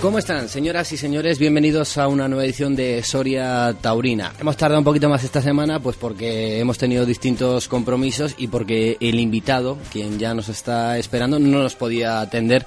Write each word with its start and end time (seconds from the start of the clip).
¿Cómo 0.00 0.18
están, 0.18 0.48
señoras 0.48 0.90
y 0.92 0.96
señores? 0.96 1.38
Bienvenidos 1.38 1.98
a 1.98 2.08
una 2.08 2.26
nueva 2.26 2.46
edición 2.46 2.74
de 2.74 3.02
Soria 3.02 3.76
Taurina. 3.82 4.32
Hemos 4.40 4.56
tardado 4.56 4.80
un 4.80 4.84
poquito 4.84 5.10
más 5.10 5.24
esta 5.24 5.42
semana, 5.42 5.78
pues 5.78 5.96
porque 5.96 6.58
hemos 6.58 6.78
tenido 6.78 7.04
distintos 7.04 7.68
compromisos 7.68 8.34
y 8.38 8.48
porque 8.48 8.96
el 8.98 9.20
invitado, 9.20 9.76
quien 9.92 10.18
ya 10.18 10.32
nos 10.32 10.48
está 10.48 10.96
esperando, 10.96 11.38
no 11.38 11.62
nos 11.62 11.74
podía 11.76 12.22
atender 12.22 12.64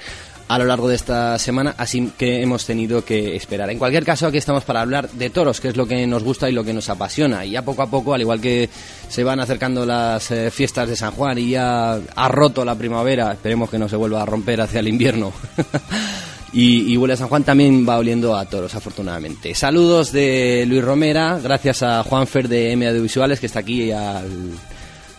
a 0.47 0.59
lo 0.59 0.65
largo 0.65 0.87
de 0.87 0.93
esta 0.95 1.39
semana, 1.39 1.73
así 1.79 2.11
que 2.19 2.43
hemos 2.43 2.67
tenido 2.67 3.03
que 3.03 3.35
esperar. 3.35 3.71
En 3.71 3.79
cualquier 3.79 4.05
caso, 4.05 4.27
aquí 4.27 4.37
estamos 4.37 4.63
para 4.63 4.81
hablar 4.81 5.09
de 5.09 5.31
toros, 5.31 5.59
que 5.59 5.69
es 5.69 5.75
lo 5.75 5.87
que 5.87 6.05
nos 6.05 6.23
gusta 6.23 6.47
y 6.51 6.53
lo 6.53 6.63
que 6.63 6.73
nos 6.73 6.87
apasiona. 6.89 7.43
Y 7.45 7.51
ya 7.51 7.63
poco 7.63 7.81
a 7.81 7.89
poco, 7.89 8.13
al 8.13 8.21
igual 8.21 8.41
que 8.41 8.69
se 9.09 9.23
van 9.23 9.39
acercando 9.39 9.87
las 9.87 10.29
eh, 10.29 10.51
fiestas 10.51 10.87
de 10.87 10.95
San 10.95 11.13
Juan 11.13 11.39
y 11.39 11.49
ya 11.49 11.93
ha 11.93 12.27
roto 12.27 12.63
la 12.63 12.75
primavera, 12.75 13.31
esperemos 13.33 13.71
que 13.71 13.79
no 13.79 13.89
se 13.89 13.95
vuelva 13.95 14.21
a 14.21 14.25
romper 14.27 14.61
hacia 14.61 14.81
el 14.81 14.87
invierno. 14.87 15.33
Y, 16.53 16.93
y 16.93 16.97
Huele 16.97 17.15
a 17.15 17.17
San 17.17 17.27
Juan 17.29 17.43
también 17.43 17.87
va 17.87 17.97
oliendo 17.97 18.35
a 18.37 18.45
toros, 18.45 18.75
afortunadamente. 18.75 19.55
Saludos 19.55 20.11
de 20.11 20.65
Luis 20.67 20.83
Romera, 20.83 21.39
gracias 21.41 21.81
a 21.81 22.03
Juan 22.03 22.27
Fer 22.27 22.47
de 22.47 22.71
M 22.73 22.87
Audiovisuales, 22.87 23.39
que 23.39 23.47
está 23.47 23.59
aquí 23.59 23.91
al, 23.91 24.27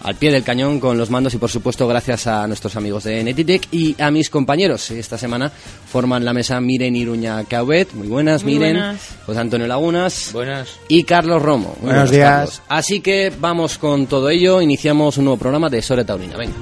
al 0.04 0.14
pie 0.14 0.30
del 0.30 0.44
cañón 0.44 0.78
con 0.78 0.96
los 0.96 1.10
mandos 1.10 1.34
y 1.34 1.38
por 1.38 1.50
supuesto 1.50 1.88
gracias 1.88 2.28
a 2.28 2.46
nuestros 2.46 2.76
amigos 2.76 3.02
de 3.02 3.24
Netitec 3.24 3.66
y 3.72 4.00
a 4.00 4.12
mis 4.12 4.30
compañeros. 4.30 4.92
Esta 4.92 5.18
semana 5.18 5.50
forman 5.50 6.24
la 6.24 6.32
mesa 6.32 6.60
Miren 6.60 6.94
Iruña 6.94 7.42
Cauet, 7.44 7.92
muy 7.94 8.06
buenas 8.06 8.44
Muy 8.44 8.52
Miren, 8.52 8.76
buenas. 8.76 9.00
José 9.26 9.40
Antonio 9.40 9.66
Lagunas 9.66 10.30
Buenas. 10.32 10.68
y 10.88 11.02
Carlos 11.02 11.42
Romo. 11.42 11.76
Buenos 11.80 12.12
días. 12.12 12.30
Carlos. 12.30 12.62
Así 12.68 13.00
que 13.00 13.32
vamos 13.40 13.76
con 13.78 14.06
todo 14.06 14.28
ello, 14.30 14.60
iniciamos 14.62 15.18
un 15.18 15.24
nuevo 15.24 15.38
programa 15.38 15.68
de 15.68 15.82
Sore 15.82 16.04
Taurina. 16.04 16.36
Venga. 16.36 16.52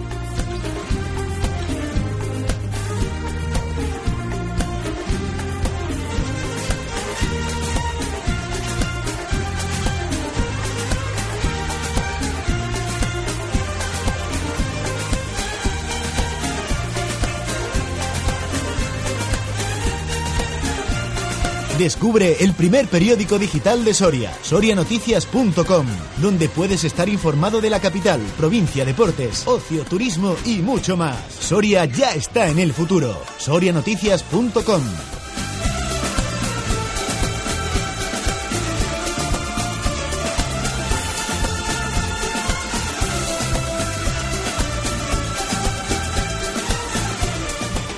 Descubre 21.82 22.36
el 22.38 22.54
primer 22.54 22.86
periódico 22.86 23.40
digital 23.40 23.84
de 23.84 23.92
Soria, 23.92 24.32
sorianoticias.com, 24.42 25.86
donde 26.18 26.48
puedes 26.48 26.84
estar 26.84 27.08
informado 27.08 27.60
de 27.60 27.70
la 27.70 27.80
capital, 27.80 28.20
provincia, 28.38 28.84
deportes, 28.84 29.42
ocio, 29.48 29.82
turismo 29.82 30.36
y 30.44 30.58
mucho 30.58 30.96
más. 30.96 31.18
Soria 31.40 31.84
ya 31.86 32.12
está 32.12 32.46
en 32.46 32.60
el 32.60 32.72
futuro. 32.72 33.20
sorianoticias.com. 33.38 35.11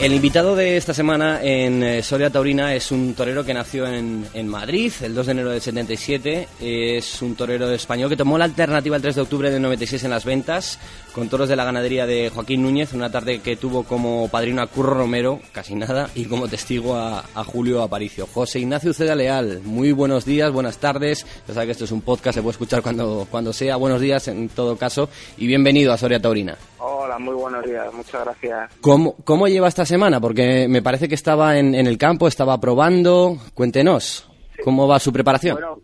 El 0.04 0.12
invitado 0.12 0.54
de 0.54 0.76
esta 0.76 0.92
semana 0.92 1.42
en 1.42 1.82
eh, 1.82 2.02
Soria 2.02 2.28
Taurina 2.28 2.74
es 2.74 2.92
un 2.92 3.14
torero 3.14 3.42
que 3.42 3.54
nació 3.54 3.86
en, 3.86 4.26
en 4.34 4.46
Madrid 4.46 4.92
el 5.00 5.14
2 5.14 5.24
de 5.24 5.32
enero 5.32 5.48
del 5.48 5.62
77. 5.62 6.46
Es 6.60 7.22
un 7.22 7.34
torero 7.34 7.70
español 7.70 8.10
que 8.10 8.16
tomó 8.18 8.36
la 8.36 8.44
alternativa 8.44 8.96
el 8.96 9.00
3 9.00 9.14
de 9.14 9.22
octubre 9.22 9.50
del 9.50 9.62
96 9.62 10.04
en 10.04 10.10
las 10.10 10.26
ventas 10.26 10.78
con 11.14 11.30
toros 11.30 11.48
de 11.48 11.56
la 11.56 11.64
ganadería 11.64 12.04
de 12.04 12.28
Joaquín 12.28 12.62
Núñez. 12.62 12.92
Una 12.92 13.10
tarde 13.10 13.40
que 13.40 13.56
tuvo 13.56 13.84
como 13.84 14.28
padrino 14.28 14.60
a 14.60 14.66
Curro 14.66 14.92
Romero, 14.92 15.40
casi 15.52 15.74
nada, 15.74 16.10
y 16.14 16.26
como 16.26 16.48
testigo 16.48 16.96
a, 16.96 17.24
a 17.34 17.44
Julio 17.44 17.82
Aparicio. 17.82 18.26
José 18.26 18.58
Ignacio 18.58 18.90
Uceda 18.90 19.14
Leal, 19.14 19.62
muy 19.64 19.92
buenos 19.92 20.26
días, 20.26 20.52
buenas 20.52 20.76
tardes. 20.76 21.24
Ya 21.48 21.54
sabe 21.54 21.64
que 21.64 21.72
esto 21.72 21.84
es 21.84 21.92
un 21.92 22.02
podcast, 22.02 22.34
se 22.34 22.42
puede 22.42 22.52
escuchar 22.52 22.82
cuando, 22.82 23.26
cuando 23.30 23.54
sea. 23.54 23.76
Buenos 23.76 24.02
días 24.02 24.28
en 24.28 24.50
todo 24.50 24.76
caso 24.76 25.08
y 25.38 25.46
bienvenido 25.46 25.94
a 25.94 25.96
Soria 25.96 26.20
Taurina. 26.20 26.58
Hola, 26.78 27.18
muy 27.18 27.34
buenos 27.34 27.64
días, 27.64 27.90
muchas 27.94 28.22
gracias. 28.24 28.70
¿Cómo, 28.82 29.14
¿Cómo 29.24 29.48
lleva 29.48 29.68
esta 29.68 29.86
semana? 29.86 29.93
Porque 30.20 30.66
me 30.68 30.82
parece 30.82 31.08
que 31.08 31.14
estaba 31.14 31.58
en, 31.58 31.74
en 31.74 31.86
el 31.86 31.98
campo, 31.98 32.26
estaba 32.26 32.58
probando. 32.60 33.36
Cuéntenos, 33.54 34.30
¿cómo 34.64 34.88
va 34.88 34.98
su 34.98 35.12
preparación? 35.12 35.54
Bueno, 35.54 35.78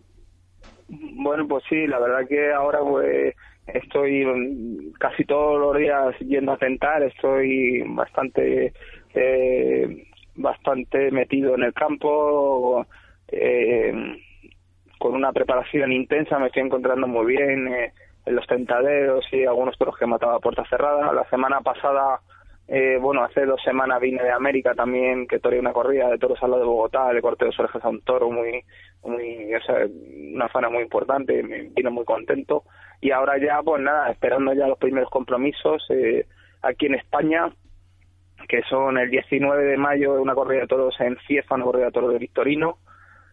bueno, 1.23 1.47
pues 1.47 1.63
sí, 1.69 1.87
la 1.87 1.99
verdad 1.99 2.27
que 2.27 2.51
ahora 2.51 2.79
pues 2.81 3.35
estoy 3.67 4.93
casi 4.99 5.23
todos 5.23 5.59
los 5.59 5.77
días 5.77 6.15
yendo 6.19 6.51
a 6.51 6.57
tentar, 6.57 7.01
estoy 7.03 7.83
bastante 7.87 8.73
eh, 9.13 10.07
bastante 10.35 11.11
metido 11.11 11.55
en 11.55 11.63
el 11.63 11.73
campo, 11.73 12.85
eh, 13.27 13.93
con 14.97 15.15
una 15.15 15.31
preparación 15.31 15.91
intensa, 15.91 16.37
me 16.39 16.47
estoy 16.47 16.63
encontrando 16.63 17.07
muy 17.07 17.25
bien 17.35 17.67
eh, 17.67 17.93
en 18.25 18.35
los 18.35 18.45
tentaderos 18.47 19.25
y 19.31 19.45
algunos 19.45 19.77
toros 19.77 19.97
que 19.97 20.05
mataba 20.05 20.35
a 20.35 20.39
puerta 20.39 20.63
cerrada. 20.69 21.11
La 21.13 21.27
semana 21.29 21.61
pasada 21.61 22.19
eh, 22.73 22.97
bueno, 23.01 23.21
hace 23.21 23.45
dos 23.45 23.61
semanas 23.61 23.99
vine 23.99 24.23
de 24.23 24.31
América 24.31 24.73
también, 24.73 25.27
que 25.27 25.39
toreé 25.39 25.59
una 25.59 25.73
corrida 25.73 26.09
de 26.09 26.17
toros 26.17 26.41
al 26.41 26.51
lado 26.51 26.61
de 26.61 26.69
Bogotá, 26.69 27.11
le 27.11 27.21
corté 27.21 27.43
dos 27.43 27.59
orejas 27.59 27.83
a 27.83 27.89
un 27.89 27.99
toro 27.99 28.31
muy, 28.31 28.63
muy, 29.03 29.53
o 29.53 29.61
sea, 29.61 29.85
una 30.33 30.47
fana 30.47 30.69
muy 30.69 30.81
importante, 30.81 31.43
me 31.43 31.63
vino 31.63 31.91
muy 31.91 32.05
contento. 32.05 32.63
Y 33.01 33.11
ahora 33.11 33.37
ya, 33.37 33.61
pues 33.61 33.81
nada, 33.81 34.09
esperando 34.09 34.53
ya 34.53 34.67
los 34.67 34.77
primeros 34.77 35.09
compromisos 35.09 35.85
eh, 35.89 36.25
aquí 36.61 36.85
en 36.85 36.95
España, 36.95 37.51
que 38.47 38.61
son 38.69 38.97
el 38.97 39.09
19 39.09 39.65
de 39.65 39.75
mayo 39.75 40.21
una 40.21 40.33
corrida 40.33 40.61
de 40.61 40.67
toros 40.67 40.95
en 41.01 41.17
Ciefa, 41.27 41.55
una 41.55 41.65
corrida 41.65 41.87
de 41.87 41.91
toros 41.91 42.13
de 42.13 42.19
Victorino, 42.19 42.77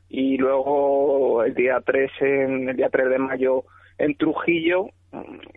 y 0.08 0.36
luego 0.36 1.44
el 1.44 1.54
día 1.54 1.80
3, 1.86 2.10
en, 2.22 2.68
el 2.70 2.76
día 2.76 2.88
3 2.88 3.08
de 3.08 3.18
mayo 3.20 3.62
en 3.98 4.16
Trujillo, 4.16 4.88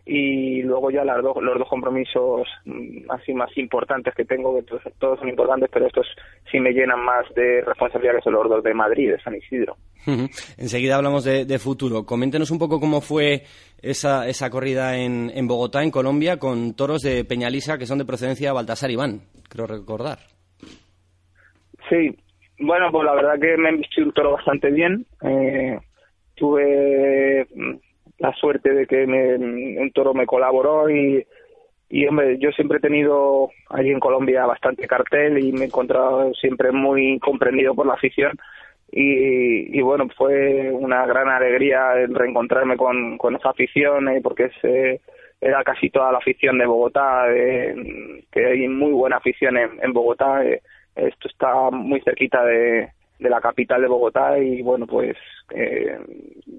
y 0.06 0.62
luego 0.63 0.92
ya 0.92 1.03
las 1.03 1.21
dos, 1.21 1.36
los 1.42 1.57
dos 1.57 1.68
compromisos 1.68 2.48
mm, 2.65 3.12
así 3.12 3.33
más 3.33 3.50
importantes 3.57 4.13
que 4.15 4.25
tengo, 4.25 4.56
que 4.56 4.63
todos, 4.63 4.81
todos 4.98 5.19
son 5.19 5.30
importantes, 5.30 5.69
pero 5.71 5.88
estos 5.88 6.07
sí 6.50 6.59
me 6.59 6.71
llenan 6.71 7.03
más 7.03 7.25
de 7.36 7.62
responsabilidad 7.62 8.15
que 8.15 8.21
son 8.21 8.33
los 8.33 8.50
dos 8.50 8.63
de 8.63 8.74
Madrid, 8.74 9.12
de 9.12 9.21
San 9.21 9.36
Isidro. 9.36 9.75
Enseguida 10.57 10.95
hablamos 10.95 11.24
de, 11.25 11.45
de 11.45 11.59
futuro. 11.59 12.06
Coméntenos 12.06 12.50
un 12.50 12.59
poco 12.59 12.80
cómo 12.80 13.01
fue 13.01 13.44
esa, 13.81 14.27
esa 14.27 14.50
corrida 14.50 14.98
en, 14.98 15.31
en 15.33 15.48
Bogotá, 15.48 15.83
en 15.83 15.92
Colombia, 15.92 16.38
con 16.38 16.75
toros 16.75 17.01
de 17.01 17.25
Peñalisa 17.25 17.77
que 17.77 17.86
son 17.86 18.00
de 18.00 18.06
procedencia 18.06 18.53
Baltasar 18.53 18.89
Iván, 18.89 19.21
creo 19.50 19.68
recordar. 19.68 20.19
Sí, 21.89 22.15
bueno, 22.59 22.89
pues 22.92 23.06
la 23.06 23.15
verdad 23.15 23.39
que 23.39 23.57
me 23.57 23.69
he 23.69 23.77
visto 23.77 24.01
un 24.01 24.13
toro 24.13 24.31
bastante 24.31 24.71
bien. 24.71 25.06
Eh, 25.21 25.77
tuve 26.36 27.45
mm, 27.53 27.90
la 28.21 28.33
suerte 28.33 28.73
de 28.73 28.85
que 28.85 29.07
me- 29.07 29.35
un 29.81 29.91
toro 29.94 30.13
me 30.13 30.25
colaboró 30.27 30.89
y, 30.89 31.25
y 31.89 32.06
hombre, 32.07 32.38
yo 32.38 32.51
siempre 32.51 32.77
he 32.77 32.81
tenido 32.81 33.50
allí 33.69 33.89
en 33.89 34.00
Colombia 34.00 34.45
bastante 34.45 34.88
cartel 34.88 35.39
y 35.39 35.51
me 35.51 35.62
he 35.62 35.65
encontrado 35.65 36.31
siempre 36.35 36.71
muy 36.71 37.19
comprendido 37.19 37.73
por 37.73 37.88
la 37.88 37.94
afición 37.95 38.33
y, 38.91 39.75
y 39.77 39.81
bueno, 39.81 40.07
fue 40.18 40.69
una 40.71 41.06
gran 41.06 41.29
alegría 41.29 41.94
reencontrarme 42.09 42.77
con, 42.77 43.18
con 43.18 43.35
esa 43.35 43.50
afición 43.50 44.07
eh, 44.09 44.19
porque 44.21 44.45
es, 44.45 44.53
eh, 44.63 45.00
era 45.39 45.63
casi 45.63 45.89
toda 45.89 46.12
la 46.12 46.19
afición 46.19 46.59
de 46.59 46.67
Bogotá, 46.67 47.25
que 48.31 48.45
hay 48.45 48.67
muy 48.67 48.91
buena 48.91 49.17
afición 49.17 49.57
en, 49.57 49.71
en 49.81 49.91
Bogotá, 49.94 50.45
eh, 50.45 50.62
esto 50.95 51.27
está 51.27 51.71
muy 51.71 52.00
cerquita 52.01 52.44
de, 52.45 52.89
de 53.17 53.29
la 53.29 53.41
capital 53.41 53.81
de 53.81 53.88
Bogotá 53.88 54.38
y 54.38 54.62
bueno, 54.62 54.85
pues 54.85 55.17
eh, 55.56 55.97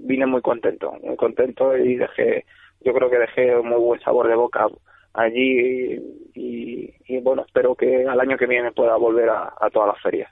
vine 0.03 0.27
muy 0.27 0.41
contento, 0.43 0.93
muy 1.03 1.17
contento 1.17 1.77
y 1.77 1.97
dejé, 1.97 2.45
yo 2.81 2.93
creo 2.93 3.11
que 3.11 3.19
dejé 3.19 3.57
un 3.57 3.69
muy 3.69 3.81
buen 3.81 4.01
sabor 4.01 4.29
de 4.29 4.35
boca 4.35 4.67
allí 5.15 6.01
y, 6.35 7.21
bueno, 7.21 7.45
espero 7.47 7.75
que 7.75 8.07
al 8.07 8.19
año 8.19 8.37
que 8.39 8.47
viene 8.47 8.73
pueda 8.73 8.97
volver 8.97 9.29
a, 9.29 9.53
todas 9.71 9.89
las 9.89 10.03
ferias 10.03 10.31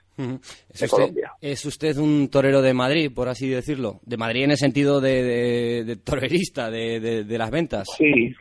¿Es, 0.73 0.91
usted, 0.91 1.13
¿Es 1.39 1.65
usted 1.65 1.97
un 1.97 2.29
torero 2.29 2.61
de 2.61 2.73
Madrid, 2.73 3.11
por 3.13 3.29
así 3.29 3.47
decirlo? 3.49 3.99
De 4.03 4.17
Madrid 4.17 4.43
en 4.45 4.51
el 4.51 4.57
sentido 4.57 4.99
de, 4.99 5.83
de, 5.85 5.95
torerista, 5.97 6.69
de, 6.71 7.23
de, 7.23 7.37
las 7.37 7.51
ventas. 7.51 7.87
Sí, 7.97 8.33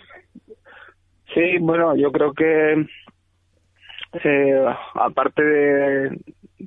sí, 1.34 1.58
bueno, 1.60 1.94
yo 1.96 2.10
creo 2.10 2.32
que 2.32 2.86
eh, 4.24 4.64
aparte 4.94 5.42
de 5.42 6.18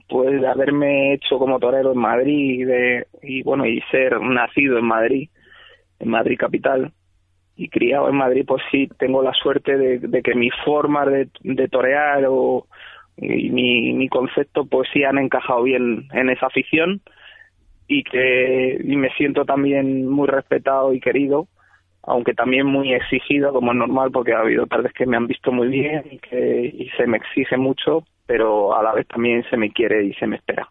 pues 0.07 0.41
de 0.41 0.47
haberme 0.47 1.13
hecho 1.13 1.37
como 1.37 1.59
torero 1.59 1.91
en 1.91 1.99
Madrid 1.99 2.61
y, 2.61 2.63
de, 2.63 3.07
y 3.21 3.43
bueno 3.43 3.65
y 3.65 3.81
ser 3.91 4.19
nacido 4.21 4.77
en 4.77 4.85
Madrid 4.85 5.29
en 5.99 6.09
Madrid 6.09 6.37
capital 6.37 6.91
y 7.55 7.69
criado 7.69 8.09
en 8.09 8.15
Madrid, 8.15 8.45
pues 8.47 8.63
sí 8.71 8.89
tengo 8.97 9.21
la 9.21 9.33
suerte 9.33 9.77
de, 9.77 10.23
que 10.23 10.33
mi 10.33 10.49
forma 10.65 11.05
de, 11.05 11.27
torear 11.69 12.25
o 12.27 12.67
y 13.15 13.51
mi, 13.51 13.93
mi 13.93 14.09
concepto 14.09 14.65
pues 14.65 14.89
sí 14.91 15.03
han 15.03 15.19
encajado 15.19 15.61
bien 15.63 16.07
en 16.13 16.29
esa 16.29 16.47
afición 16.47 17.01
y 17.87 18.03
que 18.03 18.79
y 18.83 18.95
me 18.95 19.11
siento 19.11 19.45
también 19.45 20.09
muy 20.09 20.27
respetado 20.27 20.93
y 20.93 20.99
querido 20.99 21.47
aunque 22.03 22.33
también 22.33 22.65
muy 22.65 22.93
exigido 22.93 23.53
como 23.53 23.71
es 23.71 23.77
normal 23.77 24.11
porque 24.11 24.33
ha 24.33 24.39
habido 24.39 24.65
tardes 24.67 24.93
que 24.93 25.05
me 25.05 25.17
han 25.17 25.27
visto 25.27 25.51
muy 25.51 25.69
bien 25.69 26.03
y 26.11 26.19
que 26.19 26.65
y 26.65 26.89
se 26.97 27.07
me 27.07 27.17
exige 27.17 27.57
mucho 27.57 28.03
pero 28.25 28.75
a 28.75 28.83
la 28.83 28.93
vez 28.93 29.07
también 29.07 29.43
se 29.49 29.57
me 29.57 29.71
quiere 29.71 30.03
y 30.05 30.13
se 30.13 30.27
me 30.27 30.37
espera 30.37 30.67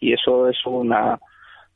y 0.00 0.12
eso 0.12 0.48
es 0.48 0.56
una 0.64 1.18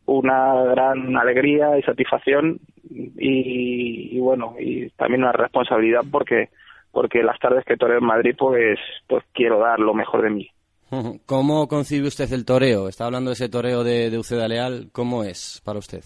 una 0.07 0.65
gran 0.65 1.17
alegría 1.17 1.79
y 1.79 1.83
satisfacción 1.83 2.61
y, 2.89 4.19
bueno 4.19 4.55
y 4.59 4.91
también 4.91 5.23
una 5.23 5.33
responsabilidad 5.33 6.03
porque 6.11 6.49
porque 6.93 7.23
las 7.23 7.39
tardes 7.39 7.65
que 7.65 7.77
toreo 7.77 7.99
en 7.99 8.07
Madrid 8.07 8.35
pues 8.39 8.79
pues 9.09 9.25
quiero 9.33 9.59
dar 9.59 9.81
lo 9.81 9.95
mejor 9.95 10.23
de 10.23 10.31
mí 10.31 10.51
¿Cómo 11.27 11.69
concibe 11.69 12.09
usted 12.09 12.33
el 12.33 12.45
toreo? 12.45 12.89
Está 12.89 13.07
hablando 13.07 13.31
de 13.31 13.35
ese 13.35 13.49
toreo 13.49 13.85
de, 13.85 14.11
de 14.11 14.19
Uceda 14.19 14.49
Leal. 14.49 14.89
¿Cómo 14.91 15.23
es 15.23 15.63
para 15.65 15.79
usted? 15.79 16.03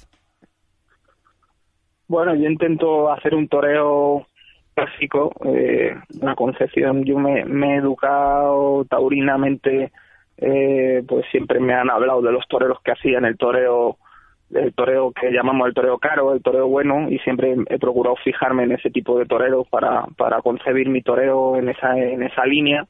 Bueno, 2.07 2.35
yo 2.35 2.49
intento 2.49 3.11
hacer 3.11 3.35
un 3.35 3.49
toreo 3.49 4.27
clásico, 4.75 5.33
eh, 5.47 5.95
una 6.21 6.35
concepción. 6.35 7.05
Yo 7.05 7.19
me, 7.19 7.41
he 7.41 7.77
educado 7.77 8.85
taurinamente 8.85 9.93
eh, 10.37 11.03
pues 11.07 11.25
siempre 11.31 11.61
me 11.61 11.75
han 11.75 11.91
hablado 11.91 12.21
de 12.21 12.33
los 12.33 12.47
toreros 12.49 12.81
que 12.83 12.93
hacían 12.93 13.25
el 13.25 13.37
toreo 13.37 13.99
el 14.53 14.75
toreo 14.75 15.13
que 15.13 15.33
llamamos 15.33 15.67
el 15.69 15.75
toreo 15.75 15.99
caro, 15.99 16.33
el 16.33 16.43
toreo 16.43 16.69
bueno, 16.69 17.11
y 17.11 17.19
siempre 17.21 17.57
he 17.69 17.79
procurado 17.79 18.17
fijarme 18.17 18.65
en 18.65 18.73
ese 18.73 18.91
tipo 18.91 19.19
de 19.19 19.27
toreros 19.27 19.67
para, 19.69 20.05
para 20.17 20.43
concebir 20.43 20.89
mi 20.89 21.03
toreo 21.03 21.57
en 21.57 21.71
esa, 21.71 21.99
en 21.99 22.23
esa 22.23 22.45
línea, 22.45 22.87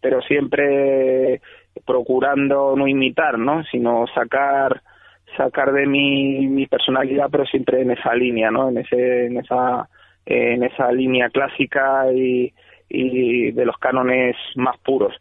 pero 0.00 0.20
siempre 0.22 1.40
procurando 1.86 2.76
no 2.76 2.86
imitar, 2.86 3.38
¿no? 3.38 3.64
sino 3.64 4.06
sacar 4.14 4.82
sacar 5.36 5.72
de 5.72 5.86
mi, 5.86 6.46
mi 6.46 6.66
personalidad, 6.66 7.28
pero 7.30 7.44
siempre 7.46 7.82
en 7.82 7.90
esa 7.90 8.14
línea, 8.14 8.50
¿no? 8.50 8.68
En 8.68 8.78
ese, 8.78 9.26
en 9.26 9.38
esa, 9.38 9.88
en 10.26 10.62
esa 10.62 10.90
línea 10.92 11.30
clásica 11.30 12.12
y, 12.12 12.52
de 12.88 13.64
los 13.64 13.78
cánones 13.78 14.36
más 14.56 14.76
puros. 14.78 15.14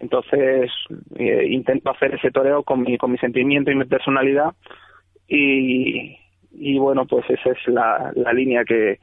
Entonces 0.00 0.72
eh, 1.16 1.46
intento 1.48 1.90
hacer 1.90 2.14
ese 2.14 2.32
toreo 2.32 2.64
con 2.64 2.82
mi, 2.82 2.98
con 2.98 3.12
mi 3.12 3.18
sentimiento 3.18 3.70
y 3.70 3.76
mi 3.76 3.84
personalidad 3.84 4.50
y, 5.28 6.18
y 6.50 6.78
bueno, 6.78 7.06
pues 7.06 7.24
esa 7.30 7.50
es 7.50 7.68
la, 7.68 8.12
línea 8.32 8.64
que, 8.64 8.98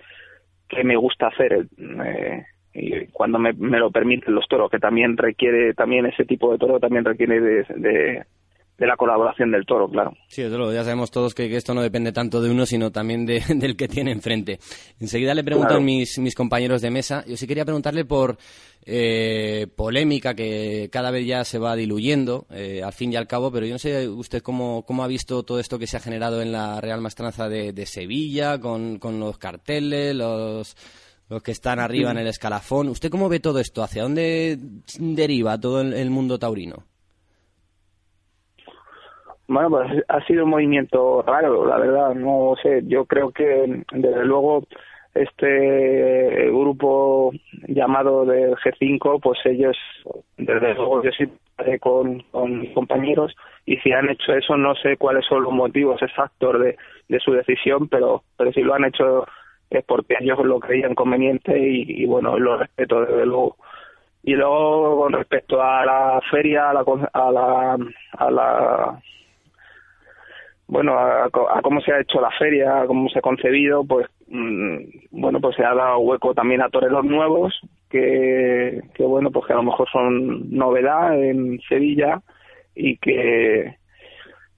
que 0.67 0.83
me 0.83 0.97
gusta 0.97 1.27
hacer. 1.27 1.65
Eh, 1.77 2.43
y 2.73 3.07
cuando 3.07 3.39
me, 3.39 3.53
me, 3.53 3.79
lo 3.79 3.89
permiten 3.89 4.35
los 4.35 4.47
toros, 4.47 4.69
que 4.69 4.79
también 4.79 5.15
requiere, 5.17 5.73
también 5.73 6.05
ese 6.05 6.25
tipo 6.25 6.51
de 6.51 6.57
toro 6.57 6.79
también 6.79 7.05
requiere 7.05 7.39
de, 7.39 7.65
de 7.75 8.25
la 8.87 8.95
colaboración 8.95 9.51
del 9.51 9.65
toro, 9.65 9.89
claro. 9.89 10.13
Sí, 10.27 10.41
ya 10.41 10.83
sabemos 10.83 11.11
todos 11.11 11.33
que, 11.33 11.55
esto 11.55 11.73
no 11.73 11.81
depende 11.81 12.11
tanto 12.11 12.41
de 12.41 12.49
uno, 12.49 12.65
sino 12.65 12.91
también 12.91 13.25
de, 13.25 13.41
del 13.55 13.75
que 13.75 13.87
tiene 13.87 14.11
enfrente. 14.11 14.59
Enseguida 14.99 15.33
le 15.33 15.43
pregunto 15.43 15.75
a 15.75 15.79
mis, 15.79 16.17
mis 16.19 16.35
compañeros 16.35 16.81
de 16.81 16.91
mesa. 16.91 17.23
Yo 17.27 17.37
sí 17.37 17.47
quería 17.47 17.65
preguntarle 17.65 18.05
por 18.05 18.37
eh, 18.85 19.67
polémica 19.75 20.33
que 20.33 20.89
cada 20.91 21.11
vez 21.11 21.25
ya 21.25 21.43
se 21.43 21.59
va 21.59 21.75
diluyendo, 21.75 22.45
eh, 22.51 22.81
al 22.83 22.93
fin 22.93 23.11
y 23.13 23.15
al 23.15 23.27
cabo, 23.27 23.51
pero 23.51 23.65
yo 23.65 23.73
no 23.73 23.79
sé 23.79 24.07
usted 24.07 24.41
cómo, 24.41 24.83
cómo 24.85 25.03
ha 25.03 25.07
visto 25.07 25.43
todo 25.43 25.59
esto 25.59 25.79
que 25.79 25.87
se 25.87 25.97
ha 25.97 26.01
generado 26.01 26.41
en 26.41 26.51
la 26.51 26.81
Real 26.81 27.01
Mastranza 27.01 27.49
de, 27.49 27.73
de 27.73 27.85
Sevilla, 27.85 28.59
con, 28.59 28.99
con 28.99 29.19
los 29.19 29.37
carteles, 29.37 30.15
los 30.15 30.75
los 31.29 31.43
que 31.43 31.51
están 31.51 31.79
arriba 31.79 32.11
en 32.11 32.17
el 32.17 32.27
escalafón. 32.27 32.89
¿Usted 32.89 33.11
cómo 33.11 33.29
ve 33.29 33.39
todo 33.39 33.59
esto? 33.59 33.83
¿Hacia 33.83 34.01
dónde 34.01 34.57
deriva 34.97 35.59
todo 35.59 35.81
el 35.81 36.09
mundo 36.09 36.39
taurino? 36.39 36.88
Bueno, 39.49 39.71
pues 39.71 40.03
ha 40.07 40.23
sido 40.27 40.43
un 40.43 40.51
movimiento 40.51 41.23
raro, 41.23 41.65
la 41.65 41.79
verdad, 41.79 42.13
no 42.13 42.53
sé, 42.61 42.83
yo 42.85 43.05
creo 43.05 43.31
que 43.31 43.83
desde 43.91 44.23
luego 44.23 44.63
este 45.15 46.49
grupo 46.49 47.31
llamado 47.67 48.25
del 48.25 48.55
G5, 48.57 49.19
pues 49.19 49.39
ellos, 49.45 49.75
desde 50.37 50.75
luego 50.75 51.01
yo 51.03 51.09
sí 51.13 51.25
con, 51.79 52.21
con 52.29 52.59
mis 52.59 52.71
compañeros 52.75 53.35
y 53.65 53.77
si 53.77 53.91
han 53.91 54.11
hecho 54.11 54.33
eso 54.33 54.55
no 54.55 54.75
sé 54.75 54.97
cuáles 54.97 55.25
son 55.25 55.41
los 55.41 55.51
motivos 55.51 55.99
exactos 56.03 56.61
de, 56.61 56.77
de 57.07 57.19
su 57.19 57.31
decisión, 57.31 57.87
pero, 57.87 58.21
pero 58.37 58.53
si 58.53 58.61
lo 58.61 58.75
han 58.75 58.85
hecho 58.85 59.25
es 59.71 59.83
porque 59.83 60.15
ellos 60.19 60.45
lo 60.45 60.59
creían 60.59 60.93
conveniente 60.93 61.57
y, 61.57 62.03
y 62.03 62.05
bueno, 62.05 62.37
lo 62.37 62.57
respeto 62.57 63.01
desde 63.01 63.25
luego. 63.25 63.57
Y 64.21 64.35
luego 64.35 65.01
con 65.01 65.13
respecto 65.13 65.59
a 65.59 65.83
la 65.85 66.21
feria, 66.29 66.69
a 66.69 66.73
la, 66.75 66.83
a 67.13 67.31
la, 67.31 67.77
a 68.11 68.31
la 68.31 69.01
bueno, 70.69 70.93
a, 70.99 71.29
cómo 71.63 71.81
se 71.81 71.91
ha 71.91 71.99
hecho 71.99 72.21
la 72.21 72.29
feria, 72.37 72.81
a 72.81 72.85
cómo 72.85 73.09
se 73.09 73.17
ha 73.17 73.23
concebido, 73.23 73.83
pues 73.83 74.05
mm, 74.27 74.77
bueno, 75.09 75.41
pues 75.41 75.55
se 75.55 75.65
ha 75.65 75.73
dado 75.73 75.97
hueco 75.99 76.35
también 76.35 76.61
a 76.61 76.69
toreros 76.69 77.03
nuevos 77.03 77.59
que, 77.89 78.79
bueno, 78.99 79.31
pues 79.31 79.47
que 79.47 79.53
a 79.53 79.55
lo 79.55 79.63
mejor 79.63 79.89
son 79.91 80.55
novedad 80.55 81.19
en 81.19 81.59
Sevilla 81.67 82.21
y 82.75 82.97
que 82.97 83.77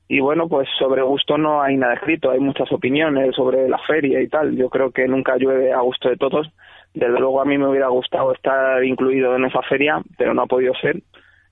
y 0.09 0.19
bueno, 0.19 0.49
pues 0.49 0.67
sobre 0.77 1.01
gusto 1.01 1.37
no 1.37 1.61
hay 1.61 1.77
nada 1.77 1.93
escrito, 1.93 2.31
hay 2.31 2.41
muchas 2.41 2.69
opiniones 2.73 3.33
sobre 3.33 3.69
la 3.69 3.79
feria 3.87 4.21
y 4.21 4.27
tal. 4.27 4.57
Yo 4.57 4.69
creo 4.69 4.91
que 4.91 5.07
nunca 5.07 5.37
llueve 5.37 5.71
a 5.71 5.79
gusto 5.79 6.09
de 6.09 6.17
todos. 6.17 6.51
Desde 6.93 7.17
luego 7.17 7.39
a 7.39 7.45
mí 7.45 7.57
me 7.57 7.69
hubiera 7.69 7.87
gustado 7.87 8.33
estar 8.33 8.83
incluido 8.83 9.37
en 9.37 9.45
esa 9.45 9.61
feria, 9.61 10.01
pero 10.17 10.33
no 10.33 10.41
ha 10.41 10.47
podido 10.47 10.73
ser. 10.81 11.01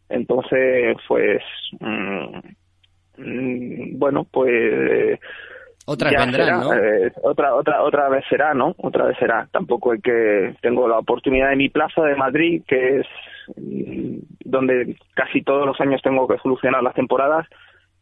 Entonces, 0.09 0.97
pues 1.07 1.41
mm, 1.79 2.39
Mm, 2.39 2.58
bueno, 3.97 4.25
pues 4.31 5.19
otra 5.91 6.11
vendrán, 6.11 6.59
¿no? 6.59 6.71
Eh, 6.71 7.11
otra, 7.23 7.55
otra, 7.55 7.81
otra 7.81 8.09
vez 8.09 8.23
será, 8.29 8.53
¿no? 8.53 8.75
Otra 8.77 9.05
vez 9.05 9.17
será. 9.17 9.49
Tampoco 9.51 9.95
es 9.95 10.03
que 10.03 10.53
tengo 10.61 10.87
la 10.87 10.99
oportunidad 10.99 11.49
de 11.49 11.55
mi 11.55 11.69
plaza 11.69 12.03
de 12.03 12.15
Madrid, 12.15 12.61
que 12.67 12.99
es 12.99 13.07
mm, 13.57 14.19
donde 14.45 14.95
casi 15.15 15.41
todos 15.41 15.65
los 15.65 15.81
años 15.81 15.99
tengo 16.03 16.27
que 16.27 16.37
solucionar 16.43 16.83
las 16.83 16.93
temporadas. 16.93 17.47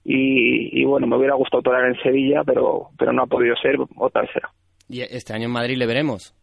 Y, 0.04 0.84
bueno, 0.84 1.08
me 1.08 1.16
hubiera 1.18 1.36
gustado 1.36 1.64
tocar 1.64 1.86
en 1.86 1.96
Sevilla, 2.02 2.44
pero, 2.46 2.90
pero 2.98 3.14
no 3.14 3.24
ha 3.24 3.28
podido 3.28 3.56
ser, 3.56 3.78
otra 3.98 4.22
vez 4.22 4.32
será. 4.34 4.50
¿Y 4.90 5.02
este 5.02 5.34
año 5.34 5.46
en 5.46 5.52
Madrid 5.52 5.78
le 5.78 5.86
veremos? 5.86 6.34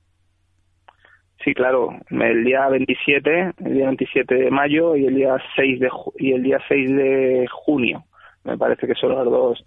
Sí, 1.44 1.52
claro, 1.52 1.90
el 2.10 2.44
día 2.44 2.68
27, 2.68 3.52
el 3.66 3.74
día 3.74 3.86
27 3.86 4.34
de 4.34 4.50
mayo 4.50 4.96
y 4.96 5.06
el 5.06 5.14
día 5.14 5.36
6 5.56 5.80
de, 5.80 5.90
y 6.18 6.32
el 6.32 6.42
día 6.42 6.58
6 6.68 6.90
de 6.90 7.46
junio 7.50 8.04
me 8.44 8.56
parece 8.56 8.86
que 8.86 8.94
son 8.94 9.14
las 9.14 9.24
dos 9.24 9.62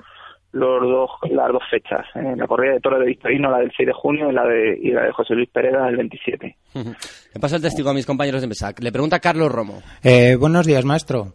los 0.51 0.81
dos 0.81 1.09
las 1.29 1.51
dos 1.51 1.63
fechas 1.69 2.05
¿eh? 2.15 2.33
la 2.35 2.47
corrida 2.47 2.73
de 2.73 2.79
Toro 2.79 2.99
de 2.99 3.05
Victorino 3.05 3.51
la 3.51 3.59
del 3.59 3.71
6 3.75 3.87
de 3.87 3.93
junio 3.93 4.29
y 4.29 4.33
la 4.33 4.45
de 4.45 4.79
y 4.81 4.91
la 4.91 5.03
de 5.03 5.11
José 5.11 5.35
Luis 5.35 5.49
Pereda 5.49 5.87
el 5.89 5.97
27 5.97 6.57
le 6.73 7.39
paso 7.39 7.57
el 7.57 7.61
testigo 7.61 7.89
a 7.89 7.93
mis 7.93 8.05
compañeros 8.05 8.41
de 8.41 8.47
mesa 8.47 8.73
le 8.79 8.91
pregunta 8.91 9.19
Carlos 9.19 9.51
Romo 9.51 9.81
eh, 10.03 10.35
buenos 10.35 10.65
días 10.65 10.85
maestro 10.85 11.33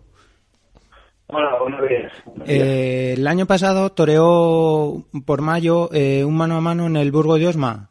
Hola, 1.34 1.56
buenos 1.62 1.80
días. 1.88 2.12
Eh, 2.46 3.14
el 3.16 3.26
año 3.26 3.46
pasado 3.46 3.88
toreó 3.92 5.02
por 5.24 5.40
mayo 5.40 5.88
un 5.88 6.36
mano 6.36 6.56
a 6.56 6.60
mano 6.60 6.84
en 6.84 6.96
el 6.96 7.10
Burgo 7.10 7.38
de 7.38 7.46
Osma. 7.46 7.88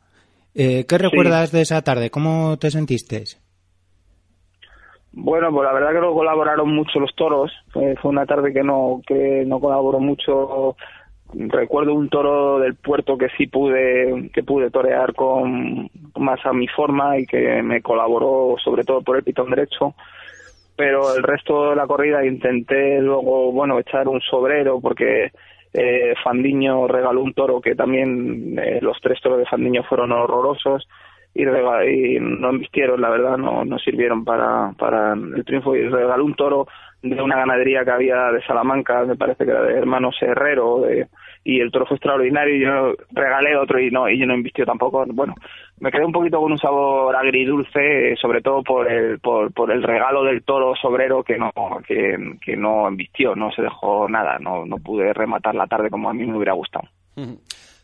Eh, 0.54 0.86
¿Qué 0.88 0.98
recuerdas 0.98 1.52
de 1.52 1.62
esa 1.62 1.82
tarde? 1.82 2.10
¿Cómo 2.10 2.58
te 2.58 2.72
sentiste? 2.72 3.24
Bueno, 5.14 5.52
pues 5.52 5.68
la 5.68 5.74
verdad 5.74 5.92
que 5.92 6.00
no 6.00 6.14
colaboraron 6.14 6.74
mucho 6.74 7.00
los 7.00 7.14
toros. 7.16 7.52
fue 7.74 7.96
una 8.04 8.26
tarde 8.26 8.54
que 8.54 8.64
no 8.64 9.02
que 9.06 9.44
no 9.46 9.60
colaboró 9.60 10.00
mucho. 10.00 10.76
Recuerdo 11.34 11.94
un 11.94 12.10
toro 12.10 12.60
del 12.60 12.76
puerto 12.76 13.18
que 13.18 13.30
sí 13.38 13.48
pude 13.48 14.30
que 14.34 14.44
pude 14.44 14.70
torear 14.70 15.14
con 15.14 15.90
más 16.18 16.46
a 16.46 16.54
mi 16.54 16.68
forma 16.68 17.18
y 17.18 17.26
que 17.26 17.62
me 17.62 17.82
colaboró 17.82 18.56
sobre 18.64 18.84
todo 18.84 19.02
por 19.02 19.18
el 19.18 19.24
pitón 19.24 19.50
derecho. 19.50 19.96
Pero 20.78 21.14
el 21.16 21.24
resto 21.24 21.72
de 21.72 21.76
la 21.76 21.88
corrida 21.88 22.26
intenté 22.26 23.02
luego 23.02 23.52
bueno 23.52 23.80
echar 23.80 24.08
un 24.08 24.22
sobrero 24.22 24.80
porque 24.80 25.32
eh, 25.74 26.14
Fandiño 26.24 26.88
regaló 26.88 27.22
un 27.22 27.34
toro 27.34 27.62
que 27.62 27.76
también 27.76 28.58
eh, 28.60 28.80
los 28.82 28.98
tres 29.02 29.20
toros 29.22 29.40
de 29.40 29.46
Fandiño 29.46 29.84
fueron 29.84 30.12
horrorosos 30.12 30.88
y, 31.34 31.44
y 31.44 32.20
no 32.20 32.50
embistieron, 32.50 33.02
la 33.02 33.10
verdad, 33.10 33.38
no, 33.38 33.66
no 33.66 33.80
sirvieron 33.80 34.26
para, 34.26 34.74
para 34.78 35.14
el 35.14 35.44
triunfo. 35.46 35.76
Y 35.76 35.88
regaló 35.88 36.26
un 36.26 36.36
toro 36.36 36.68
de 37.02 37.22
una 37.22 37.38
ganadería 37.38 37.84
que 37.84 37.92
había 37.92 38.32
de 38.32 38.44
Salamanca, 38.44 39.04
me 39.06 39.16
parece 39.16 39.46
que 39.46 39.52
era 39.52 39.64
de 39.64 39.74
hermanos 39.74 40.16
Herrero, 40.22 40.82
de, 40.82 41.08
y 41.44 41.60
el 41.60 41.72
toro 41.72 41.86
fue 41.88 41.98
extraordinario 41.98 42.56
y 42.56 42.62
yo 42.62 42.94
regalé 43.12 43.58
otro 43.58 43.80
y 43.80 43.90
no 43.90 44.08
y 44.08 44.20
yo 44.20 44.28
no 44.28 44.36
invistió 44.36 44.66
tampoco. 44.66 45.04
Bueno 45.08 45.34
me 45.80 45.92
quedé 45.92 46.06
un 46.06 46.12
poquito 46.12 46.40
con 46.40 46.52
un 46.52 46.58
sabor 46.60 47.16
agridulce 47.16 48.16
sobre 48.22 48.42
todo 48.42 48.62
por 48.64 48.90
el 48.90 49.20
por, 49.20 49.52
por 49.52 49.72
el 49.72 49.82
regalo 49.82 50.24
del 50.24 50.44
toro 50.44 50.76
sobrero 50.76 51.24
que 51.24 51.38
no 51.38 51.52
que, 51.88 52.38
que 52.46 52.56
no 52.56 52.88
invistió 52.88 53.36
no 53.36 53.52
se 53.52 53.64
dejó 53.64 54.08
nada 54.08 54.38
no 54.38 54.66
no 54.66 54.78
pude 54.78 55.12
rematar 55.14 55.56
la 55.56 55.66
tarde 55.66 55.90
como 55.90 56.10
a 56.10 56.14
mí 56.14 56.26
me 56.26 56.36
hubiera 56.36 56.54
gustado 56.54 56.88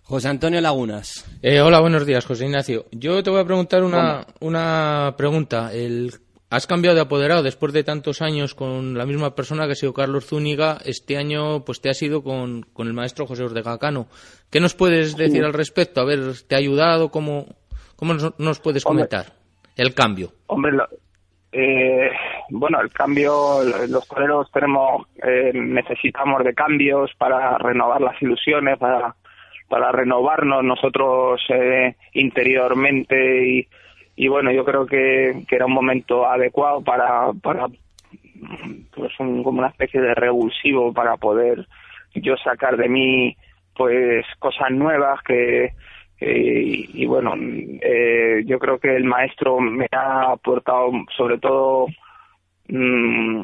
José 0.07 0.29
Antonio 0.29 0.61
Lagunas. 0.61 1.25
Eh, 1.43 1.59
hola, 1.59 1.81
buenos 1.81 2.05
días, 2.05 2.25
José 2.25 2.45
Ignacio. 2.45 2.85
Yo 2.93 3.21
te 3.23 3.29
voy 3.29 3.41
a 3.41 3.45
preguntar 3.45 3.83
una, 3.83 4.25
una 4.39 5.15
pregunta. 5.17 5.73
El, 5.73 6.11
has 6.49 6.65
cambiado 6.65 6.95
de 6.95 7.01
apoderado 7.01 7.43
después 7.43 7.73
de 7.73 7.83
tantos 7.83 8.21
años 8.21 8.55
con 8.55 8.97
la 8.97 9.05
misma 9.05 9.35
persona 9.35 9.65
que 9.65 9.73
ha 9.73 9.75
sido 9.75 9.93
Carlos 9.93 10.25
Zúñiga. 10.25 10.77
Este 10.85 11.17
año 11.17 11.65
pues 11.65 11.81
te 11.81 11.89
has 11.89 12.01
ido 12.01 12.23
con, 12.23 12.63
con 12.71 12.87
el 12.87 12.93
maestro 12.93 13.27
José 13.27 13.43
Ortega 13.43 13.77
Cano. 13.79 14.07
¿Qué 14.49 14.61
nos 14.61 14.75
puedes 14.75 15.17
decir 15.17 15.43
al 15.43 15.51
respecto? 15.51 15.99
A 15.99 16.05
ver, 16.05 16.19
¿te 16.47 16.55
ha 16.55 16.59
ayudado? 16.59 17.11
¿Cómo, 17.11 17.45
cómo 17.97 18.13
nos, 18.13 18.59
puedes 18.61 18.85
comentar 18.85 19.25
el 19.75 19.93
cambio? 19.93 20.31
Hombre, 20.45 20.71
eh, 21.51 22.11
bueno, 22.51 22.79
el 22.79 22.93
cambio, 22.93 23.61
los 23.89 24.07
toreros 24.07 24.49
tenemos, 24.53 25.05
eh, 25.21 25.51
necesitamos 25.53 26.45
de 26.45 26.53
cambios 26.53 27.11
para 27.17 27.57
renovar 27.57 27.99
las 27.99 28.21
ilusiones, 28.21 28.79
para 28.79 29.13
para 29.67 29.91
renovarnos 29.91 30.63
nosotros 30.63 31.41
eh, 31.49 31.95
interiormente 32.13 33.67
y, 34.15 34.27
bueno 34.27 34.51
yo 34.51 34.65
creo 34.65 34.85
que, 34.85 35.43
que, 35.47 35.55
era 35.55 35.65
un 35.65 35.73
momento 35.73 36.25
adecuado 36.25 36.81
para 36.83 37.31
para 37.33 37.67
pues 38.95 39.19
un, 39.19 39.43
como 39.43 39.59
una 39.59 39.69
especie 39.69 40.01
de 40.01 40.15
revulsivo 40.15 40.93
para 40.93 41.17
poder 41.17 41.67
yo 42.15 42.35
sacar 42.37 42.77
de 42.77 42.89
mí 42.89 43.37
pues 43.75 44.25
cosas 44.39 44.71
nuevas 44.71 45.21
que 45.23 45.71
y, 46.19 47.05
bueno 47.05 47.33
eh, 47.35 48.43
yo 48.45 48.57
creo 48.57 48.79
que 48.79 48.95
el 48.95 49.03
maestro 49.03 49.59
me 49.59 49.87
ha 49.91 50.31
aportado 50.31 50.91
sobre 51.15 51.37
todo 51.37 51.85
mm, 52.69 53.41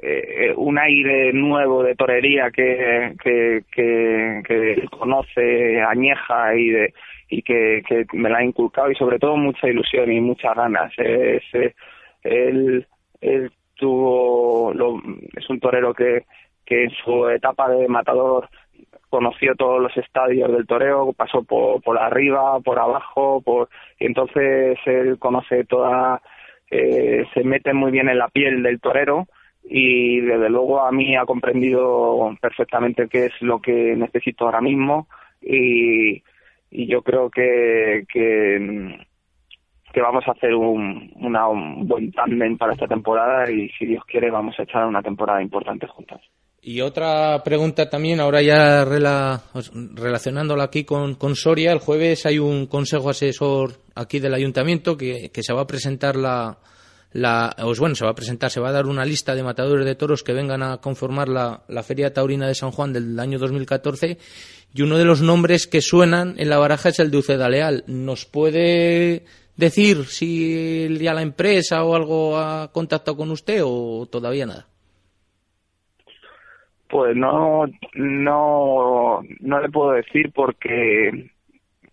eh, 0.00 0.52
un 0.56 0.78
aire 0.78 1.32
nuevo 1.32 1.82
de 1.82 1.94
torería 1.94 2.50
que, 2.50 3.14
que, 3.22 3.64
que, 3.72 4.88
conoce 4.90 5.80
añeja 5.82 6.54
y 6.54 6.72
y 7.28 7.42
que, 7.42 7.82
que 7.88 8.04
me 8.12 8.28
la 8.28 8.38
ha 8.38 8.44
inculcado 8.44 8.90
y 8.90 8.94
sobre 8.94 9.18
todo 9.18 9.36
mucha 9.36 9.66
ilusión 9.66 10.12
y 10.12 10.20
muchas 10.20 10.54
ganas. 10.54 10.92
Es, 10.98 11.42
él, 12.22 12.86
él 13.20 13.50
tuvo 13.74 14.72
lo, 14.74 15.00
es 15.34 15.48
un 15.48 15.58
torero 15.58 15.94
que 15.94 16.24
que 16.64 16.84
en 16.84 16.90
su 16.90 17.28
etapa 17.28 17.68
de 17.68 17.88
matador 17.88 18.48
conoció 19.08 19.54
todos 19.56 19.80
los 19.80 19.94
estadios 19.96 20.50
del 20.52 20.66
toreo, 20.66 21.12
pasó 21.12 21.42
por, 21.42 21.82
por 21.82 21.98
arriba, 21.98 22.58
por 22.60 22.78
abajo, 22.78 23.42
por 23.42 23.68
y 23.98 24.06
entonces 24.06 24.78
él 24.86 25.18
conoce 25.18 25.64
toda, 25.64 26.22
eh, 26.70 27.24
se 27.34 27.44
mete 27.44 27.74
muy 27.74 27.90
bien 27.90 28.08
en 28.08 28.18
la 28.18 28.28
piel 28.28 28.62
del 28.62 28.80
torero 28.80 29.26
y 29.64 30.20
desde 30.20 30.50
luego 30.50 30.80
a 30.80 30.90
mí 30.90 31.16
ha 31.16 31.24
comprendido 31.24 32.36
perfectamente 32.40 33.08
qué 33.08 33.26
es 33.26 33.32
lo 33.40 33.60
que 33.60 33.94
necesito 33.96 34.44
ahora 34.44 34.60
mismo 34.60 35.08
y, 35.40 36.22
yo 36.70 37.02
creo 37.02 37.28
que, 37.28 38.04
que, 38.10 40.00
vamos 40.00 40.24
a 40.26 40.30
hacer 40.32 40.54
un, 40.54 41.12
una, 41.16 41.46
un 41.46 41.86
buen 41.86 42.10
tándem 42.12 42.56
para 42.56 42.72
esta 42.72 42.86
temporada 42.86 43.50
y 43.50 43.68
si 43.78 43.84
Dios 43.84 44.02
quiere 44.06 44.30
vamos 44.30 44.58
a 44.58 44.62
echar 44.62 44.86
una 44.86 45.02
temporada 45.02 45.42
importante 45.42 45.86
juntos. 45.86 46.18
Y 46.62 46.80
otra 46.80 47.42
pregunta 47.44 47.90
también, 47.90 48.20
ahora 48.20 48.40
ya 48.40 48.86
relacionándola 48.86 50.64
aquí 50.64 50.84
con, 50.84 51.16
con, 51.16 51.34
Soria, 51.36 51.72
el 51.72 51.78
jueves 51.78 52.24
hay 52.24 52.38
un 52.38 52.66
consejo 52.66 53.10
asesor 53.10 53.72
aquí 53.94 54.18
del 54.18 54.32
ayuntamiento 54.32 54.96
que 54.96 55.30
se 55.34 55.52
va 55.52 55.62
a 55.62 55.66
presentar 55.66 56.16
la, 56.16 56.56
la, 57.12 57.54
bueno, 57.78 57.94
se 57.94 58.04
va 58.04 58.12
a 58.12 58.14
presentar, 58.14 58.50
se 58.50 58.60
va 58.60 58.70
a 58.70 58.72
dar 58.72 58.86
una 58.86 59.04
lista 59.04 59.34
de 59.34 59.42
matadores 59.42 59.84
de 59.84 59.94
toros 59.94 60.22
que 60.22 60.32
vengan 60.32 60.62
a 60.62 60.78
conformar 60.78 61.28
la, 61.28 61.62
la 61.68 61.82
Feria 61.82 62.12
Taurina 62.12 62.46
de 62.46 62.54
San 62.54 62.70
Juan 62.70 62.92
del 62.92 63.18
año 63.20 63.38
2014 63.38 64.18
y 64.74 64.82
uno 64.82 64.96
de 64.96 65.04
los 65.04 65.20
nombres 65.20 65.66
que 65.66 65.82
suenan 65.82 66.34
en 66.38 66.48
la 66.48 66.58
baraja 66.58 66.88
es 66.88 66.98
el 67.00 67.10
de 67.10 67.18
Uceda. 67.18 67.48
¿Nos 67.86 68.24
puede 68.24 69.24
decir 69.56 70.06
si 70.06 70.88
ya 70.98 71.12
la 71.12 71.22
empresa 71.22 71.84
o 71.84 71.94
algo 71.94 72.38
ha 72.38 72.70
contactado 72.72 73.16
con 73.16 73.30
usted 73.30 73.60
o 73.64 74.06
todavía 74.10 74.46
nada? 74.46 74.66
Pues 76.88 77.16
no, 77.16 77.64
no, 77.94 79.20
no 79.40 79.60
le 79.60 79.68
puedo 79.70 79.92
decir 79.92 80.30
porque 80.34 81.30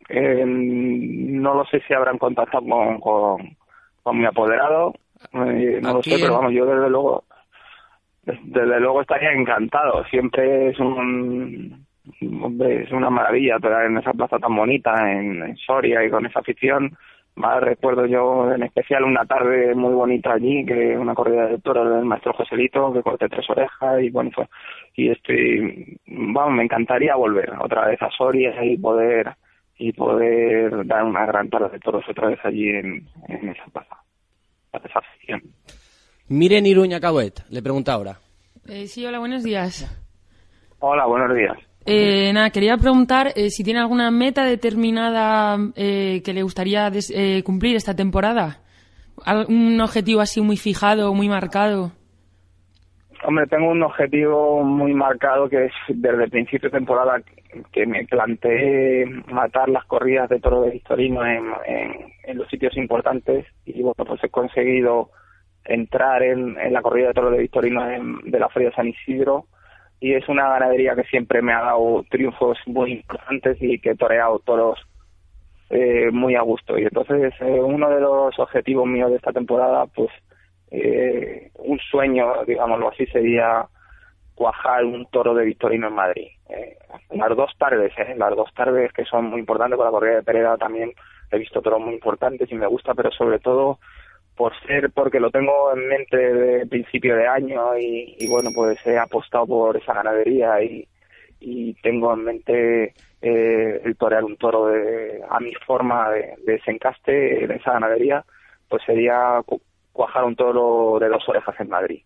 eh, 0.10 0.44
no 0.46 1.54
lo 1.54 1.66
sé 1.66 1.82
si 1.88 1.94
habrán 1.94 2.18
contactado 2.18 2.66
con, 2.66 3.00
con, 3.00 3.58
con 4.04 4.20
mi 4.20 4.26
apoderado 4.26 4.94
eh, 5.34 5.80
no 5.82 5.96
lo 5.96 6.04
sé, 6.04 6.18
pero 6.20 6.36
vamos, 6.36 6.54
yo 6.54 6.66
desde 6.66 6.90
luego, 6.90 7.24
desde 8.24 8.80
luego 8.80 9.02
estaría 9.02 9.32
encantado. 9.32 10.04
Siempre 10.06 10.70
es 10.70 10.80
un, 10.80 11.86
hombre, 12.42 12.84
es 12.84 12.92
una 12.92 13.10
maravilla 13.10 13.58
pero 13.62 13.82
en 13.86 13.98
esa 13.98 14.14
plaza 14.14 14.40
tan 14.40 14.56
bonita, 14.56 15.12
en, 15.12 15.56
Soria 15.58 16.04
y 16.04 16.10
con 16.10 16.26
esa 16.26 16.40
afición. 16.40 16.96
Más 17.36 17.62
recuerdo 17.62 18.06
yo 18.06 18.52
en 18.52 18.64
especial 18.64 19.06
una 19.06 19.26
tarde 19.26 19.74
muy 19.74 19.94
bonita 19.94 20.34
allí, 20.34 20.66
que 20.66 20.98
una 20.98 21.16
corrida 21.16 21.48
de 21.48 21.60
toros 21.60 21.90
del 21.96 22.04
maestro 22.04 22.34
Joselito, 22.34 22.92
que 22.92 23.02
corté 23.02 23.30
tres 23.30 23.50
orejas 23.50 24.02
y 24.02 24.10
bueno, 24.10 24.30
fue, 24.34 24.48
y 24.96 25.10
estoy, 25.10 25.98
vamos, 26.08 26.54
me 26.54 26.64
encantaría 26.64 27.16
volver 27.16 27.54
otra 27.62 27.88
vez 27.88 28.02
a 28.02 28.10
Soria 28.10 28.62
y 28.66 28.78
poder, 28.78 29.36
y 29.78 29.94
poder 29.94 30.86
dar 30.86 31.06
una 31.06 31.26
gran 31.26 31.50
tarde 31.50 31.70
de 31.70 31.80
toros 31.80 32.04
otra 32.10 32.28
vez 32.28 32.40
allí 32.44 32.72
en, 32.72 33.08
en 33.30 33.50
esa 33.50 33.66
plaza. 33.72 33.99
Miren 36.28 36.66
Iruña 36.66 37.00
Cabuet, 37.00 37.42
le 37.50 37.62
pregunta 37.62 37.94
ahora. 37.94 38.20
Eh, 38.68 38.88
sí, 38.88 39.06
hola, 39.06 39.20
buenos 39.20 39.44
días. 39.44 39.88
Hola, 40.80 41.06
buenos 41.06 41.36
días. 41.36 41.58
Eh, 41.86 42.32
nada, 42.34 42.52
quería 42.52 42.78
preguntar 42.78 43.34
eh, 43.36 43.50
si 43.50 43.64
tiene 43.64 43.80
alguna 43.80 44.12
meta 44.12 44.44
determinada 44.44 45.58
eh, 45.76 46.22
que 46.24 46.34
le 46.34 46.44
gustaría 46.44 46.92
cumplir 47.44 47.76
esta 47.76 47.96
temporada. 47.96 48.60
¿Un 49.48 49.82
objetivo 49.82 50.22
así 50.22 50.40
muy 50.40 50.56
fijado, 50.56 51.14
muy 51.14 51.28
marcado? 51.28 51.92
Hombre, 53.26 53.48
tengo 53.48 53.70
un 53.70 53.84
objetivo 53.84 54.64
muy 54.64 54.94
marcado 54.94 55.50
que 55.50 55.66
es 55.66 55.74
desde 55.90 56.26
el 56.26 56.30
principio 56.30 56.70
de 56.70 56.78
temporada 56.78 57.22
que 57.72 57.86
me 57.86 58.06
planteé 58.06 59.06
matar 59.32 59.70
las 59.70 59.86
corridas 59.86 60.30
de 60.30 60.40
toro 60.40 60.62
de 60.62 60.72
Victorino 60.72 61.26
en, 61.26 61.46
en, 62.26 62.38
los 62.38 62.48
sitios 62.50 62.78
importantes 62.78 63.46
y 63.66 63.82
bueno, 63.82 64.06
pues 64.06 64.24
he 64.24 64.30
conseguido 64.30 65.10
entrar 65.66 66.24
en, 66.24 66.58
en 66.60 66.74
la 66.74 66.82
corrida 66.82 67.08
de 67.08 67.14
toro 67.14 67.32
de 67.32 67.40
Victorino 67.40 67.84
de 68.24 68.40
la 68.40 68.50
Feria 68.50 68.70
de 68.70 68.76
San 68.76 68.88
Isidro 68.88 69.46
y 70.00 70.14
es 70.14 70.30
una 70.30 70.50
ganadería 70.50 70.96
que 70.96 71.04
siempre 71.04 71.42
me 71.42 71.54
ha 71.54 71.62
dado 71.62 72.06
triunfos 72.10 72.58
muy 72.68 72.94
importantes 72.94 73.58
y 73.62 73.80
que 73.80 73.92
he 73.92 73.96
toreado 73.96 74.40
toros 74.40 74.80
eh, 75.70 76.10
muy 76.12 76.36
a 76.36 76.42
gusto 76.42 76.78
y 76.78 76.84
entonces 76.84 77.34
eh, 77.42 77.60
uno 77.62 77.90
de 77.90 78.00
los 78.00 78.38
objetivos 78.40 78.88
míos 78.88 79.10
de 79.10 79.18
esta 79.18 79.34
temporada 79.34 79.86
pues 79.88 80.10
eh, 80.72 81.52
un 81.58 81.80
sueño, 81.80 82.46
digámoslo 82.46 82.90
así, 82.90 83.06
sería 83.08 83.68
cuajar 84.36 84.86
un 84.86 85.06
toro 85.08 85.34
de 85.34 85.46
Victorino 85.46 85.88
en 85.88 85.94
Madrid. 85.94 86.28
Eh, 86.50 86.78
las 87.12 87.36
dos 87.36 87.52
tardes, 87.58 87.94
eh, 87.98 88.16
las 88.18 88.36
dos 88.36 88.52
tardes 88.54 88.92
que 88.94 89.06
son 89.06 89.26
muy 89.26 89.40
importantes 89.40 89.78
con 89.78 89.86
la 89.86 89.92
corrida 89.92 90.16
de 90.16 90.24
Pereda 90.24 90.58
también 90.58 90.92
he 91.32 91.38
visto 91.38 91.62
toros 91.62 91.80
muy 91.80 91.94
importantes 91.94 92.52
y 92.52 92.56
me 92.56 92.68
gusta, 92.68 92.94
pero 92.96 93.12
sobre 93.12 93.40
todo 93.40 93.80
por 94.36 94.54
ser, 94.66 94.90
porque 94.92 95.20
lo 95.20 95.30
tengo 95.32 95.74
en 95.76 95.88
mente 95.88 96.18
de 96.18 96.66
principio 96.66 97.16
de 97.16 97.28
año 97.28 97.78
y, 97.78 98.26
bueno, 98.30 98.52
pues 98.56 98.80
he 98.88 98.98
apostado 98.98 99.46
por 99.46 99.76
esa 99.76 99.94
ganadería 99.94 100.64
y, 100.64 100.88
y 101.42 101.74
tengo 101.82 102.14
en 102.14 102.24
mente 102.24 102.94
eh, 103.22 103.82
el 103.84 103.98
torear 103.98 104.24
un 104.24 104.38
toro 104.38 104.68
de, 104.68 105.22
a 105.30 105.40
mi 105.42 105.54
forma 105.68 106.10
de, 106.12 106.36
de 106.46 106.54
desencaste 106.54 107.44
en 107.44 107.52
esa 107.52 107.74
ganadería, 107.74 108.24
pues 108.70 108.82
sería 108.86 109.42
cuajar 109.92 110.24
un 110.24 110.38
toro 110.38 110.98
de 111.00 111.10
dos 111.10 111.28
orejas 111.28 111.60
en 111.60 111.68
Madrid, 111.68 112.02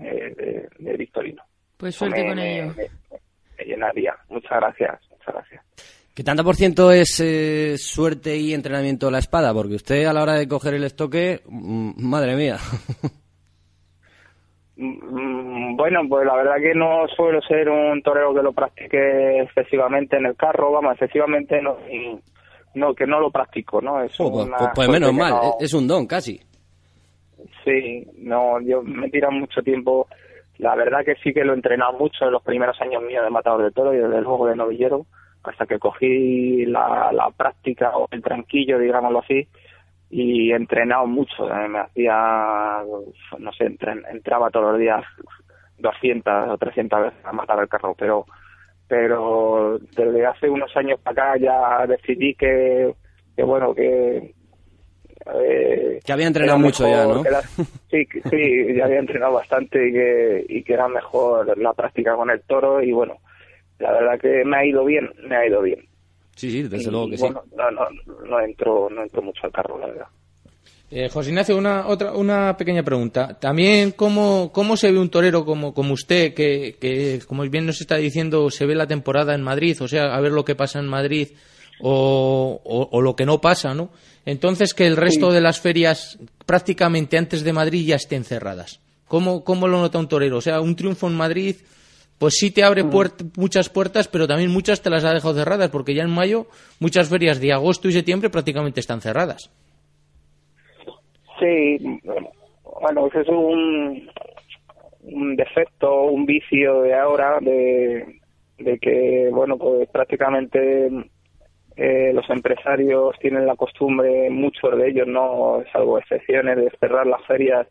eh, 0.00 0.68
de, 0.78 0.96
Victorino. 0.96 1.42
Pues 1.76 1.94
suerte 1.94 2.26
con 2.26 2.38
ello. 2.38 2.72
Me, 2.74 3.18
llenaría. 3.64 4.14
Muchas 4.28 4.58
gracias, 4.60 5.00
muchas 5.10 5.34
gracias. 5.34 5.62
¿Qué 6.14 6.24
tanto 6.24 6.44
por 6.44 6.54
ciento 6.54 6.92
es 6.92 7.20
eh, 7.20 7.76
suerte 7.76 8.36
y 8.36 8.54
entrenamiento 8.54 9.10
la 9.10 9.18
espada? 9.18 9.52
Porque 9.52 9.74
usted 9.74 10.06
a 10.06 10.14
la 10.14 10.22
hora 10.22 10.32
de 10.32 10.48
coger 10.48 10.74
el 10.74 10.84
estoque, 10.84 11.42
mm, 11.46 11.90
madre 11.98 12.36
mía. 12.36 12.56
Mm, 14.78 15.74
bueno, 15.74 16.00
pues 16.06 16.26
la 16.26 16.36
verdad 16.36 16.56
que 16.60 16.74
no 16.74 17.08
suelo 17.08 17.40
ser 17.40 17.68
un 17.70 18.02
torero 18.02 18.34
que 18.34 18.42
lo 18.42 18.52
practique 18.52 19.40
excesivamente 19.40 20.18
en 20.18 20.26
el 20.26 20.36
carro, 20.36 20.70
vamos, 20.70 20.92
excesivamente 20.92 21.62
no, 21.62 21.78
no 22.74 22.94
que 22.94 23.06
no 23.06 23.18
lo 23.18 23.30
practico, 23.30 23.80
¿no? 23.80 24.02
Es 24.02 24.12
oh, 24.18 24.30
pues, 24.30 24.48
pues, 24.74 24.88
menos 24.90 25.14
mal, 25.14 25.34
es 25.58 25.72
un 25.72 25.88
don 25.88 26.06
casi. 26.06 26.38
Sí, 27.64 28.06
no, 28.18 28.60
yo 28.60 28.82
me 28.82 29.08
tira 29.08 29.30
mucho 29.30 29.62
tiempo. 29.62 30.06
La 30.58 30.74
verdad 30.74 31.04
que 31.04 31.16
sí 31.16 31.32
que 31.32 31.44
lo 31.44 31.52
he 31.52 31.56
entrenado 31.56 31.92
mucho 31.98 32.24
en 32.24 32.32
los 32.32 32.42
primeros 32.42 32.80
años 32.80 33.02
míos 33.02 33.24
de 33.24 33.30
matador 33.30 33.62
de 33.62 33.70
toro 33.70 33.92
y 33.92 33.98
desde 33.98 34.20
luego 34.22 34.46
de 34.46 34.56
novillero, 34.56 35.06
hasta 35.42 35.66
que 35.66 35.78
cogí 35.78 36.66
la, 36.66 37.10
la 37.12 37.30
práctica 37.30 37.96
o 37.96 38.08
el 38.10 38.22
tranquillo, 38.22 38.78
digámoslo 38.78 39.20
así, 39.20 39.48
y 40.10 40.50
he 40.50 40.56
entrenado 40.56 41.06
mucho. 41.06 41.50
Eh, 41.50 41.68
me 41.68 41.80
hacía, 41.80 42.82
no 43.38 43.52
sé, 43.52 43.76
entraba 44.10 44.50
todos 44.50 44.72
los 44.72 44.80
días 44.80 45.04
200 45.78 46.50
o 46.50 46.58
300 46.58 47.02
veces 47.02 47.24
a 47.24 47.32
matar 47.32 47.60
el 47.60 47.68
carro, 47.68 47.94
pero 47.98 48.26
pero 48.88 49.78
desde 49.96 50.26
hace 50.26 50.48
unos 50.48 50.74
años 50.76 51.00
para 51.00 51.32
acá 51.32 51.38
ya 51.40 51.86
decidí 51.88 52.34
que, 52.34 52.94
que 53.34 53.42
bueno, 53.42 53.74
que 53.74 54.35
eh, 55.34 56.00
que 56.04 56.12
había 56.12 56.28
entrenado 56.28 56.58
mucho 56.58 56.86
ya, 56.86 57.04
¿no? 57.04 57.24
sí, 57.90 58.06
sí, 58.30 58.74
ya 58.76 58.84
había 58.84 58.98
entrenado 58.98 59.32
bastante 59.32 59.88
y 59.88 59.92
que, 59.92 60.46
y 60.48 60.62
que 60.62 60.72
era 60.72 60.88
mejor 60.88 61.58
la 61.58 61.72
práctica 61.72 62.14
con 62.14 62.30
el 62.30 62.40
toro 62.42 62.82
y 62.82 62.92
bueno, 62.92 63.16
la 63.78 63.92
verdad 63.92 64.20
que 64.20 64.44
me 64.44 64.56
ha 64.56 64.64
ido 64.64 64.84
bien, 64.84 65.10
me 65.28 65.36
ha 65.36 65.46
ido 65.46 65.62
bien. 65.62 65.80
Sí, 66.36 66.50
sí, 66.50 66.62
desde 66.62 66.90
luego 66.90 67.10
que 67.10 67.18
sí. 67.18 67.28
No, 67.28 67.70
no, 67.70 67.88
no 68.26 68.40
entro, 68.40 68.88
no 68.90 69.02
entro 69.02 69.22
mucho 69.22 69.40
al 69.44 69.52
carro, 69.52 69.78
la 69.78 69.86
verdad. 69.86 70.06
Eh, 70.90 71.08
José 71.08 71.30
Ignacio, 71.30 71.56
una, 71.56 71.88
otra, 71.88 72.12
una 72.12 72.56
pequeña 72.56 72.84
pregunta. 72.84 73.38
También, 73.40 73.90
¿cómo, 73.92 74.52
¿cómo 74.52 74.76
se 74.76 74.92
ve 74.92 74.98
un 75.00 75.08
torero 75.08 75.44
como, 75.44 75.74
como 75.74 75.94
usted, 75.94 76.34
que, 76.34 76.76
que, 76.78 77.20
como 77.26 77.42
bien 77.44 77.66
nos 77.66 77.80
está 77.80 77.96
diciendo, 77.96 78.50
se 78.50 78.66
ve 78.66 78.76
la 78.76 78.86
temporada 78.86 79.34
en 79.34 79.42
Madrid, 79.42 79.76
o 79.82 79.88
sea, 79.88 80.14
a 80.14 80.20
ver 80.20 80.30
lo 80.30 80.44
que 80.44 80.54
pasa 80.54 80.78
en 80.78 80.86
Madrid 80.86 81.28
o, 81.80 82.60
o 82.64 83.00
lo 83.00 83.16
que 83.16 83.26
no 83.26 83.40
pasa, 83.40 83.74
¿no? 83.74 83.90
Entonces, 84.26 84.74
que 84.74 84.86
el 84.86 84.96
resto 84.96 85.30
de 85.30 85.40
las 85.40 85.60
ferias 85.60 86.18
prácticamente 86.44 87.16
antes 87.16 87.44
de 87.44 87.52
Madrid 87.52 87.86
ya 87.86 87.94
estén 87.94 88.24
cerradas. 88.24 88.80
¿Cómo, 89.06 89.44
¿Cómo 89.44 89.68
lo 89.68 89.80
nota 89.80 90.00
un 90.00 90.08
torero? 90.08 90.38
O 90.38 90.40
sea, 90.40 90.60
un 90.60 90.74
triunfo 90.74 91.06
en 91.06 91.14
Madrid, 91.14 91.54
pues 92.18 92.34
sí 92.34 92.50
te 92.50 92.64
abre 92.64 92.82
mm. 92.82 92.90
muchas 93.36 93.68
puertas, 93.68 94.08
pero 94.08 94.26
también 94.26 94.50
muchas 94.50 94.82
te 94.82 94.90
las 94.90 95.04
ha 95.04 95.14
dejado 95.14 95.34
cerradas, 95.34 95.70
porque 95.70 95.94
ya 95.94 96.02
en 96.02 96.10
mayo 96.10 96.46
muchas 96.80 97.08
ferias 97.08 97.40
de 97.40 97.52
agosto 97.52 97.88
y 97.88 97.92
septiembre 97.92 98.28
prácticamente 98.28 98.80
están 98.80 99.00
cerradas. 99.00 99.48
Sí, 101.38 101.78
bueno, 102.80 103.06
es 103.06 103.28
un, 103.28 104.10
un 105.02 105.36
defecto, 105.36 106.02
un 106.06 106.26
vicio 106.26 106.82
de 106.82 106.94
ahora, 106.94 107.38
de, 107.40 108.18
de 108.58 108.78
que, 108.78 109.28
bueno, 109.30 109.56
pues 109.56 109.88
prácticamente 109.90 110.90
eh, 111.76 112.12
los 112.14 112.28
empresarios 112.30 113.18
tienen 113.20 113.46
la 113.46 113.54
costumbre, 113.54 114.30
muchos 114.30 114.76
de 114.78 114.88
ellos, 114.88 115.06
no 115.06 115.62
salvo 115.72 115.98
excepciones, 115.98 116.56
de 116.56 116.70
cerrar 116.80 117.06
las 117.06 117.24
ferias 117.26 117.66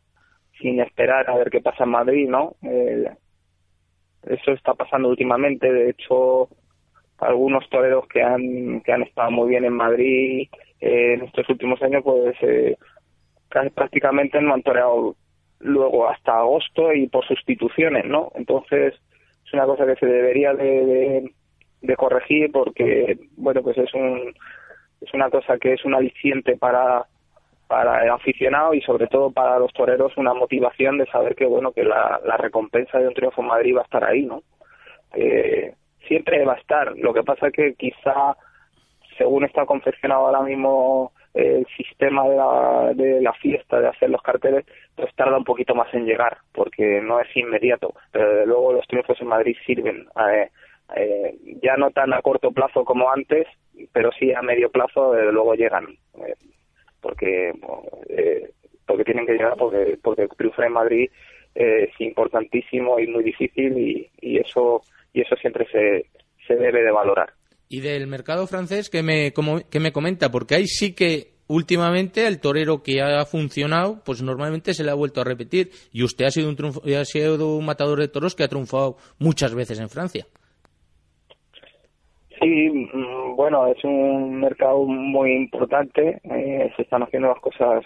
sin 0.60 0.80
esperar 0.80 1.30
a 1.30 1.36
ver 1.36 1.50
qué 1.50 1.60
pasa 1.60 1.84
en 1.86 1.90
Madrid, 1.90 2.30
¿no? 2.30 2.56
Eh, 2.62 3.10
eso 4.28 4.52
está 4.52 4.74
pasando 4.74 5.10
últimamente, 5.10 5.72
de 5.72 5.90
hecho, 5.90 6.50
algunos 7.18 7.68
toreros 7.70 8.08
que 8.08 8.22
han, 8.22 8.82
que 8.82 8.92
han 8.92 9.04
estado 9.04 9.32
muy 9.32 9.50
bien 9.50 9.66
en 9.66 9.74
Madrid 9.74 10.48
eh, 10.80 11.14
en 11.14 11.24
estos 11.24 11.50
últimos 11.50 11.82
años, 11.82 12.04
pues 12.04 12.36
eh, 12.42 12.78
prácticamente 13.74 14.40
no 14.42 14.54
han 14.54 14.64
toreado 14.64 15.16
luego 15.60 16.08
hasta 16.08 16.38
agosto 16.38 16.94
y 16.94 17.08
por 17.08 17.26
sustituciones, 17.26 18.06
¿no? 18.06 18.32
Entonces, 18.36 18.94
es 19.46 19.54
una 19.54 19.66
cosa 19.66 19.86
que 19.86 19.96
se 19.96 20.06
debería 20.06 20.54
de 20.54 20.86
de 20.86 21.32
corregir 21.96 22.52
porque 22.52 23.18
bueno 23.38 23.62
pues 23.62 23.78
es 23.78 23.94
un 23.94 24.34
es 25.02 25.14
una 25.14 25.30
cosa 25.30 25.58
que 25.58 25.74
es 25.74 25.86
un 25.86 25.94
aliciente 25.94 26.58
para 26.58 27.06
para 27.68 28.04
el 28.04 28.10
aficionado 28.10 28.74
y 28.74 28.82
sobre 28.82 29.08
todo 29.08 29.32
para 29.32 29.60
los 29.60 29.72
toreros 29.74 30.18
una 30.18 30.34
motivación 30.34 30.98
de 30.98 31.06
saber 31.08 31.36
que 31.36 31.46
bueno 31.46 31.72
que 31.72 31.84
la, 31.84 32.20
la 32.26 32.38
recompensa 32.38 32.98
de 32.98 33.08
un 33.08 33.14
triunfo 33.14 33.42
en 33.42 33.48
Madrid 33.48 33.76
va 33.76 33.82
a 33.82 33.86
estar 33.86 34.04
ahí 34.04 34.24
no 34.24 34.42
eh, 35.16 35.74
siempre 36.08 36.44
va 36.46 36.54
a 36.54 36.58
estar. 36.58 36.96
Lo 36.98 37.14
que 37.14 37.24
pasa 37.24 37.52
que 37.52 37.74
quizá 37.76 38.36
según 39.18 39.46
está 39.46 39.66
confeccionado 39.66 40.28
ahora 40.28 40.42
mismo 40.42 41.12
el 41.34 41.66
sistema 41.76 42.28
de 42.28 42.36
la, 42.36 42.94
de 42.94 43.22
la 43.22 43.34
fiesta 43.34 43.80
de 43.80 43.90
hacer 43.90 44.10
los 44.10 44.22
carteles 44.22 44.66
pues 44.96 45.14
tarda 45.16 45.38
un 45.38 45.44
poquito 45.44 45.76
más 45.76 45.94
en 45.94 46.06
llegar 46.06 46.38
porque 46.54 47.02
no 47.02 47.20
es 47.20 47.28
inmediato. 47.36 47.94
Pero 48.12 48.46
luego 48.46 48.74
los 48.74 48.88
triunfos 48.88 49.20
en 49.22 49.28
Madrid 49.28 49.56
sirven 49.66 50.08
eh, 50.32 50.50
eh, 50.96 51.38
ya 51.64 51.78
no 51.78 51.92
tan 51.92 52.14
a 52.14 52.22
corto 52.22 52.52
plazo 52.52 52.84
como 52.84 53.12
antes, 53.12 53.48
pero 53.92 54.12
sí 54.20 54.32
a 54.34 54.42
medio 54.42 54.70
plazo 54.70 55.14
luego 55.32 55.56
llegan, 55.56 55.86
eh, 56.26 56.36
porque 57.02 57.54
eh, 58.10 58.52
porque 58.86 59.04
tienen 59.04 59.26
que 59.26 59.34
llegar 59.34 59.56
porque 59.58 59.98
porque 60.02 60.28
triunfar 60.38 60.66
en 60.68 60.74
Madrid 60.74 61.10
es 61.56 61.90
importantísimo 62.00 63.00
y 63.00 63.08
muy 63.08 63.24
difícil 63.24 63.78
y, 63.78 64.38
eso 64.38 64.82
y 65.14 65.22
eso 65.22 65.36
siempre 65.38 65.66
se, 65.72 66.06
se 66.46 66.56
debe 66.56 66.84
de 66.84 66.92
valorar. 66.92 67.32
Y 67.70 67.80
del 67.80 68.08
mercado 68.08 68.46
francés 68.46 68.90
que 68.90 69.02
me 69.02 69.32
como, 69.32 69.62
que 69.70 69.80
me 69.80 69.94
comenta, 69.94 70.30
porque 70.30 70.56
ahí 70.56 70.68
sí 70.68 70.94
que 70.94 71.36
últimamente 71.48 72.28
el 72.28 72.40
torero 72.40 72.84
que 72.84 73.02
ha 73.02 73.26
funcionado, 73.26 74.02
pues 74.04 74.22
normalmente 74.22 74.74
se 74.74 74.84
le 74.84 74.92
ha 74.92 74.96
vuelto 74.96 75.22
a 75.22 75.24
repetir. 75.24 75.72
Y 75.92 76.04
usted 76.04 76.26
ha 76.26 76.32
sido 76.32 76.50
un, 76.50 76.94
ha 76.94 77.06
sido 77.06 77.56
un 77.56 77.66
matador 77.66 78.00
de 78.00 78.08
toros 78.08 78.36
que 78.36 78.44
ha 78.44 78.48
triunfado 78.48 78.98
muchas 79.18 79.56
veces 79.56 79.80
en 79.80 79.90
Francia. 79.90 80.28
Sí, 82.42 82.70
mm, 82.70 83.36
bueno, 83.36 83.68
es 83.68 83.84
un 83.84 84.40
mercado 84.40 84.84
muy 84.84 85.34
importante, 85.34 86.20
eh, 86.24 86.72
se 86.76 86.82
están 86.82 87.04
haciendo 87.04 87.30
las 87.30 87.40
cosas 87.40 87.86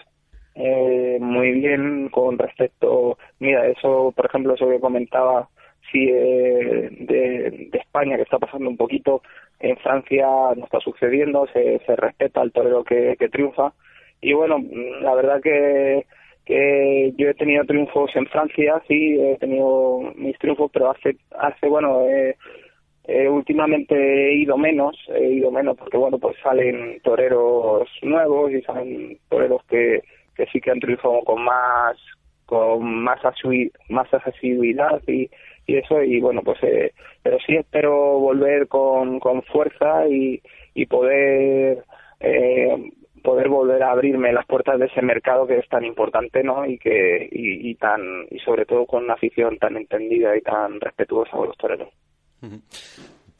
eh, 0.54 1.18
muy 1.20 1.52
bien 1.52 2.08
con 2.10 2.38
respecto, 2.38 3.16
mira, 3.38 3.66
eso, 3.68 4.12
por 4.16 4.26
ejemplo, 4.26 4.54
eso 4.54 4.68
que 4.68 4.80
comentaba, 4.80 5.48
sí, 5.92 6.08
eh, 6.10 6.88
de, 7.00 7.70
España, 7.72 8.16
que 8.16 8.22
está 8.22 8.38
pasando 8.38 8.68
un 8.68 8.76
poquito, 8.76 9.22
en 9.60 9.76
Francia 9.78 10.26
no 10.56 10.64
está 10.64 10.80
sucediendo, 10.80 11.46
se, 11.52 11.78
se 11.86 11.96
respeta 11.96 12.40
al 12.40 12.52
torero 12.52 12.82
que, 12.84 13.16
que 13.18 13.28
triunfa, 13.28 13.72
y 14.20 14.32
bueno, 14.32 14.58
mm, 14.58 15.02
la 15.02 15.14
verdad 15.14 15.40
que 15.42 16.06
que 16.50 17.12
yo 17.16 17.28
he 17.28 17.34
tenido 17.34 17.64
triunfos 17.64 18.10
en 18.16 18.26
Francia, 18.26 18.82
sí, 18.88 19.16
he 19.20 19.36
tenido 19.38 20.00
mis 20.16 20.36
triunfos, 20.38 20.68
pero 20.72 20.90
hace, 20.90 21.16
hace 21.38 21.68
bueno, 21.68 22.00
eh, 22.08 22.36
eh, 23.10 23.28
últimamente 23.28 23.94
he 23.96 24.34
ido 24.36 24.56
menos, 24.56 24.96
he 25.08 25.32
ido 25.32 25.50
menos 25.50 25.76
porque 25.76 25.96
bueno, 25.96 26.18
pues 26.20 26.36
salen 26.44 27.00
toreros 27.02 27.88
nuevos 28.02 28.52
y 28.52 28.62
salen 28.62 29.18
toreros 29.28 29.64
que, 29.64 30.02
sí 30.52 30.60
que 30.60 30.70
han 30.70 30.78
triunfado 30.78 31.20
con 31.24 31.42
más 31.42 31.96
con 32.46 32.84
más 33.02 33.20
más 33.88 34.14
accesibilidad 34.14 35.02
y, 35.08 35.28
eso 35.66 36.02
y 36.02 36.20
bueno 36.20 36.42
pues 36.42 36.58
eh, 36.62 36.92
pero 37.22 37.38
sí 37.46 37.56
espero 37.56 38.18
volver 38.18 38.66
con, 38.68 39.20
con 39.20 39.42
fuerza 39.42 40.06
y, 40.08 40.40
y 40.74 40.86
poder 40.86 41.84
eh, 42.20 42.90
poder 43.22 43.48
volver 43.48 43.82
a 43.82 43.92
abrirme 43.92 44.32
las 44.32 44.46
puertas 44.46 44.78
de 44.78 44.86
ese 44.86 45.02
mercado 45.02 45.46
que 45.46 45.58
es 45.58 45.68
tan 45.68 45.84
importante 45.84 46.42
no 46.42 46.64
y 46.66 46.78
que 46.78 47.28
y, 47.30 47.70
y 47.70 47.74
tan 47.74 48.00
y 48.30 48.38
sobre 48.40 48.66
todo 48.66 48.86
con 48.86 49.04
una 49.04 49.14
afición 49.14 49.58
tan 49.58 49.76
entendida 49.76 50.36
y 50.36 50.40
tan 50.42 50.80
respetuosa 50.80 51.32
con 51.32 51.48
los 51.48 51.56
toreros 51.56 51.88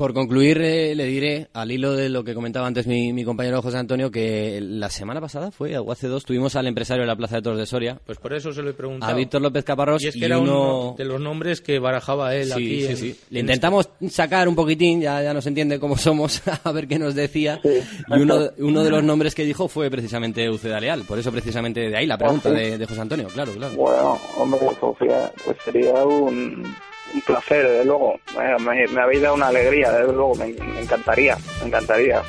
por 0.01 0.15
concluir, 0.15 0.63
eh, 0.63 0.95
le 0.95 1.05
diré, 1.05 1.49
al 1.53 1.71
hilo 1.71 1.93
de 1.93 2.09
lo 2.09 2.25
que 2.25 2.33
comentaba 2.33 2.67
antes 2.67 2.87
mi, 2.87 3.23
compañero 3.23 3.61
José 3.61 3.77
Antonio, 3.77 4.11
que 4.11 4.59
la 4.63 4.89
semana 4.89 5.21
pasada 5.21 5.51
fue, 5.51 5.77
o 5.77 5.93
hace 5.93 6.09
dos, 6.09 6.25
tuvimos 6.25 6.57
al 6.57 6.67
empresario 6.69 7.03
de 7.03 7.07
la 7.07 7.17
Plaza 7.17 7.37
de 7.37 7.43
Toros 7.43 7.59
de 7.59 7.67
Soria. 7.67 8.01
Pues 8.07 8.17
por 8.17 8.33
eso 8.33 8.51
se 8.51 8.63
lo 8.63 8.71
he 8.71 8.73
preguntado. 8.73 9.13
A 9.13 9.15
Víctor 9.15 9.43
López 9.43 9.63
Caparrós. 9.63 10.03
Y 10.03 10.09
es 10.09 10.15
que 10.15 10.25
era 10.25 10.39
uno 10.39 10.95
de 10.97 11.05
los 11.05 11.21
nombres 11.21 11.61
que 11.61 11.79
barajaba 11.79 12.35
él 12.35 12.51
aquí. 12.51 12.87
Sí, 12.87 12.97
sí. 12.97 13.21
Le 13.29 13.41
intentamos 13.41 13.91
sacar 14.09 14.49
un 14.49 14.55
poquitín, 14.55 15.03
ya, 15.03 15.23
ya 15.23 15.35
nos 15.35 15.47
entiende 15.47 15.79
cómo 15.79 15.99
somos, 15.99 16.41
a 16.65 16.73
ver 16.73 16.89
qué 16.89 16.99
nos 16.99 17.15
decía. 17.15 17.61
Y 17.63 18.21
uno, 18.23 18.53
uno 18.57 18.83
de 18.83 18.89
los 18.89 19.05
nombres 19.05 19.35
que 19.35 19.45
dijo 19.45 19.69
fue 19.69 19.91
precisamente 19.91 20.49
Uceda 20.49 20.81
Leal. 20.81 21.05
Por 21.05 21.19
eso 21.19 21.31
precisamente 21.31 21.91
de 21.91 21.97
ahí 21.99 22.07
la 22.07 22.17
pregunta 22.17 22.51
de, 22.51 22.87
José 22.87 23.03
Antonio, 23.03 23.29
claro, 23.29 23.53
claro. 23.53 23.77
Bueno, 23.77 24.19
hombre, 24.39 24.61
Sofía, 24.81 25.31
pues 25.45 25.59
sería 25.63 26.07
un 26.07 26.65
un 27.15 27.21
placer, 27.23 27.67
desde 27.69 27.85
luego. 27.85 28.19
Me, 28.61 29.01
habéis 29.01 29.23
dado 29.23 29.35
una 29.35 29.49
alegría, 29.49 29.91
desde 29.93 30.13
luego, 30.13 30.35
me, 30.35 30.55
encantaría, 30.81 31.37
me 31.61 31.69
encantaría. 31.69 32.23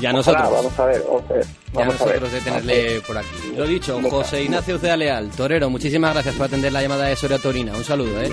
Ya 0.00 0.12
nosotros. 0.12 0.50
Vamos 0.50 0.78
a 0.78 0.86
ver, 0.86 1.02
ya 1.72 1.84
nosotros 1.84 2.32
de 2.32 2.40
tenerle 2.40 3.00
por 3.00 3.18
aquí. 3.18 3.52
Lo 3.56 3.66
dicho, 3.66 4.00
José 4.08 4.44
Ignacio 4.44 4.78
Cea 4.78 4.96
Leal, 4.96 5.30
torero, 5.30 5.68
muchísimas 5.70 6.12
gracias 6.12 6.36
por 6.36 6.46
atender 6.46 6.72
la 6.72 6.82
llamada 6.82 7.06
de 7.06 7.16
Soria 7.16 7.38
Torina. 7.38 7.72
Un 7.74 7.84
saludo, 7.84 8.20
¿eh? 8.22 8.30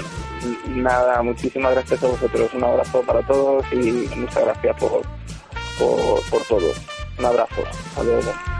Nada, 0.67 1.21
muchísimas 1.23 1.73
gracias 1.73 2.03
a 2.03 2.07
vosotros. 2.07 2.53
Un 2.53 2.63
abrazo 2.63 3.01
para 3.01 3.25
todos 3.25 3.65
y 3.71 4.09
muchas 4.15 4.43
gracias 4.45 4.77
por, 4.77 5.01
por, 5.79 6.23
por 6.29 6.43
todo. 6.43 6.71
Un 7.17 7.25
abrazo. 7.25 7.63
Adiós. 7.97 8.54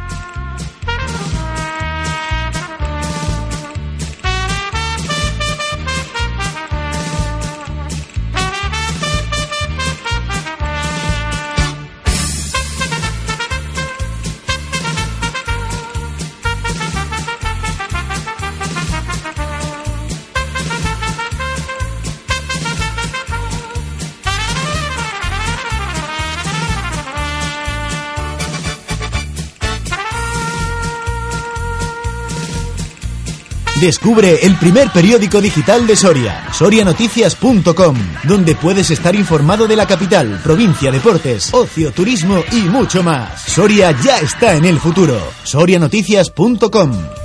Descubre 33.85 34.39
el 34.41 34.55
primer 34.55 34.89
periódico 34.89 35.39
digital 35.39 35.85
de 35.85 35.95
Soria, 35.95 36.51
sorianoticias.com, 36.51 37.95
donde 38.23 38.55
puedes 38.55 38.89
estar 38.89 39.13
informado 39.13 39.67
de 39.67 39.75
la 39.75 39.85
capital, 39.85 40.41
provincia, 40.43 40.91
deportes, 40.91 41.53
ocio, 41.53 41.91
turismo 41.91 42.43
y 42.51 42.61
mucho 42.61 43.03
más. 43.03 43.43
Soria 43.43 43.95
ya 44.03 44.17
está 44.17 44.55
en 44.55 44.65
el 44.65 44.79
futuro. 44.79 45.19
sorianoticias.com. 45.43 47.24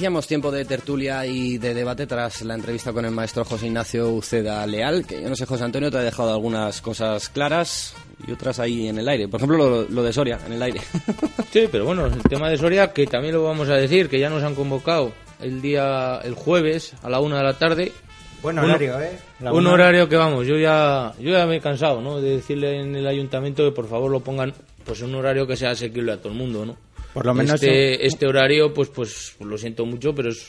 Iniciamos 0.00 0.26
tiempo 0.26 0.50
de 0.50 0.64
tertulia 0.64 1.26
y 1.26 1.58
de 1.58 1.74
debate 1.74 2.06
tras 2.06 2.40
la 2.40 2.54
entrevista 2.54 2.90
con 2.90 3.04
el 3.04 3.10
maestro 3.10 3.44
José 3.44 3.66
Ignacio 3.66 4.10
Uceda 4.10 4.66
Leal, 4.66 5.04
que 5.06 5.20
yo 5.20 5.28
no 5.28 5.36
sé, 5.36 5.44
José 5.44 5.64
Antonio, 5.64 5.90
te 5.90 5.98
ha 5.98 6.00
dejado 6.00 6.32
algunas 6.32 6.80
cosas 6.80 7.28
claras 7.28 7.94
y 8.26 8.32
otras 8.32 8.58
ahí 8.60 8.88
en 8.88 8.98
el 8.98 9.06
aire. 9.06 9.28
Por 9.28 9.38
ejemplo, 9.38 9.86
lo, 9.86 10.02
de 10.02 10.10
Soria, 10.10 10.38
en 10.46 10.54
el 10.54 10.62
aire. 10.62 10.80
Sí, 11.52 11.68
pero 11.70 11.84
bueno, 11.84 12.06
el 12.06 12.22
tema 12.22 12.48
de 12.48 12.56
Soria, 12.56 12.94
que 12.94 13.06
también 13.06 13.34
lo 13.34 13.44
vamos 13.44 13.68
a 13.68 13.74
decir, 13.74 14.08
que 14.08 14.18
ya 14.18 14.30
nos 14.30 14.42
han 14.42 14.54
convocado 14.54 15.12
el 15.38 15.60
día, 15.60 16.18
el 16.24 16.32
jueves, 16.32 16.94
a 17.02 17.10
la 17.10 17.20
una 17.20 17.36
de 17.36 17.44
la 17.44 17.58
tarde. 17.58 17.92
Buen 18.40 18.58
horario, 18.58 18.98
¿eh? 19.02 19.18
un 19.52 19.66
horario 19.66 20.08
que 20.08 20.16
vamos, 20.16 20.46
yo 20.46 20.56
ya, 20.56 21.12
yo 21.20 21.30
ya 21.32 21.44
me 21.44 21.56
he 21.56 21.60
cansado, 21.60 22.00
¿no? 22.00 22.22
De 22.22 22.36
decirle 22.36 22.80
en 22.80 22.96
el 22.96 23.06
ayuntamiento 23.06 23.66
que 23.66 23.72
por 23.72 23.86
favor 23.86 24.10
lo 24.10 24.20
pongan, 24.20 24.54
pues 24.82 25.02
un 25.02 25.14
horario 25.14 25.46
que 25.46 25.58
sea 25.58 25.72
asequible 25.72 26.12
a 26.12 26.16
todo 26.16 26.32
el 26.32 26.38
mundo, 26.38 26.64
¿no? 26.64 26.78
Por 27.14 27.26
lo 27.26 27.34
menos 27.34 27.54
este, 27.54 28.06
este 28.06 28.26
horario, 28.26 28.72
pues, 28.72 28.88
pues 28.88 29.36
lo 29.40 29.58
siento 29.58 29.84
mucho, 29.86 30.14
pero 30.14 30.30
es 30.30 30.48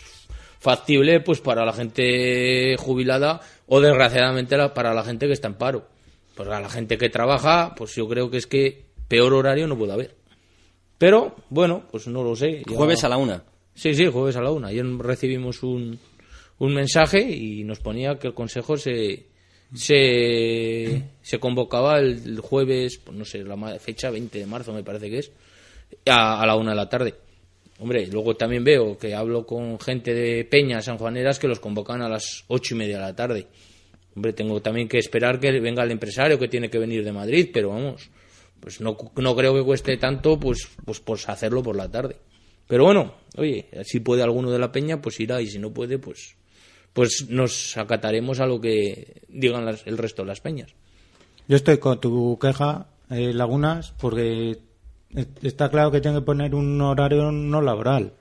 factible 0.60 1.22
pues 1.22 1.42
para 1.42 1.66
la 1.66 1.74
gente 1.74 2.76
jubilada 2.78 3.42
o 3.66 3.82
desgraciadamente 3.82 4.56
para 4.70 4.94
la 4.94 5.04
gente 5.04 5.26
que 5.28 5.34
está 5.34 5.48
en 5.48 5.56
paro. 5.56 5.88
Para 6.36 6.60
la 6.60 6.70
gente 6.70 6.98
que 6.98 7.10
trabaja, 7.10 7.74
pues 7.76 7.96
yo 7.96 8.08
creo 8.08 8.30
que 8.30 8.38
es 8.38 8.48
que 8.48 8.86
peor 9.08 9.34
horario 9.34 9.68
no 9.68 9.78
puede 9.78 9.94
haber. 9.94 10.16
Pero 10.98 11.36
bueno, 11.50 11.88
pues 11.92 12.08
no 12.08 12.24
lo 12.24 12.36
sé. 12.36 12.62
Jueves 12.68 13.04
a 13.04 13.10
la 13.10 13.18
una. 13.18 13.44
Sí, 13.74 13.96
sí, 13.96 14.06
jueves 14.06 14.36
a 14.36 14.42
la 14.42 14.52
una. 14.52 14.68
Ayer 14.68 14.86
recibimos 15.00 15.64
un, 15.64 15.98
un 16.60 16.74
mensaje 16.76 17.22
y 17.22 17.64
nos 17.64 17.80
ponía 17.80 18.20
que 18.20 18.28
el 18.28 18.36
consejo 18.36 18.78
se, 18.78 19.26
se, 19.74 21.04
se 21.22 21.40
convocaba 21.40 21.98
el, 21.98 22.40
jueves, 22.40 23.00
pues 23.04 23.18
no 23.18 23.26
sé, 23.26 23.44
la 23.44 23.80
fecha 23.80 24.12
20 24.12 24.38
de 24.38 24.46
marzo 24.46 24.74
me 24.74 24.84
parece 24.84 25.10
que 25.10 25.18
es, 25.20 25.32
a, 26.06 26.46
la 26.46 26.56
una 26.56 26.72
de 26.72 26.78
la 26.78 26.90
tarde. 26.90 27.16
Hombre, 27.80 28.08
luego 28.08 28.36
también 28.36 28.64
veo 28.64 28.98
que 28.98 29.16
hablo 29.16 29.46
con 29.46 29.80
gente 29.80 30.14
de 30.14 30.46
Peña, 30.46 30.82
Juaneras 30.82 31.40
que 31.40 31.48
los 31.48 31.60
convocan 31.60 32.02
a 32.02 32.10
las 32.10 32.44
ocho 32.48 32.76
y 32.76 32.78
media 32.78 32.98
de 32.98 33.02
la 33.02 33.16
tarde. 33.16 33.48
Hombre, 34.16 34.34
tengo 34.34 34.62
también 34.62 34.88
que 34.88 35.00
esperar 35.00 35.40
que 35.40 35.60
venga 35.60 35.84
el 35.84 35.92
empresario 35.92 36.38
que 36.38 36.48
tiene 36.48 36.70
que 36.70 36.78
venir 36.78 37.04
de 37.04 37.12
Madrid, 37.12 37.50
pero 37.54 37.70
vamos, 37.70 38.10
pues 38.60 38.82
no, 38.82 38.96
no 39.16 39.36
creo 39.36 39.54
que 39.56 39.64
cueste 39.64 39.98
tanto, 39.98 40.40
pues, 40.40 40.68
pues, 40.86 41.00
pues 41.00 41.28
hacerlo 41.28 41.64
por 41.64 41.76
la 41.76 41.90
tarde. 41.90 42.18
Pero 42.68 42.86
bueno, 42.86 43.16
oye, 43.38 43.68
si 43.84 44.00
puede 44.00 44.22
alguno 44.22 44.52
de 44.52 44.60
la 44.60 44.72
Peña, 44.72 45.02
pues 45.02 45.20
irá, 45.20 45.42
y 45.42 45.48
si 45.48 45.58
no 45.58 45.74
puede, 45.74 45.98
pues, 45.98 46.36
pues 46.94 47.28
nos 47.30 47.78
acataremos 47.78 48.40
a 48.40 48.46
lo 48.46 48.60
que 48.60 49.24
digan 49.30 49.68
el 49.86 49.98
resto 49.98 50.22
de 50.22 50.28
las 50.28 50.42
peñas. 50.42 50.74
Yo 51.48 51.56
estoy 51.56 51.78
con 51.78 52.00
tu 52.00 52.38
queja, 52.40 52.88
eh, 53.10 53.34
Lagunas, 53.34 53.94
porque 54.00 54.58
Está 55.42 55.70
claro 55.70 55.92
que 55.92 56.02
tiene 56.02 56.20
que 56.20 56.26
poner 56.26 56.56
un 56.56 56.80
horario 56.82 57.32
no 57.32 57.62
laboral. 57.62 58.14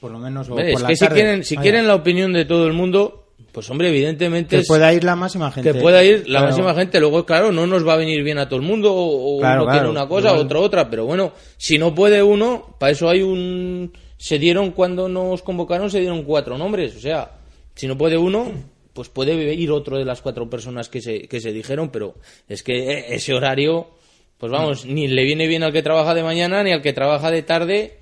Por 0.00 0.12
lo 0.12 0.18
menos. 0.18 0.48
O 0.48 0.58
es 0.58 0.82
que 0.82 0.96
si 0.96 1.06
quieren, 1.06 1.44
si 1.44 1.56
quieren 1.56 1.86
la 1.86 1.94
opinión 1.94 2.32
de 2.32 2.44
todo 2.44 2.66
el 2.66 2.72
mundo, 2.72 3.28
pues 3.52 3.68
hombre, 3.70 3.88
evidentemente. 3.88 4.58
Que 4.58 4.64
pueda 4.64 4.92
ir 4.92 5.04
la 5.04 5.16
máxima 5.16 5.50
gente. 5.50 5.72
Que 5.72 5.80
pueda 5.80 6.04
ir 6.04 6.28
la 6.28 6.42
máxima 6.42 6.74
gente. 6.74 7.00
Luego, 7.00 7.24
claro, 7.24 7.50
no 7.52 7.66
nos 7.66 7.86
va 7.86 7.94
a 7.94 7.96
venir 7.96 8.22
bien 8.22 8.38
a 8.38 8.48
todo 8.48 8.60
el 8.60 8.66
mundo. 8.66 8.94
O 8.94 9.36
uno 9.36 9.66
quiere 9.66 9.88
una 9.88 10.06
cosa, 10.06 10.32
otro 10.34 10.60
otra. 10.60 10.88
Pero 10.88 11.04
bueno, 11.06 11.32
si 11.56 11.78
no 11.78 11.94
puede 11.94 12.22
uno, 12.22 12.76
para 12.78 12.92
eso 12.92 13.08
hay 13.08 13.22
un. 13.22 13.92
Se 14.16 14.38
dieron 14.38 14.72
cuando 14.72 15.08
nos 15.08 15.42
convocaron, 15.42 15.90
se 15.90 16.00
dieron 16.00 16.24
cuatro 16.24 16.58
nombres. 16.58 16.96
O 16.96 17.00
sea, 17.00 17.32
si 17.74 17.86
no 17.86 17.96
puede 17.96 18.16
uno, 18.16 18.52
pues 18.92 19.08
puede 19.08 19.54
ir 19.54 19.70
otro 19.70 19.98
de 19.98 20.04
las 20.04 20.20
cuatro 20.20 20.50
personas 20.50 20.88
que 20.88 21.00
se, 21.00 21.28
que 21.28 21.40
se 21.40 21.52
dijeron. 21.52 21.90
Pero 21.90 22.14
es 22.48 22.62
que 22.62 23.14
ese 23.14 23.34
horario 23.34 23.97
pues 24.38 24.52
vamos, 24.52 24.86
ni 24.86 25.08
le 25.08 25.24
viene 25.24 25.48
bien 25.48 25.64
al 25.64 25.72
que 25.72 25.82
trabaja 25.82 26.14
de 26.14 26.22
mañana 26.22 26.62
ni 26.62 26.72
al 26.72 26.80
que 26.80 26.92
trabaja 26.92 27.30
de 27.30 27.42
tarde. 27.42 27.98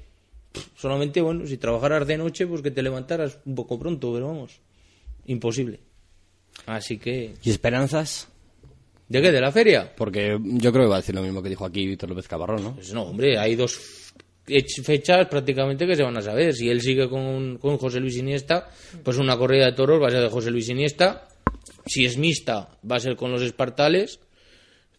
Solamente, 0.76 1.20
bueno, 1.20 1.46
si 1.46 1.56
trabajaras 1.56 2.06
de 2.06 2.18
noche, 2.18 2.46
pues 2.46 2.62
que 2.62 2.70
te 2.70 2.82
levantaras 2.82 3.38
un 3.44 3.54
poco 3.54 3.78
pronto, 3.78 4.12
pero 4.12 4.28
vamos, 4.28 4.60
imposible. 5.26 5.80
Así 6.66 6.98
que... 6.98 7.34
¿Y 7.42 7.50
esperanzas? 7.50 8.28
¿De 9.08 9.22
qué? 9.22 9.32
¿De 9.32 9.40
la 9.40 9.52
feria? 9.52 9.92
Porque 9.96 10.38
yo 10.40 10.72
creo 10.72 10.84
que 10.84 10.90
va 10.90 10.96
a 10.96 11.00
decir 11.00 11.14
lo 11.14 11.22
mismo 11.22 11.42
que 11.42 11.48
dijo 11.48 11.64
aquí 11.64 11.86
Víctor 11.86 12.10
López 12.10 12.28
Cabarrón, 12.28 12.64
¿no? 12.64 12.74
Pues 12.74 12.92
no, 12.92 13.02
hombre, 13.02 13.38
hay 13.38 13.54
dos 13.54 14.12
fechas 14.84 15.26
prácticamente 15.28 15.86
que 15.86 15.96
se 15.96 16.02
van 16.02 16.16
a 16.16 16.22
saber. 16.22 16.54
Si 16.54 16.68
él 16.68 16.80
sigue 16.80 17.08
con, 17.08 17.58
con 17.58 17.78
José 17.78 18.00
Luis 18.00 18.16
Iniesta, 18.16 18.68
pues 19.02 19.18
una 19.18 19.36
corrida 19.36 19.66
de 19.66 19.72
toros 19.72 20.02
va 20.02 20.08
a 20.08 20.10
ser 20.10 20.22
de 20.22 20.28
José 20.28 20.50
Luis 20.50 20.68
Iniesta. 20.68 21.28
Si 21.86 22.04
es 22.04 22.16
mixta, 22.16 22.70
va 22.90 22.96
a 22.96 23.00
ser 23.00 23.16
con 23.16 23.30
los 23.30 23.42
espartales 23.42 24.20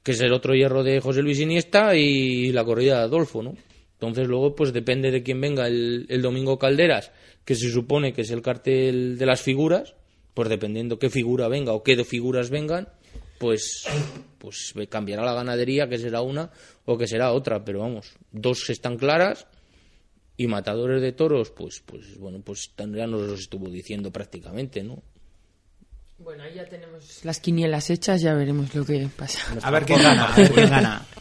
que 0.08 0.14
es 0.14 0.22
el 0.22 0.32
otro 0.32 0.56
hierro 0.56 0.86
de 0.86 1.02
José 1.02 1.22
Luis 1.22 1.38
Iniesta 1.42 1.94
y 1.94 2.54
la 2.54 2.64
corrida 2.64 3.00
de 3.00 3.04
Adolfo, 3.04 3.44
¿no? 3.44 3.56
Entonces 3.92 4.26
luego 4.26 4.56
pues 4.56 4.72
depende 4.72 5.12
de 5.12 5.22
quién 5.22 5.42
venga 5.42 5.68
el, 5.68 6.22
domingo 6.22 6.58
Calderas, 6.58 7.12
que 7.44 7.56
se 7.56 7.70
supone 7.70 8.14
que 8.14 8.22
es 8.22 8.32
el 8.32 8.42
cartel 8.42 9.18
de 9.18 9.26
las 9.26 9.42
figuras, 9.42 9.96
pues 10.34 10.48
dependiendo 10.48 10.98
qué 10.98 11.10
figura 11.10 11.50
venga 11.50 11.74
o 11.74 11.84
qué 11.84 12.02
figuras 12.06 12.50
vengan, 12.50 12.88
pues 13.38 13.84
pues 14.38 14.74
cambiará 14.88 15.26
la 15.26 15.34
ganadería, 15.34 15.90
que 15.90 15.98
será 15.98 16.22
una 16.22 16.52
o 16.86 16.98
que 16.98 17.06
será 17.06 17.34
otra, 17.34 17.66
pero 17.66 17.80
vamos, 17.80 18.14
dos 18.32 18.70
están 18.70 18.96
claras 18.96 19.46
y 20.38 20.48
matadores 20.48 21.02
de 21.02 21.12
toros, 21.12 21.52
pues 21.52 21.84
pues 21.86 22.18
bueno, 22.18 22.40
pues 22.46 22.72
ya 22.78 23.08
nos 23.08 23.24
los 23.24 23.42
estuvo 23.42 23.70
diciendo 23.70 24.10
prácticamente, 24.10 24.84
¿no? 24.84 25.04
Bueno, 26.20 26.44
ahí 26.44 26.56
ya 26.56 26.66
tenemos 26.66 27.24
las 27.24 27.40
quinielas 27.40 27.90
hechas, 27.90 28.22
ya 28.22 28.34
veremos 28.34 28.74
lo 28.74 28.86
que 28.86 29.08
pasa. 29.16 29.40
A 29.62 29.72
ver 29.72 29.86
quién 29.86 30.02
gana, 30.02 30.34
a 30.34 30.36
ver 30.36 30.52
quién 30.52 30.70
gana. 30.70 31.06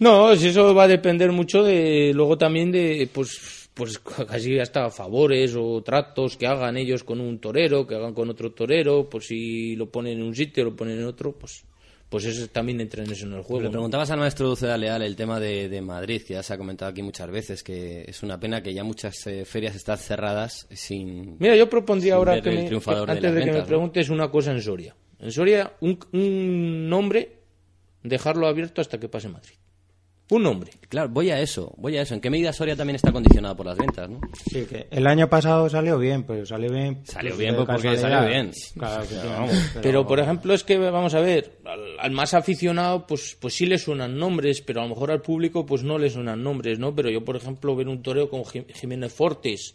No, 0.00 0.34
si 0.34 0.48
eso 0.48 0.74
va 0.74 0.84
a 0.84 0.88
depender 0.88 1.30
mucho 1.30 1.62
de 1.62 2.12
luego 2.14 2.38
también 2.38 2.72
de 2.72 3.06
pues 3.12 3.68
pues 3.74 3.98
casi 3.98 4.58
hasta 4.58 4.90
favores 4.90 5.54
o 5.56 5.82
tratos 5.82 6.38
que 6.38 6.46
hagan 6.46 6.78
ellos 6.78 7.04
con 7.04 7.20
un 7.20 7.38
torero, 7.38 7.86
que 7.86 7.96
hagan 7.96 8.14
con 8.14 8.30
otro 8.30 8.52
torero, 8.52 9.08
pues 9.10 9.26
si 9.26 9.76
lo 9.76 9.90
ponen 9.90 10.18
en 10.18 10.24
un 10.24 10.34
sitio, 10.34 10.64
lo 10.64 10.74
ponen 10.74 10.98
en 10.98 11.04
otro, 11.04 11.32
pues 11.32 11.64
pues 12.10 12.26
eso 12.26 12.46
también 12.48 12.78
entra 12.82 13.02
en 13.02 13.10
eso 13.10 13.24
en 13.24 13.32
el 13.32 13.42
juego. 13.42 13.62
Le 13.62 13.70
preguntabas 13.70 14.10
al 14.10 14.18
maestro 14.18 14.48
Dulceda 14.48 14.76
Leal 14.76 15.00
el 15.02 15.16
tema 15.16 15.40
de, 15.40 15.68
de 15.70 15.80
Madrid, 15.80 16.20
que 16.26 16.34
ya 16.34 16.42
se 16.42 16.52
ha 16.52 16.58
comentado 16.58 16.90
aquí 16.90 17.02
muchas 17.02 17.30
veces, 17.30 17.62
que 17.62 18.04
es 18.06 18.22
una 18.22 18.38
pena 18.38 18.62
que 18.62 18.74
ya 18.74 18.84
muchas 18.84 19.26
eh, 19.28 19.44
ferias 19.46 19.74
están 19.76 19.96
cerradas 19.96 20.66
sin... 20.72 21.36
Mira, 21.38 21.56
yo 21.56 21.70
propondría 21.70 22.16
ahora 22.16 22.42
que 22.42 22.50
me- 22.50 22.68
antes 22.68 23.22
de, 23.22 23.28
que 23.28 23.30
ventas, 23.30 23.54
me 23.54 23.60
¿no? 23.60 23.66
preguntes 23.66 24.10
una 24.10 24.30
cosa 24.30 24.50
en 24.52 24.60
Soria. 24.60 24.94
En 25.20 25.30
Soria, 25.32 25.72
un, 25.80 25.98
un 26.12 26.88
nombre, 26.90 27.38
dejarlo 28.02 28.46
abierto 28.46 28.80
hasta 28.80 28.98
que 28.98 29.08
pase 29.08 29.28
Madrid. 29.28 29.54
Un 30.30 30.44
nombre. 30.44 30.70
Claro, 30.88 31.08
voy 31.08 31.30
a 31.30 31.40
eso, 31.40 31.72
voy 31.76 31.96
a 31.96 32.02
eso. 32.02 32.14
¿En 32.14 32.20
qué 32.20 32.30
medida 32.30 32.52
Soria 32.52 32.76
también 32.76 32.94
está 32.96 33.10
condicionada 33.10 33.56
por 33.56 33.66
las 33.66 33.76
ventas, 33.76 34.08
no? 34.08 34.20
Sí, 34.48 34.64
que 34.64 34.86
el 34.90 35.06
año 35.08 35.28
pasado 35.28 35.68
salió 35.68 35.98
bien, 35.98 36.22
pero 36.22 36.46
salió 36.46 36.70
bien. 36.70 37.00
Salió 37.04 37.30
pues, 37.30 37.38
bien, 37.40 37.56
pues, 37.56 37.66
porque 37.68 37.96
salió 37.96 38.28
bien. 38.28 38.52
Claro, 38.78 39.04
Pero, 39.82 40.06
por 40.06 40.20
ejemplo, 40.20 40.54
es 40.54 40.62
que, 40.62 40.78
vamos 40.78 41.14
a 41.14 41.20
ver, 41.20 41.58
al, 41.64 41.98
al 41.98 42.10
más 42.12 42.34
aficionado, 42.34 43.06
pues, 43.06 43.36
pues 43.40 43.54
sí 43.54 43.66
le 43.66 43.78
suenan 43.78 44.16
nombres, 44.18 44.60
pero 44.62 44.80
a 44.80 44.84
lo 44.84 44.90
mejor 44.90 45.10
al 45.10 45.20
público, 45.20 45.66
pues 45.66 45.82
no 45.82 45.98
le 45.98 46.10
suenan 46.10 46.42
nombres, 46.42 46.78
¿no? 46.78 46.94
Pero 46.94 47.10
yo, 47.10 47.24
por 47.24 47.36
ejemplo, 47.36 47.74
ver 47.74 47.88
un 47.88 48.02
torero 48.02 48.30
como 48.30 48.44
Jim- 48.44 48.66
Jiménez 48.72 49.12
Fortes, 49.12 49.74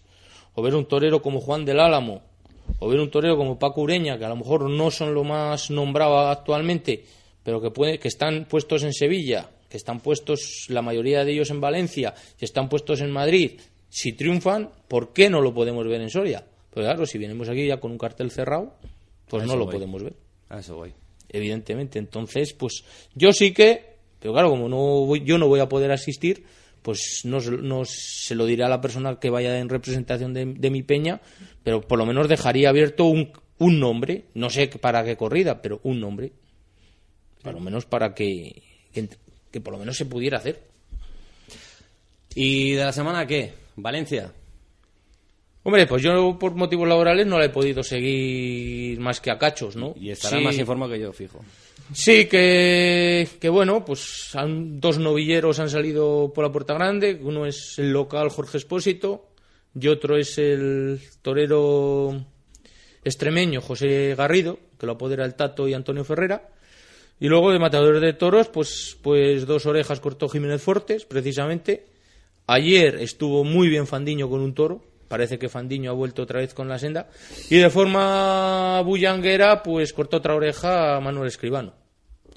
o 0.53 0.61
ver 0.61 0.73
un 0.75 0.85
torero 0.85 1.21
como 1.21 1.41
Juan 1.41 1.65
del 1.65 1.79
Álamo, 1.81 2.21
o 2.79 2.87
ver 2.87 2.99
un 3.01 3.11
torero 3.11 3.35
como 3.35 3.59
Paco 3.59 3.81
Ureña, 3.81 4.17
que 4.17 4.23
a 4.25 4.29
lo 4.29 4.37
mejor 4.37 4.69
no 4.69 4.89
son 4.89 5.13
lo 5.13 5.23
más 5.25 5.69
nombrado 5.69 6.17
actualmente, 6.29 7.03
pero 7.43 7.61
que, 7.61 7.71
puede, 7.71 7.99
que 7.99 8.07
están 8.07 8.45
puestos 8.49 8.83
en 8.83 8.93
Sevilla, 8.93 9.49
que 9.69 9.77
están 9.77 9.99
puestos, 9.99 10.65
la 10.69 10.81
mayoría 10.81 11.23
de 11.25 11.31
ellos 11.33 11.49
en 11.49 11.61
Valencia, 11.61 12.13
y 12.39 12.45
están 12.45 12.69
puestos 12.69 13.01
en 13.01 13.11
Madrid, 13.11 13.59
si 13.89 14.13
triunfan, 14.13 14.69
¿por 14.87 15.13
qué 15.13 15.29
no 15.29 15.41
lo 15.41 15.53
podemos 15.53 15.85
ver 15.87 16.01
en 16.01 16.09
Soria? 16.09 16.45
Pues 16.71 16.85
claro, 16.85 17.05
si 17.05 17.17
venimos 17.17 17.47
aquí 17.49 17.65
ya 17.67 17.79
con 17.79 17.91
un 17.91 17.97
cartel 17.97 18.29
cerrado, 18.31 18.73
pues 19.29 19.43
A 19.43 19.45
no 19.47 19.55
lo 19.55 19.65
voy. 19.65 19.73
podemos 19.75 20.03
ver 20.03 20.13
A 20.49 20.59
eso 20.59 20.75
voy. 20.75 20.93
evidentemente. 21.29 21.97
Entonces, 21.99 22.53
pues 22.53 22.83
yo 23.15 23.31
sí 23.33 23.53
que, 23.53 23.95
pero 24.19 24.33
claro, 24.33 24.49
como 24.49 24.67
no 24.69 24.77
voy- 25.05 25.23
yo 25.23 25.37
no 25.37 25.47
voy 25.47 25.59
a 25.61 25.69
poder 25.69 25.91
asistir, 25.91 26.43
pues 26.81 27.21
no, 27.23 27.39
se- 27.41 27.51
no 27.51 27.83
se 27.85 28.35
lo 28.35 28.45
diré 28.45 28.63
a 28.63 28.69
la 28.69 28.81
persona 28.81 29.19
que 29.19 29.29
vaya 29.29 29.57
en 29.59 29.69
representación 29.69 30.33
de, 30.33 30.45
de 30.45 30.69
mi 30.69 30.83
peña, 30.83 31.21
pero 31.63 31.81
por 31.81 31.97
lo 31.97 32.05
menos 32.05 32.27
dejaría 32.27 32.69
abierto 32.69 33.05
un, 33.05 33.31
un 33.57 33.79
nombre, 33.79 34.25
no 34.35 34.49
sé 34.49 34.67
para 34.67 35.03
qué 35.03 35.15
corrida, 35.17 35.61
pero 35.61 35.79
un 35.83 35.99
nombre, 35.99 36.33
por 37.41 37.53
lo 37.53 37.59
menos 37.59 37.85
para 37.85 38.13
que, 38.13 38.61
que, 38.91 39.07
que 39.55 39.61
por 39.61 39.71
lo 39.71 39.79
menos 39.79 39.95
se 39.95 40.05
pudiera 40.05 40.37
hacer. 40.37 40.61
¿Y 42.35 42.73
de 42.73 42.83
la 42.83 42.91
semana 42.91 43.25
qué? 43.25 43.53
¿Valencia? 43.77 44.33
Hombre, 45.63 45.87
pues 45.87 46.03
yo 46.03 46.37
por 46.37 46.53
motivos 46.55 46.85
laborales 46.89 47.25
no 47.25 47.39
la 47.39 47.45
he 47.45 47.49
podido 47.49 47.81
seguir 47.81 48.99
más 48.99 49.21
que 49.21 49.31
a 49.31 49.37
cachos, 49.37 49.77
¿no? 49.77 49.93
Y 49.97 50.09
estará 50.09 50.39
Sí. 50.39 50.43
más 50.43 50.57
informado 50.57 50.91
que 50.91 50.99
yo, 50.99 51.13
fijo. 51.13 51.39
Sí, 51.93 52.25
que, 52.25 53.25
que 53.39 53.47
bueno, 53.47 53.85
pues 53.85 54.35
han- 54.35 54.81
dos 54.81 54.99
novilleros 54.99 55.57
han 55.59 55.69
salido 55.69 56.33
por 56.35 56.43
la 56.43 56.51
puerta 56.51 56.73
grande. 56.73 57.17
Uno 57.23 57.45
es 57.45 57.75
el 57.79 57.91
local 57.93 58.27
Jorge 58.27 58.57
Espósito 58.57 59.29
y 59.73 59.87
otro 59.87 60.17
es 60.17 60.37
el 60.37 60.99
torero 61.21 62.25
extremeño 63.05 63.61
José 63.61 64.15
Garrido, 64.17 64.59
que 64.77 64.85
lo 64.85 64.91
apodera 64.93 65.23
el 65.23 65.35
Tato 65.35 65.65
y 65.69 65.73
Antonio 65.73 66.03
Ferrera. 66.03 66.49
Y 67.19 67.27
luego 67.27 67.51
de 67.51 67.59
matadores 67.59 68.01
de 68.01 68.13
toros, 68.13 68.49
pues, 68.49 68.97
pues 69.01 69.45
dos 69.45 69.65
orejas 69.65 69.99
cortó 69.99 70.27
Jiménez 70.27 70.61
Fortes, 70.61 71.05
precisamente. 71.05 71.85
Ayer 72.47 72.95
estuvo 72.95 73.43
muy 73.43 73.69
bien 73.69 73.87
Fandiño 73.87 74.29
con 74.29 74.41
un 74.41 74.53
toro. 74.53 74.83
Parece 75.07 75.39
que 75.39 75.49
Fandiño 75.49 75.91
ha 75.91 75.93
vuelto 75.93 76.23
otra 76.23 76.39
vez 76.39 76.53
con 76.53 76.67
la 76.67 76.77
senda. 76.77 77.09
Y 77.49 77.57
de 77.57 77.69
forma 77.69 78.81
bullanguera, 78.81 79.63
pues 79.63 79.93
cortó 79.93 80.17
otra 80.17 80.35
oreja 80.35 80.97
a 80.97 80.99
Manuel 80.99 81.27
Escribano. 81.27 81.73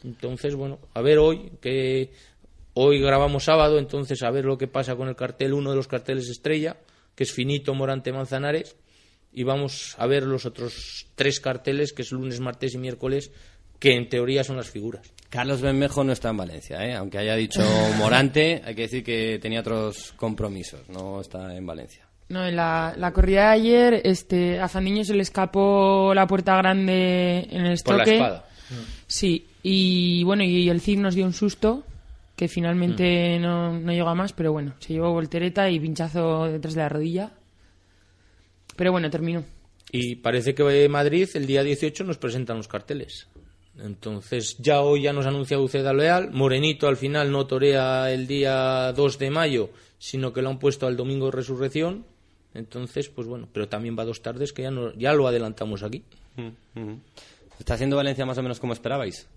Entonces, 0.05 0.55
bueno, 0.55 0.79
a 0.95 1.03
ver 1.03 1.19
hoy, 1.19 1.51
que 1.61 2.12
hoy 2.75 3.01
grabamos 3.01 3.45
sábado, 3.45 3.79
entonces 3.79 4.23
a 4.23 4.31
ver 4.31 4.45
lo 4.45 4.59
que 4.59 4.69
pasa 4.69 4.95
con 4.95 5.09
el 5.09 5.17
cartel, 5.17 5.55
uno 5.55 5.71
de 5.71 5.77
los 5.77 5.88
carteles 5.88 6.29
estrella, 6.29 6.77
que 7.14 7.25
es 7.25 7.33
Finito, 7.33 7.75
Morante, 7.75 8.12
Manzanares. 8.12 8.77
Y 9.33 9.43
vamos 9.43 9.95
a 9.99 10.07
ver 10.07 10.23
los 10.23 10.47
otros 10.47 11.07
tres 11.14 11.41
carteles, 11.41 11.93
que 11.93 12.03
es 12.03 12.12
lunes, 12.12 12.41
martes 12.41 12.75
y 12.75 12.79
miércoles, 12.79 13.33
que 13.79 13.95
en 13.95 14.09
teoría 14.09 14.45
son 14.45 14.57
las 14.57 14.69
figuras. 14.71 15.11
Carlos 15.31 15.61
Benmejo 15.61 16.03
no 16.05 16.12
está 16.12 16.31
en 16.31 16.38
Valencia, 16.38 16.85
¿eh? 16.87 16.95
aunque 16.95 17.19
haya 17.19 17.37
dicho 17.37 17.61
Morante, 17.99 18.62
hay 18.64 18.75
que 18.75 18.83
decir 18.83 19.05
que 19.05 19.38
tenía 19.41 19.61
otros 19.61 20.12
compromisos, 20.17 20.88
no 20.88 21.21
está 21.21 21.55
en 21.55 21.67
Valencia. 21.67 22.07
No, 22.31 22.47
en 22.47 22.57
la, 22.57 22.95
la 22.97 23.12
corrida 23.12 23.47
de 23.49 23.53
ayer, 23.53 24.01
este, 24.05 24.61
a 24.61 24.69
Fandiño 24.69 25.03
se 25.05 25.14
le 25.14 25.23
escapó 25.23 26.12
la 26.14 26.27
puerta 26.27 26.57
grande 26.57 27.47
en 27.51 27.64
el 27.67 27.79
Por 27.83 27.97
la 27.97 28.03
estoque. 28.03 28.14
espada. 28.17 28.45
Sí, 29.07 29.47
y 29.62 30.25
bueno, 30.25 30.45
y 30.45 30.69
el 30.69 30.81
Cid 30.83 30.99
nos 30.99 31.14
dio 31.14 31.25
un 31.25 31.33
susto, 31.33 31.85
que 32.37 32.49
finalmente 32.49 33.38
Mm. 33.38 33.43
no, 33.43 33.73
no 33.81 33.93
llegó 33.93 34.09
a 34.11 34.14
más, 34.14 34.33
pero 34.35 34.53
bueno, 34.53 34.75
se 34.79 34.93
llevó 34.93 35.11
voltereta 35.12 35.71
y 35.71 35.81
pinchazo 35.81 36.45
detrás 36.45 36.75
de 36.75 36.81
la 36.83 36.88
rodilla. 36.91 37.31
Pero 38.77 38.93
bueno, 38.93 39.11
terminó. 39.11 39.45
Y 39.91 40.17
parece 40.17 40.55
que 40.55 40.88
Madrid 40.88 41.29
el 41.35 41.47
día 41.47 41.62
18 41.62 42.05
nos 42.05 42.19
presentan 42.19 42.59
los 42.59 42.69
carteles. 42.69 43.27
Entonces, 43.83 44.57
ya 44.59 44.81
hoy 44.83 45.03
ya 45.03 45.12
nos 45.12 45.27
ha 45.27 45.29
anunciado 45.29 45.62
Uceda 45.62 45.93
Leal. 45.93 46.31
Morenito 46.33 46.88
al 46.88 46.97
final 46.97 47.31
no 47.31 47.47
torea 47.47 48.12
el 48.12 48.27
día 48.27 48.93
2 48.93 49.19
de 49.19 49.31
mayo, 49.31 49.71
sino 49.99 50.33
que 50.33 50.43
lo 50.43 50.51
han 50.51 50.59
puesto 50.59 50.87
al 50.87 50.97
domingo 50.97 51.27
de 51.27 51.33
resurrección. 51.33 52.05
Entonces, 52.55 53.09
pues 53.09 53.27
bueno, 53.29 53.49
pero 53.53 53.69
también 53.69 53.97
va 53.99 54.05
dos 54.05 54.21
tardes 54.23 54.53
que 54.53 54.62
ya, 54.62 54.71
no, 54.71 54.93
ya 54.95 55.12
lo 55.12 55.29
adelantamos 55.29 55.83
aquí. 55.83 56.03
¿Está 57.59 57.75
haciendo 57.75 57.97
Valencia 57.97 58.27
más 58.27 58.38
o 58.38 58.43
menos 58.43 58.59
como 58.59 58.73
esperabais? 58.73 59.29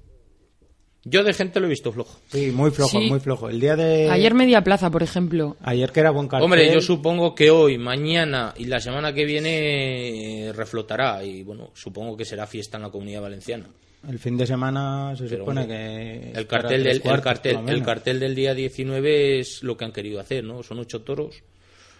Yo 1.03 1.23
de 1.23 1.33
gente 1.33 1.59
lo 1.59 1.65
he 1.65 1.69
visto 1.69 1.91
flojo. 1.91 2.19
Sí, 2.31 2.51
muy 2.51 2.69
flojo, 2.69 2.99
Sí. 2.99 3.07
muy 3.09 3.19
flojo. 3.19 3.49
El 3.49 3.59
día 3.59 3.75
de... 3.75 4.07
Ayer 4.09 4.35
media 4.35 4.63
plaza, 4.63 4.91
por 4.91 5.01
ejemplo. 5.01 5.57
Ayer 5.61 5.91
que 5.91 5.99
era 5.99 6.11
buen 6.11 6.27
cartel. 6.27 6.45
Hombre, 6.45 6.71
yo 6.71 6.79
supongo 6.79 7.33
que 7.33 7.49
hoy, 7.49 7.79
mañana 7.79 8.53
y 8.55 8.65
la 8.65 8.79
semana 8.79 9.11
que 9.11 9.25
viene 9.25 10.47
eh, 10.47 10.53
reflotará. 10.53 11.23
Y 11.23 11.41
bueno, 11.41 11.71
supongo 11.73 12.15
que 12.15 12.23
será 12.23 12.45
fiesta 12.45 12.77
en 12.77 12.83
la 12.83 12.91
comunidad 12.91 13.21
valenciana. 13.21 13.65
El 14.07 14.17
fin 14.17 14.35
de 14.35 14.47
semana 14.47 15.15
se 15.15 15.25
Pero, 15.25 15.39
supone 15.43 15.67
que... 15.67 16.31
El 16.33 16.47
cartel, 16.47 16.83
del, 16.83 17.01
el, 17.03 17.21
cartel, 17.21 17.59
el 17.67 17.83
cartel 17.83 18.19
del 18.19 18.33
día 18.33 18.53
19 18.55 19.39
es 19.39 19.61
lo 19.61 19.77
que 19.77 19.85
han 19.85 19.91
querido 19.91 20.19
hacer, 20.19 20.43
¿no? 20.43 20.63
Son 20.63 20.79
ocho 20.79 21.01
toros, 21.01 21.43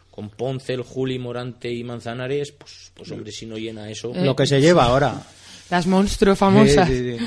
con 0.09 0.29
Ponce, 0.29 0.73
el 0.73 0.81
Juli, 0.81 1.19
Morante 1.19 1.71
y 1.71 1.83
Manzanares, 1.83 2.51
pues, 2.53 2.91
pues 2.95 3.11
hombre, 3.11 3.31
si 3.31 3.45
no 3.45 3.57
llena 3.57 3.89
eso. 3.89 4.11
Eh, 4.15 4.25
Lo 4.25 4.35
que 4.35 4.47
se 4.47 4.59
lleva 4.59 4.85
ahora. 4.85 5.21
Las 5.69 5.85
monstruos 5.85 6.37
famosas. 6.37 6.87
Sí, 6.87 6.97
sí, 6.97 7.17
sí. 7.17 7.25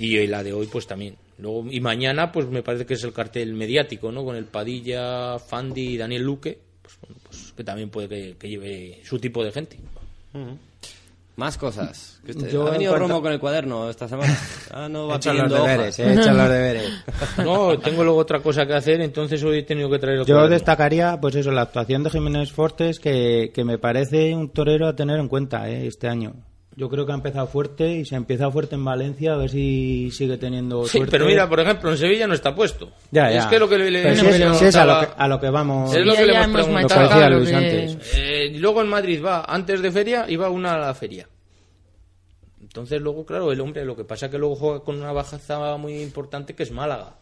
Y 0.00 0.18
hoy 0.18 0.26
la 0.26 0.42
de 0.42 0.52
hoy, 0.52 0.66
pues 0.66 0.86
también. 0.86 1.16
Luego, 1.38 1.66
y 1.70 1.80
mañana, 1.80 2.30
pues 2.30 2.46
me 2.46 2.62
parece 2.62 2.84
que 2.86 2.94
es 2.94 3.04
el 3.04 3.12
cartel 3.12 3.54
mediático, 3.54 4.12
¿no? 4.12 4.24
Con 4.24 4.36
el 4.36 4.44
Padilla, 4.44 5.38
Fandi 5.38 5.94
y 5.94 5.96
Daniel 5.96 6.22
Luque, 6.22 6.58
pues, 6.82 6.94
bueno, 7.00 7.16
pues 7.22 7.52
que 7.56 7.64
también 7.64 7.90
puede 7.90 8.08
que, 8.08 8.36
que 8.38 8.48
lleve 8.48 9.00
su 9.02 9.18
tipo 9.18 9.42
de 9.42 9.52
gente. 9.52 9.78
Más 11.40 11.56
cosas. 11.56 12.20
¿Que 12.22 12.32
usted- 12.32 12.50
Yo, 12.50 12.66
¿Ha 12.66 12.72
venido 12.72 12.92
en 12.92 12.98
cuanto- 12.98 13.08
Romo 13.14 13.22
con 13.22 13.32
el 13.32 13.40
cuaderno 13.40 13.88
esta 13.88 14.06
semana? 14.06 14.36
Ah, 14.72 14.90
no 14.90 15.06
va 15.06 15.14
los 15.24 15.24
deberes, 15.24 15.98
hojas. 15.98 15.98
eh, 15.98 16.14
los 16.16 16.26
deberes. 16.50 16.90
No, 17.42 17.78
tengo 17.78 18.04
luego 18.04 18.18
otra 18.18 18.40
cosa 18.40 18.66
que 18.66 18.74
hacer, 18.74 19.00
entonces 19.00 19.42
hoy 19.42 19.60
he 19.60 19.62
tenido 19.62 19.88
que 19.88 19.98
traer 19.98 20.18
el 20.18 20.26
Yo 20.26 20.34
cuaderno. 20.34 20.52
destacaría, 20.54 21.18
pues 21.18 21.34
eso, 21.36 21.50
la 21.50 21.62
actuación 21.62 22.02
de 22.02 22.10
Jiménez 22.10 22.52
Fortes, 22.52 23.00
que, 23.00 23.52
que 23.54 23.64
me 23.64 23.78
parece 23.78 24.34
un 24.34 24.50
torero 24.50 24.86
a 24.86 24.94
tener 24.94 25.18
en 25.18 25.28
cuenta 25.28 25.66
eh, 25.70 25.86
este 25.86 26.08
año. 26.08 26.34
Yo 26.80 26.88
creo 26.88 27.04
que 27.04 27.12
ha 27.12 27.14
empezado 27.14 27.46
fuerte 27.46 27.96
y 27.98 28.04
se 28.06 28.14
ha 28.14 28.18
empezado 28.18 28.50
fuerte 28.50 28.74
en 28.74 28.82
Valencia, 28.82 29.34
a 29.34 29.36
ver 29.36 29.50
si 29.50 30.10
sigue 30.10 30.38
teniendo 30.38 30.84
Sí, 30.86 30.96
suerte. 30.96 31.10
pero 31.10 31.26
mira, 31.26 31.46
por 31.46 31.60
ejemplo, 31.60 31.90
en 31.90 31.98
Sevilla 31.98 32.26
no 32.26 32.32
está 32.32 32.54
puesto. 32.54 32.90
Ya, 33.10 33.30
ya. 33.30 33.40
Es 33.40 33.46
que 33.48 33.58
lo 33.58 33.68
que 33.68 33.76
le, 33.76 33.90
le- 33.90 34.16
si 34.16 34.26
es- 34.26 34.40
hemos 34.40 34.58
si 34.58 34.64
es 34.64 34.76
a, 34.76 34.86
lo 34.86 35.00
que, 35.00 35.08
a 35.14 35.28
lo 35.28 35.38
que 35.38 35.50
vamos. 35.50 35.94
Es 35.94 36.06
lo 36.06 36.14
que 36.14 36.24
le 36.24 36.32
hemos 36.34 36.46
preguntado. 36.64 36.80
Lo 36.80 36.88
que 36.88 36.94
decía 36.94 37.28
machacado 37.28 37.38
Luis 37.38 37.52
antes. 37.52 38.16
Eh, 38.16 38.46
y 38.54 38.58
luego 38.60 38.80
en 38.80 38.88
Madrid 38.88 39.22
va, 39.22 39.44
antes 39.46 39.82
de 39.82 39.92
feria, 39.92 40.24
iba 40.30 40.48
una 40.48 40.72
a 40.72 40.78
la 40.78 40.94
feria. 40.94 41.28
Entonces 42.62 43.00
luego, 43.00 43.26
claro, 43.26 43.52
el 43.52 43.60
hombre, 43.60 43.84
lo 43.84 43.94
que 43.96 44.04
pasa 44.04 44.26
es 44.26 44.32
que 44.32 44.38
luego 44.38 44.54
juega 44.56 44.80
con 44.80 44.96
una 44.96 45.12
bajaza 45.12 45.76
muy 45.76 46.00
importante 46.00 46.54
que 46.54 46.62
es 46.62 46.70
Málaga. 46.72 47.16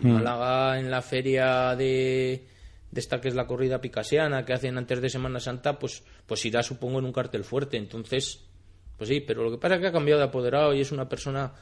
Málaga 0.00 0.78
en 0.78 0.90
la 0.90 1.02
feria 1.02 1.74
de, 1.76 2.44
de 2.90 3.00
esta 3.00 3.20
que 3.20 3.28
es 3.28 3.34
la 3.34 3.46
corrida 3.46 3.80
picasiana 3.80 4.44
que 4.44 4.52
hacen 4.54 4.78
antes 4.78 5.00
de 5.00 5.10
Semana 5.10 5.40
Santa, 5.40 5.78
pues, 5.78 6.02
pues 6.26 6.44
irá 6.44 6.62
supongo 6.62 6.98
en 6.98 7.04
un 7.04 7.12
cartel 7.12 7.44
fuerte. 7.44 7.76
Entonces, 7.76 8.40
pues 9.00 9.08
sí, 9.08 9.20
pero 9.20 9.42
lo 9.42 9.50
que 9.50 9.56
pasa 9.56 9.76
es 9.76 9.80
que 9.80 9.86
ha 9.86 9.92
cambiado 9.92 10.18
de 10.20 10.26
apoderado 10.26 10.74
y 10.74 10.82
es 10.82 10.92
una 10.92 11.08
persona 11.08 11.52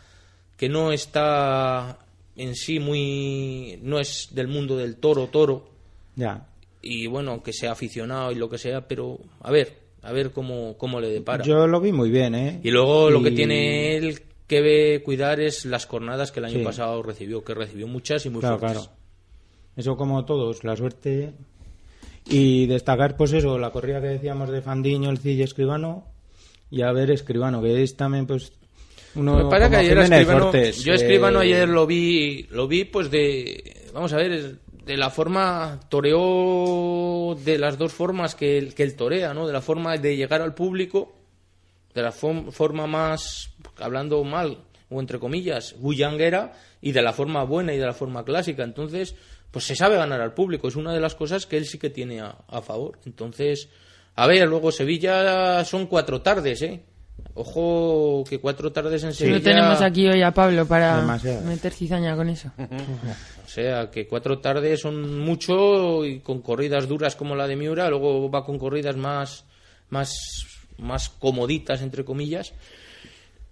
que 0.56 0.68
no 0.68 0.90
está 0.90 1.96
en 2.34 2.56
sí 2.56 2.80
muy... 2.80 3.78
no 3.82 4.00
es 4.00 4.30
del 4.32 4.48
mundo 4.48 4.76
del 4.76 4.96
toro, 4.96 5.28
toro 5.28 5.68
Ya. 6.16 6.48
y 6.82 7.06
bueno, 7.06 7.40
que 7.44 7.52
sea 7.52 7.70
aficionado 7.70 8.32
y 8.32 8.34
lo 8.34 8.48
que 8.50 8.58
sea, 8.58 8.88
pero 8.88 9.18
a 9.40 9.52
ver, 9.52 9.72
a 10.02 10.10
ver 10.10 10.32
cómo, 10.32 10.76
cómo 10.76 11.00
le 11.00 11.10
depara. 11.10 11.44
Yo 11.44 11.68
lo 11.68 11.80
vi 11.80 11.92
muy 11.92 12.10
bien, 12.10 12.34
¿eh? 12.34 12.58
Y 12.64 12.72
luego 12.72 13.08
lo 13.08 13.22
que 13.22 13.30
tiene 13.30 13.96
él 13.96 14.20
que 14.48 14.60
ve- 14.60 15.02
cuidar 15.04 15.38
es 15.38 15.64
las 15.64 15.86
cornadas 15.86 16.32
que 16.32 16.40
el 16.40 16.46
año 16.46 16.58
Sí. 16.58 16.64
pasado 16.64 17.02
recibió, 17.04 17.44
que 17.44 17.54
recibió 17.54 17.86
muchas 17.86 18.26
y 18.26 18.30
muy 18.30 18.40
Claro, 18.40 18.58
fuertes. 18.58 18.82
claro. 18.82 18.96
Eso 19.76 19.96
como 19.96 20.24
todos, 20.24 20.64
la 20.64 20.74
suerte. 20.74 21.34
Y 22.30 22.66
destacar, 22.66 23.16
pues 23.16 23.32
eso, 23.32 23.58
la 23.58 23.70
corrida 23.70 24.00
que 24.00 24.08
decíamos 24.08 24.50
de 24.50 24.60
Fandiño, 24.60 25.08
el 25.10 25.18
Cille 25.18 25.44
Escribano. 25.44 26.04
Y 26.70 26.82
a 26.82 26.92
ver, 26.92 27.10
Escribano, 27.10 27.62
que 27.62 27.82
es 27.82 27.96
también, 27.96 28.26
pues. 28.26 28.52
Uno 29.14 29.36
Me 29.36 29.50
parece 29.50 29.70
que 29.70 29.76
ayer 29.76 29.98
Escribano, 29.98 30.52
yo 30.52 30.92
eh, 30.92 30.94
Escribano 30.94 31.38
ayer 31.40 31.68
lo 31.68 31.86
vi, 31.86 32.42
lo 32.50 32.68
vi 32.68 32.84
pues 32.84 33.10
de, 33.10 33.88
vamos 33.94 34.12
a 34.12 34.16
ver, 34.16 34.58
de 34.84 34.96
la 34.96 35.10
forma, 35.10 35.80
toreó 35.88 37.36
de 37.42 37.58
las 37.58 37.78
dos 37.78 37.92
formas 37.92 38.34
que 38.34 38.58
el, 38.58 38.74
que 38.74 38.82
el 38.82 38.96
torea, 38.96 39.34
¿no? 39.34 39.46
De 39.46 39.52
la 39.52 39.60
forma 39.60 39.96
de 39.96 40.16
llegar 40.16 40.42
al 40.42 40.54
público, 40.54 41.14
de 41.94 42.02
la 42.02 42.12
forma 42.12 42.86
más, 42.86 43.50
hablando 43.78 44.22
mal, 44.24 44.58
o 44.90 45.00
entre 45.00 45.18
comillas, 45.18 45.74
bullanguera, 45.78 46.52
y 46.80 46.92
de 46.92 47.02
la 47.02 47.12
forma 47.12 47.42
buena 47.44 47.74
y 47.74 47.78
de 47.78 47.86
la 47.86 47.94
forma 47.94 48.24
clásica. 48.24 48.62
Entonces, 48.62 49.14
pues 49.50 49.64
se 49.64 49.74
sabe 49.74 49.96
ganar 49.96 50.20
al 50.20 50.34
público, 50.34 50.68
es 50.68 50.76
una 50.76 50.92
de 50.92 51.00
las 51.00 51.14
cosas 51.14 51.46
que 51.46 51.56
él 51.56 51.66
sí 51.66 51.78
que 51.78 51.90
tiene 51.90 52.20
a, 52.20 52.36
a 52.46 52.62
favor. 52.62 52.98
Entonces, 53.04 53.68
a 54.20 54.26
ver, 54.26 54.48
luego 54.48 54.72
Sevilla 54.72 55.64
son 55.64 55.86
cuatro 55.86 56.20
tardes, 56.22 56.62
¿eh? 56.62 56.82
Ojo 57.34 58.24
que 58.28 58.40
cuatro 58.40 58.72
tardes 58.72 59.04
en 59.04 59.14
Sevilla... 59.14 59.36
No 59.38 59.42
tenemos 59.44 59.80
aquí 59.80 60.08
hoy 60.08 60.22
a 60.22 60.32
Pablo 60.32 60.66
para 60.66 60.96
Demasiado. 61.00 61.42
meter 61.42 61.72
cizaña 61.72 62.16
con 62.16 62.28
eso. 62.28 62.50
O 62.58 63.48
sea, 63.48 63.92
que 63.92 64.08
cuatro 64.08 64.40
tardes 64.40 64.80
son 64.80 65.20
mucho 65.20 66.04
y 66.04 66.18
con 66.18 66.42
corridas 66.42 66.88
duras 66.88 67.14
como 67.14 67.36
la 67.36 67.46
de 67.46 67.54
Miura, 67.54 67.88
luego 67.90 68.28
va 68.28 68.44
con 68.44 68.58
corridas 68.58 68.96
más, 68.96 69.44
más, 69.90 70.12
más 70.78 71.10
comoditas, 71.10 71.80
entre 71.80 72.04
comillas. 72.04 72.52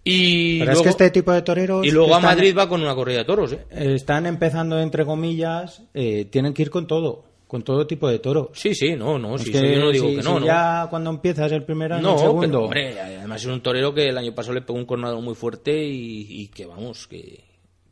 Y 0.03 0.59
Pero 0.59 0.73
luego, 0.73 0.81
es 0.81 0.85
que 0.85 0.91
este 1.05 1.11
tipo 1.11 1.33
de 1.33 1.43
toreros. 1.43 1.87
y 1.87 1.93
luego 1.93 2.13
a 2.15 2.21
Madrid 2.21 2.57
va 2.59 2.69
con 2.69 2.83
una 2.83 2.97
corrida 2.97 3.19
de 3.19 3.25
toros, 3.25 3.53
¿eh? 3.53 3.67
Están 3.71 4.27
empezando, 4.27 4.81
entre 4.81 5.05
comillas, 5.05 5.83
eh, 5.95 6.25
tienen 6.25 6.55
que 6.55 6.63
ir 6.63 6.71
con 6.71 6.89
todo, 6.89 7.25
con 7.57 7.63
todo 7.65 7.87
tipo 7.87 8.07
de 8.09 8.19
toros. 8.19 8.49
Sí, 8.53 8.75
sí, 8.75 8.95
no, 8.97 9.19
no, 9.19 9.39
sí, 9.39 9.51
que 9.51 9.75
yo 9.75 9.81
no 9.81 9.91
digo 9.91 10.09
que 10.09 10.17
no, 10.17 10.35
si 10.35 10.41
¿no? 10.41 10.47
ya 10.47 10.87
cuando 10.91 11.09
empiezas 11.09 11.51
el 11.53 11.65
primer 11.65 11.95
año, 11.95 12.03
No, 12.03 12.13
el 12.15 12.19
segundo. 12.21 12.47
pero 12.49 12.65
hombre, 12.65 13.01
además 13.01 13.41
es 13.41 13.47
un 13.49 13.63
torero 13.63 13.95
que 13.95 14.09
el 14.11 14.19
año 14.19 14.35
pasado 14.35 14.53
le 14.55 14.61
pegó 14.61 14.79
un 14.79 14.85
cornado 14.85 15.21
muy 15.23 15.35
fuerte 15.35 15.85
y, 15.87 16.27
y 16.43 16.49
que 16.49 16.67
vamos, 16.67 17.07
que, 17.07 17.45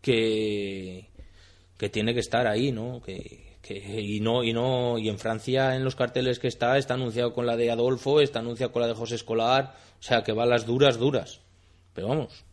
que 0.03 1.09
que 1.79 1.89
tiene 1.89 2.15
que 2.15 2.21
estar 2.21 2.47
ahí, 2.47 2.71
¿no? 2.73 3.01
Que, 3.05 3.57
que- 3.63 4.01
y 4.01 4.21
no 4.21 4.45
y 4.45 4.53
no 4.53 4.99
y 4.99 5.09
en 5.09 5.19
Francia 5.19 5.75
en 5.75 5.83
los 5.83 5.97
carteles 5.97 6.39
que 6.39 6.47
está 6.49 6.77
está 6.79 6.95
anunciado 6.95 7.33
con 7.33 7.47
la 7.47 7.57
de 7.57 7.71
Adolfo, 7.71 8.21
está 8.21 8.41
anunciado 8.41 8.71
con 8.71 8.83
la 8.83 8.89
de 8.89 8.95
José 8.95 9.15
Escolar, 9.17 9.75
o 9.99 10.03
sea 10.03 10.23
que 10.23 10.33
va 10.33 10.43
a 10.45 10.47
las 10.47 10.67
duras 10.67 10.99
duras. 10.99 11.41
Pero 11.95 12.09
vamos, 12.09 12.45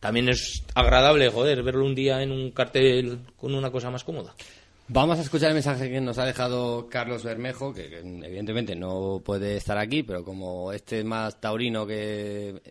también 0.00 0.28
es 0.28 0.62
agradable, 0.74 1.28
joder, 1.30 1.62
verlo 1.62 1.84
un 1.86 1.94
día 1.94 2.22
en 2.22 2.30
un 2.30 2.50
cartel 2.50 3.20
con 3.36 3.54
una 3.54 3.70
cosa 3.70 3.90
más 3.90 4.04
cómoda. 4.04 4.34
Vamos 4.88 5.18
a 5.18 5.22
escuchar 5.22 5.48
el 5.48 5.54
mensaje 5.54 5.90
que 5.90 6.00
nos 6.00 6.16
ha 6.18 6.24
dejado 6.24 6.86
Carlos 6.88 7.24
Bermejo, 7.24 7.74
que, 7.74 7.88
que 7.88 7.98
evidentemente 7.98 8.76
no 8.76 9.20
puede 9.24 9.56
estar 9.56 9.76
aquí, 9.78 10.04
pero 10.04 10.24
como 10.24 10.72
este 10.72 11.00
es 11.00 11.04
más 11.04 11.40
taurino 11.40 11.84
que 11.84 12.62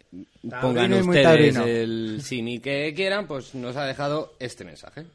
pongan 0.62 0.94
ustedes 0.94 1.58
el 1.58 2.20
sí 2.22 2.60
que 2.60 2.94
quieran, 2.96 3.28
pues 3.28 3.54
nos 3.54 3.76
ha 3.76 3.84
dejado 3.84 4.32
este 4.40 4.64
mensaje. 4.64 5.06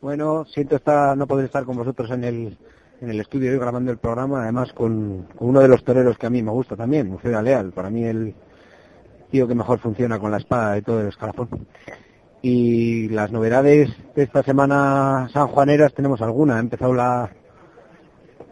Bueno, 0.00 0.44
siento 0.46 0.76
estar, 0.76 1.16
no 1.16 1.26
poder 1.28 1.44
estar 1.44 1.64
con 1.64 1.76
vosotros 1.76 2.10
en 2.10 2.24
el, 2.24 2.58
en 3.00 3.10
el 3.10 3.20
estudio 3.20 3.52
hoy 3.52 3.58
grabando 3.58 3.92
el 3.92 3.98
programa, 3.98 4.42
además 4.42 4.72
con, 4.72 5.28
con 5.36 5.50
uno 5.50 5.60
de 5.60 5.68
los 5.68 5.84
toreros 5.84 6.18
que 6.18 6.26
a 6.26 6.30
mí 6.30 6.42
me 6.42 6.50
gusta 6.50 6.74
también, 6.74 7.12
Uceda 7.12 7.42
Leal, 7.42 7.70
para 7.70 7.90
mí 7.90 8.02
el 8.02 8.34
tío 9.30 9.46
que 9.46 9.54
mejor 9.54 9.78
funciona 9.78 10.18
con 10.18 10.32
la 10.32 10.38
espada 10.38 10.76
y 10.78 10.82
todo 10.82 11.00
el 11.00 11.08
escalafón. 11.08 11.48
Y 12.42 13.08
las 13.08 13.30
novedades 13.32 13.90
de 14.14 14.22
esta 14.22 14.42
semana 14.42 15.28
sanjuaneras 15.32 15.92
tenemos 15.92 16.22
alguna, 16.22 16.56
ha 16.56 16.60
empezado 16.60 16.94
la, 16.94 17.30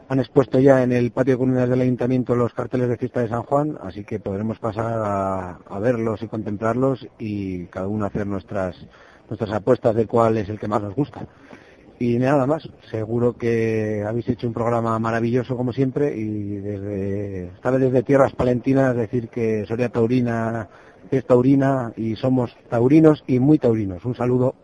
han 0.08 0.20
expuesto 0.20 0.58
ya 0.58 0.82
en 0.82 0.92
el 0.92 1.10
patio 1.10 1.34
de 1.34 1.38
comunidades 1.38 1.70
del 1.70 1.82
ayuntamiento 1.82 2.34
los 2.34 2.54
carteles 2.54 2.88
de 2.88 2.96
fiesta 2.96 3.20
de 3.20 3.28
San 3.28 3.42
Juan, 3.42 3.78
así 3.82 4.04
que 4.04 4.18
podremos 4.18 4.58
pasar 4.58 5.00
a, 5.04 5.78
verlos 5.80 6.22
y 6.22 6.28
contemplarlos 6.28 7.06
y 7.18 7.66
cada 7.66 7.88
uno 7.88 8.06
hacer 8.06 8.26
nuestras 8.26 8.74
nuestras 9.28 9.52
apuestas 9.52 9.94
de 9.94 10.06
cuál 10.06 10.38
es 10.38 10.48
el 10.48 10.58
que 10.58 10.68
más 10.68 10.80
nos 10.80 10.94
gusta. 10.94 11.26
Y 11.98 12.18
nada 12.18 12.46
más, 12.46 12.66
seguro 12.90 13.36
que 13.36 14.02
habéis 14.06 14.28
hecho 14.28 14.46
un 14.46 14.54
programa 14.54 14.98
maravilloso 14.98 15.54
como 15.54 15.74
siempre 15.74 16.16
y 16.16 16.56
esta 17.54 17.70
vez 17.70 17.80
desde 17.80 18.02
tierras 18.02 18.32
palentinas 18.32 18.96
decir 18.96 19.28
que 19.28 19.66
Soria 19.66 19.90
Taurina 19.90 20.68
es 21.10 21.24
taurina 21.26 21.92
y 21.96 22.16
somos 22.16 22.54
taurinos 22.68 23.22
y 23.26 23.38
muy 23.38 23.58
taurinos. 23.58 24.04
Un 24.04 24.14
saludo. 24.14 24.54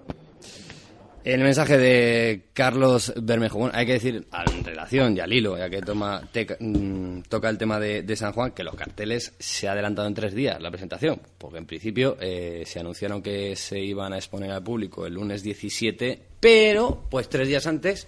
El 1.24 1.40
mensaje 1.40 1.78
de 1.78 2.42
Carlos 2.52 3.14
Bermejo, 3.16 3.70
hay 3.72 3.87
que 3.87 3.94
decir 3.94 4.26
en 4.30 4.62
relación 4.64 5.16
y 5.16 5.20
al 5.20 5.33
hilo, 5.33 5.57
ya 5.57 5.70
que 5.70 5.80
toma, 5.80 6.20
mm, 6.61 7.20
toca 7.30 7.48
el 7.48 7.57
tema 7.57 7.80
de, 7.80 8.14
San 8.14 8.33
Juan, 8.35 8.50
que 8.50 8.62
los 8.62 8.74
carteles 8.74 9.33
se 9.38 9.66
ha 9.66 9.72
adelantado 9.72 10.07
en 10.07 10.12
tres 10.12 10.35
días 10.35 10.61
la 10.61 10.70
presentación, 10.70 11.22
porque 11.38 11.57
en 11.57 11.64
principio 11.64 12.18
eh, 12.20 12.64
se 12.66 12.78
anunciaron 12.78 13.22
que 13.22 13.57
se 13.57 13.80
iban 13.80 14.12
a 14.12 14.16
exponer 14.16 14.50
al 14.50 14.62
público 14.62 15.07
el 15.07 15.14
lunes 15.14 15.42
17, 15.42 16.20
pero 16.40 17.04
pues 17.09 17.30
tres 17.30 17.48
días 17.48 17.66
antes, 17.66 18.07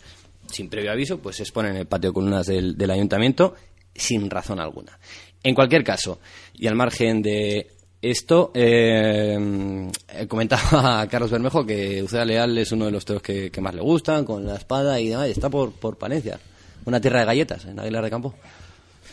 sin 0.49 0.68
previo 0.68 0.92
aviso, 0.92 1.18
pues 1.18 1.37
se 1.37 1.44
exponen 1.44 1.70
en 1.72 1.79
el 1.79 1.87
patio 1.87 2.11
de 2.11 2.14
columnas 2.14 2.46
del 2.46 2.90
ayuntamiento 2.90 3.55
sin 3.94 4.29
razón 4.29 4.61
alguna. 4.61 4.99
En 5.42 5.55
cualquier 5.55 5.85
caso, 5.85 6.20
y 6.55 6.66
al 6.66 6.75
margen 6.75 7.22
de 7.22 7.76
esto, 8.03 8.53
eh, 8.55 9.91
eh, 10.09 10.27
comentaba 10.27 11.01
a 11.01 11.09
Carlos 11.11 11.31
Bermejo 11.31 11.65
que 11.65 12.03
Uceda 12.03 12.25
Leal 12.25 12.57
es 12.59 12.73
uno 12.73 12.87
de 12.87 12.91
los 12.91 13.05
toros 13.05 13.23
que, 13.23 13.51
que 13.51 13.61
más 13.61 13.75
le 13.75 13.81
gustan, 13.81 14.25
con 14.25 14.47
la 14.47 14.57
espada 14.57 15.01
y 15.01 15.09
demás, 15.09 15.29
está 15.29 15.49
por, 15.49 15.73
por 15.73 15.97
Palencia, 15.97 16.39
una 16.85 17.01
tierra 17.01 17.21
de 17.21 17.27
galletas 17.27 17.65
en 17.65 17.79
Aguilar 17.79 18.05
de 18.05 18.11
Campo. 18.11 18.35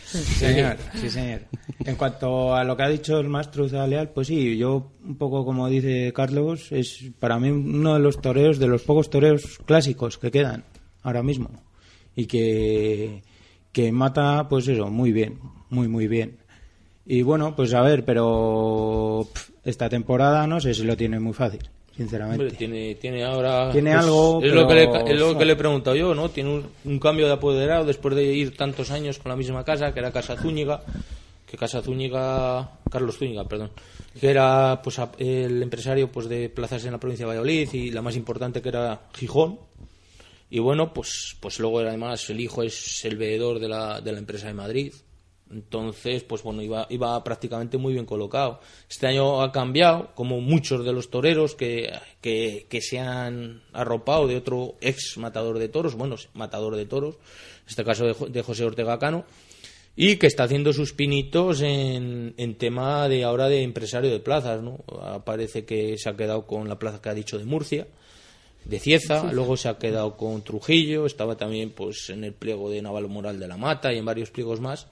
Sí, 0.06 0.19
señor, 0.19 0.78
sí, 0.93 1.10
señor. 1.10 1.41
En 1.80 1.96
cuanto 1.96 2.54
a 2.56 2.63
lo 2.63 2.78
que 2.78 2.84
ha 2.84 2.89
dicho 2.89 3.19
el 3.19 3.30
maestro 3.30 3.65
Uceda 3.65 3.88
Leal, 3.88 4.10
pues 4.10 4.28
sí, 4.28 4.58
yo 4.58 4.91
un 5.04 5.17
poco 5.17 5.43
como 5.43 5.67
dice 5.69 6.13
Carlos, 6.13 6.72
es 6.72 7.06
para 7.19 7.39
mí 7.39 7.50
uno 7.50 7.96
de 7.96 8.00
los 8.00 8.22
toreos, 8.22 8.60
de 8.60 8.67
los 8.67 8.84
pocos 8.84 9.10
toreos 9.10 9.60
clásicos 9.65 10.19
que 10.19 10.30
quedan 10.30 10.65
ahora 11.02 11.24
mismo. 11.24 11.50
Y 12.15 12.28
que, 12.28 13.24
que 13.72 13.91
mata, 13.91 14.48
pues 14.48 14.67
eso, 14.67 14.91
muy 14.91 15.12
bien, 15.12 15.39
muy, 15.72 15.88
muy 15.88 16.08
bien. 16.08 16.38
Y 17.06 17.22
bueno, 17.22 17.56
pues 17.56 17.74
a 17.74 17.82
ver, 17.82 18.06
pero 18.06 19.28
esta 19.63 19.89
temporada 19.89 20.48
no 20.48 20.60
sé 20.60 20.74
si 20.74 20.84
lo 20.84 20.96
tiene 20.96 21.20
muy 21.20 21.34
fácil, 21.34 21.62
sinceramente. 21.96 22.44
Hombre, 22.44 22.58
tiene, 22.58 22.96
tiene 22.96 23.24
ahora. 23.26 23.72
Tiene 23.72 23.92
pues, 23.92 24.04
algo, 24.04 24.42
Es 24.42 24.54
lo, 24.54 24.68
que 24.68 24.74
le, 24.74 24.84
es 24.84 25.20
lo 25.20 25.38
que 25.38 25.46
le 25.46 25.54
he 25.54 25.58
preguntado 25.58 25.96
yo, 25.96 26.16
¿no? 26.16 26.30
Tiene 26.30 26.50
un, 26.50 26.66
un 26.86 27.00
cambio 27.00 27.28
de 27.28 27.34
apoderado 27.34 27.86
después 27.86 28.16
de 28.16 28.24
ir 28.24 28.56
tantos 28.56 28.92
años 28.92 29.20
con 29.20 29.32
la 29.32 29.36
misma 29.36 29.66
casa, 29.66 29.94
que 29.94 30.00
era 30.00 30.12
Casa 30.12 30.38
Zúñiga. 30.38 30.82
Que 31.46 31.58
Casa 31.58 31.82
Zúñiga. 31.82 32.80
Carlos 32.89 33.18
Zúñiga, 33.18 33.44
perdón. 33.44 33.72
Que 34.20 34.30
era 34.30 34.82
pues 34.82 35.00
el 35.18 35.62
empresario 35.62 36.10
pues 36.10 36.30
de 36.30 36.50
plazas 36.50 36.86
en 36.86 36.94
la 36.94 37.00
provincia 37.00 37.26
de 37.26 37.30
Valladolid 37.30 37.70
y 37.74 37.92
la 37.92 38.02
más 38.02 38.16
importante 38.16 38.62
que 38.62 38.70
era 38.70 39.02
Gijón. 39.13 39.60
Y 40.50 40.60
bueno, 40.60 40.94
pues, 40.94 41.36
pues 41.39 41.60
luego 41.60 41.80
además 41.80 42.30
el 42.30 42.39
hijo 42.39 42.63
es 42.63 43.04
el 43.06 43.18
veedor 43.18 43.60
de 43.60 43.68
la, 43.68 44.00
de 44.00 44.12
la 44.12 44.20
empresa 44.20 44.48
de 44.48 44.54
Madrid. 44.54 44.94
Entonces, 45.54 46.24
pues 46.24 46.42
bueno, 46.42 46.62
iba, 46.63 46.88
iba 46.89 47.24
prácticamente 47.24 47.78
muy 47.78 47.94
bien 47.94 48.06
colocado. 48.06 48.60
Este 48.89 49.06
año 49.08 49.42
ha 49.44 49.52
cambiado, 49.52 50.10
como 50.16 50.42
muchos 50.42 50.84
de 50.84 50.92
los 50.92 51.12
toreros 51.12 51.54
que, 51.54 51.92
que, 52.22 52.66
que 52.70 52.82
se 52.82 53.00
han 53.00 53.62
arropado 53.72 54.28
de 54.28 54.36
otro 54.38 54.76
ex 54.82 55.18
matador 55.18 55.60
de 55.60 55.70
toros, 55.70 55.94
bueno, 55.96 56.16
matador 56.34 56.76
de 56.76 56.86
toros, 56.88 57.16
en 57.16 57.68
este 57.70 57.84
caso 57.84 58.06
de, 58.06 58.13
Jo- 58.13 58.28
de 58.30 58.42
José 58.42 58.66
Ortega 58.66 58.98
Cano, 58.98 59.26
y 59.96 60.16
que 60.16 60.26
está 60.26 60.46
haciendo 60.46 60.74
sus 60.74 60.92
pinitos 60.94 61.62
en, 61.62 62.34
en 62.38 62.56
tema 62.58 63.08
de 63.08 63.24
ahora 63.24 63.48
de 63.48 63.62
empresario 63.62 64.10
de 64.10 64.20
plazas, 64.20 64.63
¿no? 64.63 64.78
Parece 65.24 65.66
que 65.66 66.00
se 66.00 66.10
ha 66.10 66.16
quedado 66.18 66.48
con 66.48 66.68
la 66.68 66.80
plaza 66.80 67.00
que 67.00 67.10
ha 67.10 67.13
dicho 67.13 67.38
de 67.38 67.46
Murcia, 67.46 67.86
de 68.66 68.80
Cieza, 68.80 69.32
luego 69.34 69.56
se 69.56 69.70
ha 69.70 69.78
quedado 69.78 70.18
con 70.18 70.41
Trujillo, 70.41 71.06
estaba 71.06 71.36
también 71.38 71.70
pues 71.72 72.10
en 72.10 72.24
el 72.24 72.34
pliego 72.34 72.72
de 72.72 72.82
Naval 72.82 73.08
Moral 73.08 73.39
de 73.39 73.47
la 73.47 73.58
Mata 73.58 73.93
y 73.93 73.99
en 73.99 74.06
varios 74.06 74.32
pliegos 74.32 74.60
más. 74.62 74.88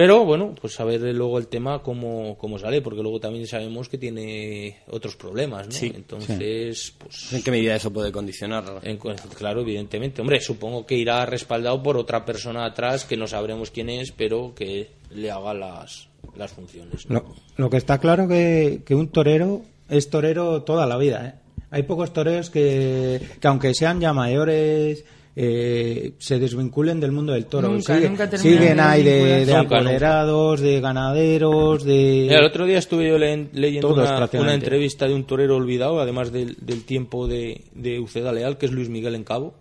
Pero 0.00 0.24
bueno, 0.24 0.54
pues 0.58 0.80
a 0.80 0.84
ver 0.84 1.02
luego 1.14 1.36
el 1.36 1.48
tema 1.48 1.82
cómo, 1.82 2.38
cómo 2.38 2.58
sale, 2.58 2.80
porque 2.80 3.02
luego 3.02 3.20
también 3.20 3.46
sabemos 3.46 3.86
que 3.90 3.98
tiene 3.98 4.78
otros 4.88 5.14
problemas, 5.14 5.66
¿no? 5.66 5.72
Sí. 5.72 5.92
Entonces, 5.94 6.94
pues 6.96 7.34
¿En 7.34 7.42
qué 7.42 7.50
medida 7.50 7.76
eso 7.76 7.92
puede 7.92 8.10
condicionar? 8.10 8.64
en 8.82 8.96
claro, 8.96 9.60
evidentemente. 9.60 10.22
Hombre, 10.22 10.40
supongo 10.40 10.86
que 10.86 10.96
irá 10.96 11.26
respaldado 11.26 11.82
por 11.82 11.98
otra 11.98 12.24
persona 12.24 12.64
atrás 12.64 13.04
que 13.04 13.18
no 13.18 13.26
sabremos 13.26 13.70
quién 13.70 13.90
es, 13.90 14.10
pero 14.10 14.54
que 14.54 14.88
le 15.10 15.30
haga 15.30 15.52
las, 15.52 16.08
las 16.34 16.50
funciones. 16.50 17.04
¿no? 17.10 17.16
Lo, 17.16 17.34
lo 17.56 17.68
que 17.68 17.76
está 17.76 17.98
claro 17.98 18.26
que, 18.26 18.80
que 18.86 18.94
un 18.94 19.08
torero 19.08 19.60
es 19.90 20.08
torero 20.08 20.62
toda 20.62 20.86
la 20.86 20.96
vida. 20.96 21.26
¿eh? 21.26 21.64
Hay 21.70 21.82
pocos 21.82 22.10
toreros 22.14 22.48
que, 22.48 23.20
que 23.38 23.48
aunque 23.48 23.74
sean 23.74 24.00
ya 24.00 24.14
mayores, 24.14 25.04
eh, 25.36 26.12
se 26.18 26.38
desvinculen 26.38 26.98
del 27.00 27.12
mundo 27.12 27.32
del 27.32 27.46
toro. 27.46 27.68
Nunca, 27.68 27.96
Sigue- 27.96 28.08
nunca 28.08 28.36
siguen 28.36 28.76
de 28.76 28.82
ahí 28.82 29.02
de, 29.02 29.10
de 29.10 29.20
vincularse. 29.20 29.52
Nunca, 29.62 29.78
apoderados, 29.78 30.60
de 30.60 30.80
ganaderos, 30.80 31.84
de... 31.84 32.24
Mira, 32.28 32.40
el 32.40 32.44
otro 32.46 32.66
día 32.66 32.78
estuve 32.78 33.08
yo 33.08 33.16
le- 33.18 33.48
leyendo 33.52 33.88
Todos, 33.94 34.10
una, 34.34 34.54
entrevista 34.54 35.06
de 35.06 35.14
un 35.14 35.24
torero 35.24 35.56
olvidado, 35.56 36.00
además 36.00 36.32
del, 36.32 36.56
del 36.60 36.84
tiempo 36.84 37.26
de, 37.28 37.64
de 37.74 38.00
Uceda 38.00 38.32
Leal, 38.32 38.58
que 38.58 38.66
es 38.66 38.72
Luis 38.72 38.88
Miguel 38.88 39.14
Encabo, 39.14 39.54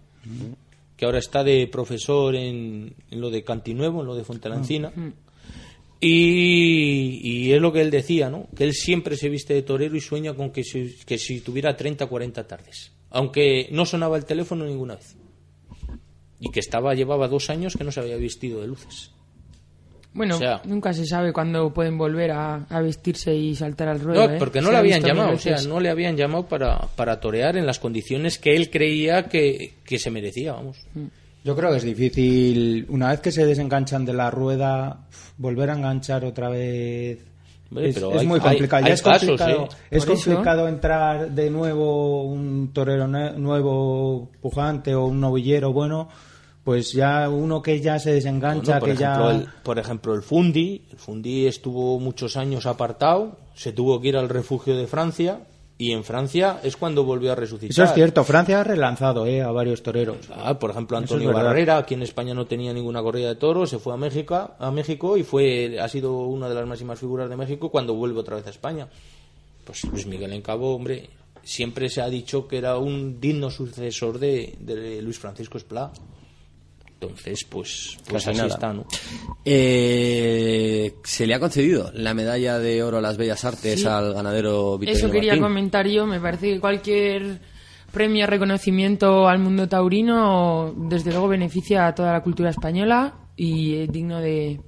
que 0.97 1.05
ahora 1.05 1.19
está 1.19 1.43
de 1.43 1.67
profesor 1.67 2.35
en, 2.35 2.93
en 3.11 3.21
lo 3.21 3.29
de 3.29 3.43
Cantinuevo, 3.43 4.01
en 4.01 4.07
lo 4.07 4.15
de 4.15 4.23
Fontelancina. 4.25 4.91
Y, 6.01 7.19
y 7.21 7.51
es 7.53 7.61
lo 7.61 7.73
que 7.73 7.81
él 7.81 7.91
decía, 7.91 8.29
¿no? 8.29 8.47
Que 8.55 8.63
él 8.63 8.73
siempre 8.73 9.17
se 9.17 9.27
viste 9.29 9.53
de 9.53 9.63
torero 9.63 9.95
y 9.97 10.01
sueña 10.01 10.33
con 10.33 10.51
que 10.51 10.63
si, 10.63 10.95
que 11.05 11.17
si 11.17 11.41
tuviera 11.41 11.75
30 11.75 12.05
40 12.05 12.47
tardes. 12.47 12.91
Aunque 13.11 13.67
no 13.71 13.85
sonaba 13.85 14.15
el 14.17 14.25
teléfono 14.25 14.65
ninguna 14.65 14.95
vez. 14.95 15.17
Y 16.39 16.49
que 16.51 16.59
estaba 16.59 16.93
llevaba 16.95 17.27
dos 17.27 17.49
años 17.49 17.75
que 17.77 17.83
no 17.83 17.91
se 17.91 17.99
había 17.99 18.17
vestido 18.17 18.61
de 18.61 18.67
luces. 18.67 19.11
Bueno, 20.13 20.35
O 20.35 20.39
sea- 20.39 20.61
nunca 20.65 20.91
se 20.93 21.05
sabe 21.05 21.31
cuándo 21.31 21.71
pueden 21.71 21.97
volver 21.97 22.31
a, 22.31 22.65
a 22.67 22.81
vestirse 22.81 23.33
y 23.35 23.53
saltar 23.55 23.89
al 23.89 23.99
ruedo. 23.99 24.27
No, 24.27 24.33
¿eh? 24.33 24.37
porque 24.39 24.59
no 24.59 24.67
Se 24.67 24.71
le 24.71 24.77
ha 24.77 24.79
habían 24.79 25.01
llamado, 25.03 25.33
o 25.33 25.37
sea, 25.37 25.61
no 25.61 25.79
le 25.79 25.89
habían 25.89 26.17
llamado 26.17 26.47
para, 26.47 26.79
para 26.95 27.19
torear 27.19 27.57
en 27.57 27.65
las 27.65 27.77
condiciones 27.79 28.39
que 28.39 28.55
él 28.55 28.69
creía 28.71 29.27
que, 29.29 29.75
que 29.83 29.99
se 29.99 30.09
merecía, 30.09 30.53
vamos. 30.53 30.77
Yo 31.43 31.55
creo 31.55 31.69
que 31.71 31.77
es 31.77 31.83
difícil, 31.83 32.85
una 32.89 33.09
vez 33.09 33.19
que 33.21 33.31
se 33.31 33.45
desenganchan 33.45 34.03
de 34.03 34.13
la 34.13 34.31
rueda, 34.31 35.05
volver 35.37 35.69
a 35.69 35.73
enganchar 35.73 36.25
otra 36.25 36.49
vez. 36.49 37.19
Es, 37.75 37.93
pero 37.93 38.11
es 38.13 38.21
hay- 38.21 38.27
muy 38.27 38.39
complicado. 38.39 38.83
hay 38.83 38.89
Ya 38.89 38.93
es 38.95 39.01
casos, 39.03 39.29
complicado, 39.29 39.65
¿eh? 39.65 39.75
es 39.91 40.05
complicado 40.07 40.67
entrar 40.67 41.29
de 41.31 41.49
nuevo 41.51 42.23
un 42.23 42.71
torero 42.73 43.05
nue- 43.07 43.35
nuevo 43.35 44.31
pujante 44.41 44.95
o 44.95 45.05
un 45.05 45.19
novillero 45.21 45.71
bueno. 45.71 46.09
Pues 46.69 46.93
ya 46.93 47.27
uno 47.29 47.63
que 47.63 47.81
ya 47.81 47.97
se 47.97 48.13
desengancha, 48.13 48.77
Bueno, 48.77 48.85
que 48.85 49.03
ejemplo, 49.03 49.31
ya. 49.31 49.37
el, 49.37 49.47
por 49.63 49.79
ejemplo, 49.79 50.13
el 50.13 50.21
Fundi, 50.21 50.83
el 50.91 50.99
Fundi 50.99 51.47
estuvo 51.47 51.99
muchos 51.99 52.37
años 52.37 52.67
apartado, 52.67 53.39
se 53.55 53.73
tuvo 53.73 53.99
que 53.99 54.09
ir 54.09 54.17
al 54.17 54.29
refugio 54.29 54.77
de 54.77 54.85
Francia 54.85 55.39
y 55.79 55.93
en 55.93 56.03
Francia 56.03 56.59
es 56.61 56.77
cuando 56.77 57.03
volvió 57.03 57.31
a 57.31 57.35
resucitar. 57.35 57.71
Eso 57.71 57.83
es 57.85 57.93
cierto, 57.95 58.23
Francia 58.23 58.61
ha 58.61 58.63
relanzado 58.63 59.25
eh, 59.25 59.41
a 59.41 59.49
varios 59.49 59.81
toreros. 59.81 60.17
Ah, 60.31 60.59
por 60.59 60.69
ejemplo, 60.69 60.95
es 60.99 61.05
Antonio. 61.05 61.33
Barrera, 61.33 61.79
aquí 61.79 61.95
en 61.95 62.03
España 62.03 62.35
no 62.35 62.45
tenía 62.45 62.71
ninguna 62.71 63.01
corrida 63.01 63.29
de 63.29 63.35
toros, 63.37 63.71
se 63.71 63.79
fue 63.79 63.95
a 63.95 63.97
México, 63.97 64.51
a 64.59 64.69
México 64.69 65.17
y 65.17 65.23
fue 65.23 65.79
ha 65.81 65.87
sido 65.87 66.19
una 66.19 66.47
de 66.49 66.53
las 66.53 66.67
máximas 66.67 66.99
figuras 66.99 67.31
de 67.31 67.35
México 67.35 67.71
cuando 67.71 67.95
vuelve 67.95 68.19
otra 68.19 68.35
vez 68.35 68.45
a 68.45 68.51
España. 68.51 68.87
Pues 69.65 69.85
Luis 69.85 70.05
Miguel 70.05 70.33
Encabo, 70.33 70.75
hombre, 70.75 71.09
siempre 71.41 71.89
se 71.89 72.03
ha 72.03 72.09
dicho 72.09 72.47
que 72.47 72.59
era 72.59 72.77
un 72.77 73.19
digno 73.19 73.49
sucesor 73.49 74.19
de, 74.19 74.55
de 74.59 75.01
Luis 75.01 75.17
Francisco 75.17 75.57
Esplá. 75.57 75.91
Entonces, 77.01 77.45
pues, 77.45 77.97
pues 78.09 78.25
Casi 78.25 78.29
así 78.31 78.37
nada. 78.39 78.49
está, 78.53 78.73
¿no? 78.73 78.85
Eh, 79.45 80.95
se 81.03 81.25
le 81.25 81.33
ha 81.33 81.39
concedido 81.39 81.91
la 81.93 82.13
medalla 82.13 82.59
de 82.59 82.83
oro 82.83 82.97
a 82.97 83.01
las 83.01 83.15
bellas 83.17 83.45
artes 83.45 83.81
Sí. 83.81 83.87
al 83.87 84.13
ganadero 84.13 84.77
Victorino 84.77 85.05
Eso 85.05 85.11
quería 85.11 85.31
Martín. 85.31 85.43
comentar 85.43 85.87
yo. 85.87 86.05
Me 86.05 86.19
parece 86.19 86.53
que 86.53 86.59
cualquier 86.59 87.39
premio, 87.93 88.27
reconocimiento 88.27 89.27
al 89.29 89.39
mundo 89.39 89.67
taurino, 89.69 90.73
desde 90.75 91.11
luego 91.11 91.27
beneficia 91.29 91.87
a 91.87 91.95
toda 91.95 92.11
la 92.13 92.21
cultura 92.21 92.49
española 92.49 93.13
y 93.37 93.75
es 93.75 93.91
digno 93.91 94.19
de. 94.19 94.59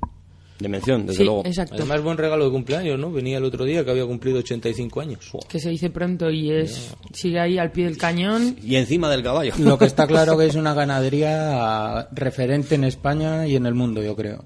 De 0.61 0.69
mención, 0.69 1.05
desde 1.07 1.17
sí, 1.19 1.23
luego. 1.23 1.43
exacto. 1.45 1.75
Además, 1.75 2.03
buen 2.03 2.17
regalo 2.17 2.45
de 2.45 2.51
cumpleaños, 2.51 2.99
¿no? 2.99 3.11
Venía 3.11 3.39
el 3.39 3.43
otro 3.45 3.65
día 3.65 3.83
que 3.83 3.91
había 3.91 4.05
cumplido 4.05 4.39
85 4.39 5.01
años. 5.01 5.31
que 5.49 5.59
se 5.59 5.69
dice 5.69 5.89
pronto 5.89 6.29
y 6.29 6.51
es 6.51 6.95
sigue 7.13 7.39
ahí 7.39 7.57
al 7.57 7.71
pie 7.71 7.85
del 7.85 7.97
cañón. 7.97 8.55
Y 8.63 8.75
encima 8.75 9.09
del 9.09 9.23
caballo. 9.23 9.53
Lo 9.57 9.77
que 9.77 9.85
está 9.85 10.05
claro 10.07 10.37
que 10.37 10.45
es 10.45 10.55
una 10.55 10.73
ganadería 10.73 12.07
referente 12.11 12.75
en 12.75 12.83
España 12.83 13.47
y 13.47 13.55
en 13.55 13.65
el 13.65 13.73
mundo, 13.73 14.03
yo 14.03 14.15
creo. 14.15 14.45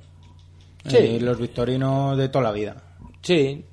Sí. 0.88 0.98
Eh, 0.98 1.20
los 1.20 1.40
victorinos 1.40 2.18
de 2.18 2.30
toda 2.30 2.46
la 2.46 2.52
vida. 2.52 2.78
Sí. 3.22 3.66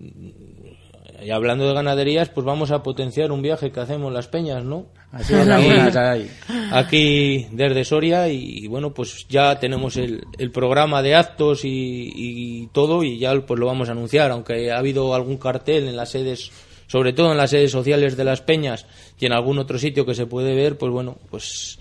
Y 1.25 1.31
hablando 1.31 1.69
de 1.69 1.75
ganaderías, 1.75 2.31
pues 2.31 2.45
vamos 2.45 2.71
a 2.73 2.83
potenciar 2.83 3.31
un 3.31 3.43
viaje 3.43 3.71
que 3.71 3.81
hacemos 3.81 4.09
en 4.09 4.15
las 4.15 4.27
peñas, 4.27 4.65
¿no? 4.65 4.87
Así 5.13 5.35
es, 5.35 5.47
algunas 5.47 5.95
hay. 5.95 6.31
Aquí 6.71 7.47
desde 7.53 7.85
Soria 7.85 8.29
y, 8.29 8.67
bueno, 8.67 8.95
pues 8.95 9.27
ya 9.29 9.59
tenemos 9.61 9.99
el, 9.99 10.25
el 10.39 10.51
programa 10.51 11.03
de 11.03 11.15
actos 11.15 11.67
y, 11.67 12.11
y 12.15 12.67
todo 12.69 13.05
y 13.05 13.19
ya 13.19 13.39
pues 13.47 13.61
lo 13.61 13.67
vamos 13.67 13.91
a 13.91 13.93
anunciar, 13.93 14.31
aunque 14.31 14.73
ha 14.73 14.79
habido 14.79 15.15
algún 15.15 15.37
cartel 15.37 15.87
en 15.87 15.97
las 15.97 16.11
sedes, 16.11 16.51
sobre 16.87 17.13
todo 17.13 17.31
en 17.31 17.37
las 17.37 17.51
sedes 17.51 17.71
sociales 17.71 18.17
de 18.17 18.25
las 18.25 18.41
peñas 18.41 18.87
y 19.21 19.27
en 19.27 19.35
algún 19.35 19.59
otro 19.59 19.79
sitio 19.79 20.07
que 20.07 20.15
se 20.15 20.25
puede 20.25 20.55
ver, 20.55 20.79
pues 20.79 20.91
bueno, 20.91 21.19
pues 21.31 21.79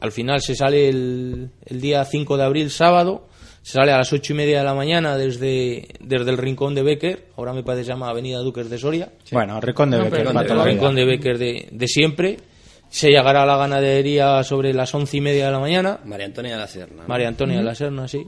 al 0.00 0.12
final 0.12 0.42
se 0.42 0.54
sale 0.54 0.90
el, 0.90 1.50
el 1.64 1.80
día 1.80 2.04
5 2.04 2.36
de 2.36 2.44
abril, 2.44 2.70
sábado, 2.70 3.26
se 3.62 3.72
sale 3.72 3.90
a 3.92 3.96
las 3.96 4.12
ocho 4.12 4.34
y 4.34 4.36
media 4.36 4.58
de 4.58 4.64
la 4.64 4.74
mañana 4.74 5.16
desde, 5.16 5.88
desde 6.00 6.30
el 6.30 6.36
rincón 6.36 6.74
de 6.74 6.82
Becker, 6.82 7.28
ahora 7.36 7.54
me 7.54 7.62
parece 7.62 7.80
que 7.80 7.86
se 7.86 7.92
llama 7.92 8.10
Avenida 8.10 8.38
Duques 8.40 8.68
de 8.68 8.76
Soria, 8.78 9.10
Bueno, 9.32 9.60
Rincón 9.62 9.90
de 9.90 9.98
No, 9.98 10.04
Becker, 10.04 10.26
Rincón 10.62 10.94
la 10.94 11.00
de 11.00 11.04
Becker 11.06 11.38
de, 11.38 11.68
de 11.72 11.88
siempre. 11.88 12.36
Se 12.88 13.10
llegará 13.10 13.42
a 13.42 13.46
la 13.46 13.56
ganadería 13.56 14.42
sobre 14.44 14.72
las 14.72 14.94
once 14.94 15.16
y 15.16 15.20
media 15.20 15.46
de 15.46 15.52
la 15.52 15.58
mañana. 15.58 16.00
María 16.04 16.26
Antonia 16.26 16.52
de 16.52 16.58
la 16.58 16.66
Serna. 16.68 17.02
¿no? 17.02 17.08
María 17.08 17.28
Antonia 17.28 17.58
de 17.58 17.64
la 17.64 17.74
Serna, 17.74 18.08
sí. 18.08 18.26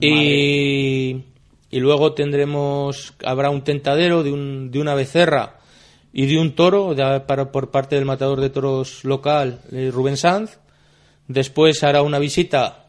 Y, 0.00 1.16
y 1.70 1.80
luego 1.80 2.12
tendremos, 2.12 3.14
habrá 3.24 3.50
un 3.50 3.62
tentadero 3.62 4.22
de, 4.22 4.32
un, 4.32 4.70
de 4.70 4.78
una 4.80 4.94
becerra 4.94 5.58
y 6.12 6.26
de 6.26 6.38
un 6.38 6.54
toro 6.54 6.94
de- 6.94 7.20
para, 7.20 7.50
por 7.52 7.70
parte 7.70 7.96
del 7.96 8.04
matador 8.04 8.40
de 8.40 8.50
toros 8.50 9.04
local, 9.04 9.60
eh, 9.72 9.90
Rubén 9.92 10.16
Sanz. 10.16 10.58
Después 11.28 11.82
hará 11.82 12.02
una 12.02 12.18
visita 12.18 12.85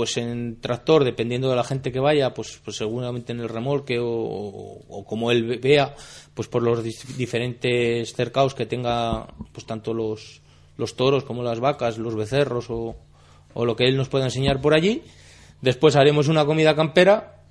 pues 0.00 0.16
en 0.16 0.58
tractor, 0.62 1.04
dependiendo 1.04 1.50
de 1.50 1.56
la 1.56 1.62
gente 1.62 1.92
que 1.92 2.00
vaya, 2.00 2.32
pues, 2.32 2.58
pues 2.64 2.78
seguramente 2.78 3.32
en 3.32 3.40
el 3.40 3.50
remolque 3.50 3.98
o, 4.00 5.04
como 5.06 5.30
él 5.30 5.44
ve- 5.44 5.58
vea, 5.58 5.94
pues 6.32 6.48
por 6.48 6.62
los 6.62 6.82
diferentes 7.18 8.14
cercaos 8.14 8.54
que 8.54 8.64
tenga, 8.64 9.26
pues 9.52 9.66
tanto 9.66 9.92
los, 9.92 10.40
los 10.78 10.96
toros 10.96 11.22
como 11.24 11.42
las 11.42 11.60
vacas, 11.60 11.98
los 11.98 12.14
becerros 12.14 12.70
o, 12.70 12.96
o 13.52 13.64
lo 13.66 13.76
que 13.76 13.84
él 13.88 13.98
nos 13.98 14.08
pueda 14.08 14.24
enseñar 14.24 14.62
por 14.62 14.72
allí. 14.72 15.02
Después 15.60 15.96
haremos 15.96 16.28
una 16.28 16.46
comida 16.46 16.74
campera, 16.74 17.42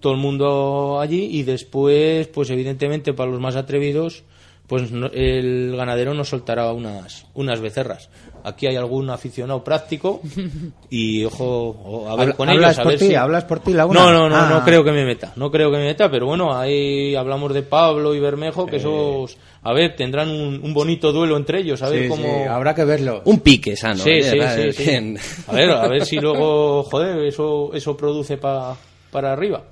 todo 0.00 0.14
el 0.14 0.18
mundo 0.18 0.98
allí 0.98 1.26
y 1.30 1.44
después, 1.44 2.26
pues 2.26 2.50
evidentemente 2.50 3.12
para 3.12 3.30
los 3.30 3.38
más 3.38 3.54
atrevidos, 3.54 4.24
pues 4.66 4.90
el 4.90 5.74
ganadero 5.76 6.14
nos 6.14 6.30
soltará 6.30 6.72
unas, 6.72 7.26
unas 7.34 7.60
becerras. 7.60 8.10
Aquí 8.44 8.66
hay 8.66 8.76
algún 8.76 9.08
aficionado 9.10 9.62
práctico 9.62 10.20
y 10.90 11.24
ojo, 11.24 12.06
a 12.08 12.16
ver 12.16 12.34
con 12.34 12.48
ellos. 12.50 12.78
a 12.78 12.82
por 12.82 12.92
ver 12.92 12.98
ti, 12.98 13.08
si- 13.08 13.14
hablas 13.14 13.44
por 13.44 13.60
ti, 13.60 13.72
Laguna. 13.72 14.00
No, 14.00 14.12
no, 14.12 14.28
no, 14.28 14.36
Ah. 14.36 14.48
no 14.50 14.64
creo 14.64 14.82
que 14.84 14.92
me 14.92 15.04
meta, 15.04 15.32
no 15.36 15.50
creo 15.50 15.70
que 15.70 15.76
me 15.78 15.84
meta, 15.84 16.10
pero 16.10 16.26
bueno, 16.26 16.56
ahí 16.56 17.14
hablamos 17.14 17.54
de 17.54 17.62
Pablo 17.62 18.14
y 18.14 18.20
Bermejo, 18.20 18.66
Eh. 18.66 18.70
que 18.70 18.76
esos, 18.76 19.36
a 19.62 19.72
ver, 19.72 19.94
tendrán 19.96 20.28
un, 20.30 20.60
un 20.62 20.74
bonito 20.74 21.12
duelo 21.12 21.36
entre 21.36 21.60
ellos, 21.60 21.82
a 21.82 21.88
ver 21.88 22.04
Sí, 22.04 22.08
cómo... 22.08 22.22
sí, 22.24 22.42
habrá 22.48 22.74
que 22.74 22.84
verlo. 22.84 23.22
Un 23.24 23.40
pique 23.40 23.76
sano. 23.76 24.02
Sí, 24.02 24.10
¿eh? 24.10 24.72
sí, 24.74 24.84
sí. 24.84 25.14
A 25.48 25.52
ver, 25.52 25.70
a 25.70 25.86
ver 25.88 26.04
si 26.06 26.16
luego, 26.16 26.82
joder, 26.84 27.18
eso, 27.26 27.70
eso 27.74 27.96
produce 27.96 28.36
pa- 28.38 28.76
para 29.10 29.32
arriba. 29.32 29.62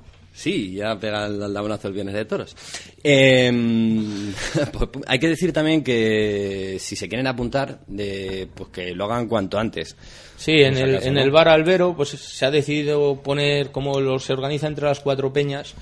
Sí, 0.41 0.73
ya 0.73 0.99
pega 0.99 1.27
el 1.27 1.43
aldabonazo 1.43 1.89
el 1.89 1.93
viernes 1.93 2.15
de 2.15 2.25
toros. 2.25 2.57
Eh, 3.05 3.53
pues, 4.73 4.89
hay 5.07 5.19
que 5.19 5.29
decir 5.29 5.53
también 5.53 5.85
que 5.85 6.79
si 6.81 6.97
se 6.97 7.11
quieren 7.11 7.27
apuntar, 7.27 7.81
de, 7.87 8.49
pues 8.55 8.71
que 8.71 8.95
lo 8.95 9.05
hagan 9.05 9.29
cuanto 9.29 9.59
antes. 9.59 9.95
Sí, 10.39 10.53
en 10.53 10.79
el, 10.79 10.95
en 11.03 11.13
¿no? 11.13 11.21
el 11.21 11.31
bar 11.31 11.49
Albero 11.49 11.95
pues 11.95 12.09
se 12.09 12.47
ha 12.47 12.51
decidido 12.51 13.21
poner, 13.23 13.71
como 13.71 14.01
lo, 14.01 14.19
se 14.19 14.33
organiza 14.33 14.67
entre 14.67 14.87
las 14.87 15.01
cuatro 15.01 15.31
peñas, 15.31 15.75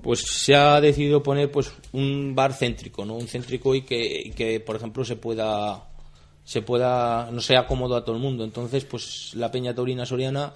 pues 0.00 0.20
se 0.20 0.54
ha 0.54 0.80
decidido 0.80 1.20
poner 1.20 1.50
pues 1.50 1.72
un 1.90 2.36
bar 2.36 2.54
céntrico, 2.54 3.04
¿no? 3.04 3.14
Un 3.14 3.26
céntrico 3.26 3.74
y 3.74 3.82
que, 3.82 4.22
y 4.26 4.30
que 4.30 4.60
por 4.60 4.76
ejemplo 4.76 5.04
se 5.04 5.16
pueda 5.16 5.88
se 6.44 6.62
pueda 6.62 7.30
no 7.32 7.40
sea 7.40 7.66
cómodo 7.66 7.96
a 7.96 8.04
todo 8.04 8.14
el 8.14 8.22
mundo. 8.22 8.44
Entonces, 8.44 8.84
pues 8.84 9.32
la 9.34 9.50
Peña 9.50 9.74
Taurina 9.74 10.06
Soriana 10.06 10.54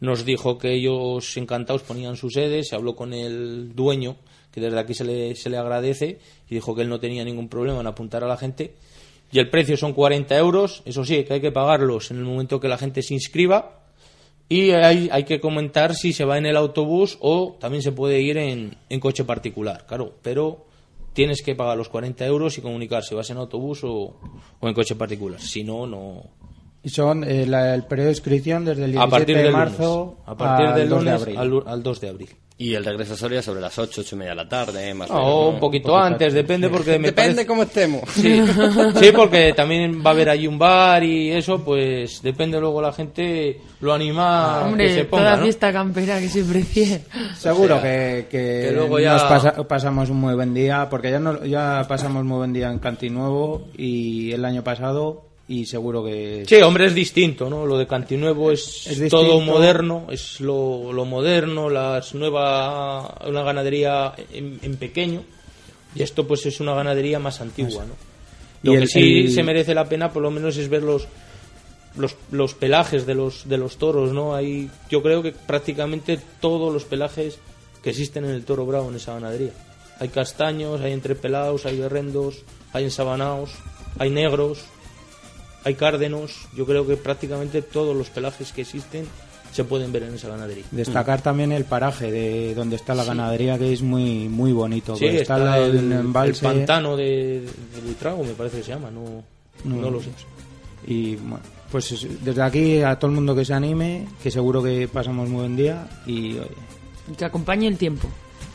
nos 0.00 0.24
dijo 0.24 0.58
que 0.58 0.72
ellos 0.72 1.36
encantados 1.36 1.82
ponían 1.82 2.16
su 2.16 2.30
sede, 2.30 2.64
se 2.64 2.74
habló 2.74 2.96
con 2.96 3.12
el 3.12 3.74
dueño, 3.74 4.16
que 4.50 4.60
desde 4.60 4.78
aquí 4.78 4.94
se 4.94 5.04
le, 5.04 5.36
se 5.36 5.50
le 5.50 5.58
agradece, 5.58 6.18
y 6.48 6.54
dijo 6.54 6.74
que 6.74 6.82
él 6.82 6.88
no 6.88 6.98
tenía 6.98 7.24
ningún 7.24 7.48
problema 7.48 7.80
en 7.80 7.86
apuntar 7.86 8.24
a 8.24 8.28
la 8.28 8.36
gente. 8.36 8.74
Y 9.30 9.38
el 9.38 9.48
precio 9.48 9.76
son 9.76 9.92
40 9.92 10.36
euros, 10.36 10.82
eso 10.86 11.04
sí, 11.04 11.22
que 11.24 11.34
hay 11.34 11.40
que 11.40 11.52
pagarlos 11.52 12.10
en 12.10 12.18
el 12.18 12.24
momento 12.24 12.58
que 12.58 12.68
la 12.68 12.78
gente 12.78 13.02
se 13.02 13.14
inscriba. 13.14 13.76
Y 14.48 14.70
hay, 14.72 15.08
hay 15.12 15.22
que 15.22 15.38
comentar 15.38 15.94
si 15.94 16.12
se 16.12 16.24
va 16.24 16.36
en 16.36 16.46
el 16.46 16.56
autobús 16.56 17.18
o 17.20 17.56
también 17.60 17.82
se 17.82 17.92
puede 17.92 18.20
ir 18.20 18.36
en, 18.36 18.76
en 18.88 18.98
coche 18.98 19.22
particular, 19.22 19.86
claro, 19.86 20.14
pero 20.22 20.66
tienes 21.12 21.42
que 21.42 21.54
pagar 21.54 21.76
los 21.76 21.88
40 21.88 22.26
euros 22.26 22.58
y 22.58 22.60
comunicar 22.60 23.04
si 23.04 23.14
vas 23.14 23.30
en 23.30 23.36
autobús 23.36 23.84
o, 23.84 24.16
o 24.58 24.68
en 24.68 24.74
coche 24.74 24.96
particular. 24.96 25.40
Si 25.40 25.62
no, 25.62 25.86
no, 25.86 26.24
Son 26.84 27.24
eh, 27.24 27.46
la- 27.46 27.74
el 27.74 27.84
periodo 27.84 28.06
de 28.06 28.12
inscripción 28.12 28.64
desde 28.64 28.84
el 28.86 28.92
17 28.92 29.06
A 29.06 29.18
partir 29.18 29.36
de 29.36 29.42
del 29.42 29.52
marzo 29.52 30.04
lunes. 30.16 30.22
A 30.26 30.36
partir 30.36 30.66
al 30.66 30.74
del 30.74 30.88
2 30.88 30.98
de 30.98 31.04
lunes 31.04 31.22
abril. 31.22 31.38
al, 31.38 31.62
al 31.72 31.82
2 31.82 32.00
de 32.00 32.08
abril. 32.08 32.28
Y 32.56 32.74
el 32.74 32.84
regreso 32.84 33.14
a 33.14 33.16
Soria 33.16 33.40
sobre 33.40 33.58
las 33.62 33.78
8, 33.78 34.02
8 34.02 34.16
y 34.16 34.18
media 34.18 34.32
de 34.32 34.36
la 34.36 34.46
tarde, 34.48 34.92
más 34.92 35.10
o 35.10 35.14
No, 35.14 35.20
menos, 35.20 35.54
un 35.54 35.60
poquito 35.60 35.96
antes, 35.96 36.12
antes, 36.28 36.34
depende 36.34 36.68
porque 36.68 36.98
me 36.98 37.08
Depende 37.08 37.30
parece- 37.32 37.46
cómo 37.46 37.62
estemos. 37.62 38.02
Sí. 38.10 38.42
sí, 39.00 39.12
porque 39.16 39.54
también 39.54 40.02
va 40.04 40.10
a 40.10 40.12
haber 40.12 40.28
allí 40.28 40.46
un 40.46 40.58
bar 40.58 41.02
y 41.02 41.30
eso, 41.30 41.64
pues 41.64 42.20
depende 42.20 42.60
luego 42.60 42.82
la 42.82 42.92
gente 42.92 43.62
lo 43.80 43.94
anima 43.94 44.56
a 44.58 44.62
que 44.64 44.68
Hombre, 44.68 44.94
se 44.94 45.04
ponga, 45.06 45.22
toda 45.24 45.36
¿no? 45.36 45.42
fiesta 45.44 45.72
campera 45.72 46.20
que 46.20 46.28
se 46.28 46.44
precie. 46.44 47.00
Seguro 47.38 47.76
O 47.76 47.80
sea, 47.80 47.82
que, 47.82 48.26
que 48.30 48.66
que 48.68 48.72
luego 48.74 48.98
ya- 49.00 49.14
nos 49.14 49.22
pasa- 49.22 49.66
pasamos 49.66 50.10
un 50.10 50.18
muy 50.18 50.34
buen 50.34 50.52
día, 50.52 50.86
porque 50.90 51.10
ya, 51.10 51.18
no, 51.18 51.42
ya 51.46 51.86
pasamos 51.88 52.24
muy 52.24 52.36
buen 52.38 52.52
día 52.52 52.70
en 52.70 52.78
Cantinuevo 52.78 53.68
y 53.78 54.32
el 54.32 54.44
año 54.44 54.62
pasado, 54.62 55.29
y 55.52 55.66
seguro 55.66 56.04
que... 56.04 56.44
Sí, 56.46 56.62
hombre, 56.62 56.86
es 56.86 56.94
distinto, 56.94 57.50
¿no? 57.50 57.66
Lo 57.66 57.76
de 57.76 57.86
Cantinuevo 57.88 58.52
es, 58.52 58.86
Es 58.86 59.10
todo 59.10 59.40
moderno, 59.40 60.06
es 60.10 60.40
lo, 60.40 60.92
lo 60.92 61.04
moderno, 61.04 61.68
las 61.68 62.14
nueva, 62.14 63.16
una 63.26 63.42
ganadería 63.42 64.14
en, 64.32 64.60
en 64.62 64.76
pequeño, 64.76 65.24
y 65.94 66.02
esto 66.02 66.24
pues 66.26 66.46
es 66.46 66.60
una 66.60 66.74
ganadería 66.74 67.18
más 67.18 67.40
antigua, 67.40 67.84
¿no? 67.84 67.94
Y 68.62 68.66
Lo 68.68 68.72
que 68.74 68.78
el- 68.82 68.88
sí 68.88 69.20
el- 69.22 69.32
se 69.32 69.42
merece 69.42 69.74
la 69.74 69.88
pena, 69.88 70.12
por 70.12 70.22
lo 70.22 70.30
menos, 70.30 70.56
es 70.56 70.68
ver 70.68 70.84
los, 70.84 71.08
los, 71.96 72.14
los 72.30 72.54
pelajes 72.54 73.04
de 73.06 73.16
los, 73.16 73.48
de 73.48 73.58
los 73.58 73.76
toros, 73.76 74.12
¿no? 74.12 74.36
Hay, 74.36 74.70
yo 74.88 75.02
creo 75.02 75.20
que 75.20 75.32
prácticamente 75.32 76.20
todos 76.40 76.72
los 76.72 76.84
pelajes 76.84 77.38
que 77.82 77.90
existen 77.90 78.24
en 78.24 78.30
el 78.30 78.44
toro 78.44 78.66
bravo 78.66 78.88
en 78.90 78.94
esa 78.96 79.14
ganadería. 79.14 79.50
Hay 79.98 80.10
castaños, 80.10 80.80
hay 80.80 80.92
entrepelados, 80.92 81.66
hay 81.66 81.78
berrendos, 81.80 82.36
hay 82.72 82.84
ensabanados, 82.84 83.50
hay 83.98 84.10
negros, 84.10 84.60
hay 85.64 85.74
cárdenos. 85.74 86.48
Yo 86.56 86.66
creo 86.66 86.86
que 86.86 86.96
prácticamente 86.96 87.62
todos 87.62 87.96
los 87.96 88.08
pelajes 88.10 88.52
que 88.52 88.62
existen 88.62 89.06
se 89.52 89.64
pueden 89.64 89.90
ver 89.92 90.04
en 90.04 90.14
esa 90.14 90.28
ganadería. 90.28 90.64
Destacar 90.70 91.22
también 91.22 91.50
el 91.52 91.64
paraje 91.64 92.10
de 92.10 92.54
donde 92.54 92.76
está 92.76 92.94
la 92.94 93.04
ganadería, 93.04 93.58
que 93.58 93.72
es 93.72 93.82
muy 93.82 94.28
muy 94.28 94.52
bonito. 94.52 94.94
Sí, 94.96 95.06
está, 95.06 95.58
el, 95.58 96.04
pantano 96.40 96.96
de, 96.96 97.40
de 97.42 97.80
Buitrago, 97.84 98.22
me 98.22 98.32
parece 98.34 98.58
que 98.58 98.62
se 98.62 98.70
llama, 98.70 98.90
no, 98.90 99.24
no, 99.64 99.90
lo 99.90 100.00
sé. 100.00 100.10
Y 100.86 101.16
bueno, 101.16 101.40
pues 101.70 101.90
es- 101.92 102.24
desde 102.24 102.42
aquí 102.42 102.80
a 102.82 102.96
todo 102.96 103.10
el 103.10 103.16
mundo 103.16 103.34
que 103.34 103.44
se 103.44 103.52
anime, 103.52 104.06
que 104.22 104.30
seguro 104.30 104.62
que 104.62 104.88
pasamos 104.88 105.28
muy 105.28 105.40
buen 105.40 105.56
día 105.56 105.88
y 106.06 106.38
oye, 106.38 106.48
Que 107.18 107.24
acompañe 107.24 107.66
el 107.66 107.76
tiempo. 107.76 108.08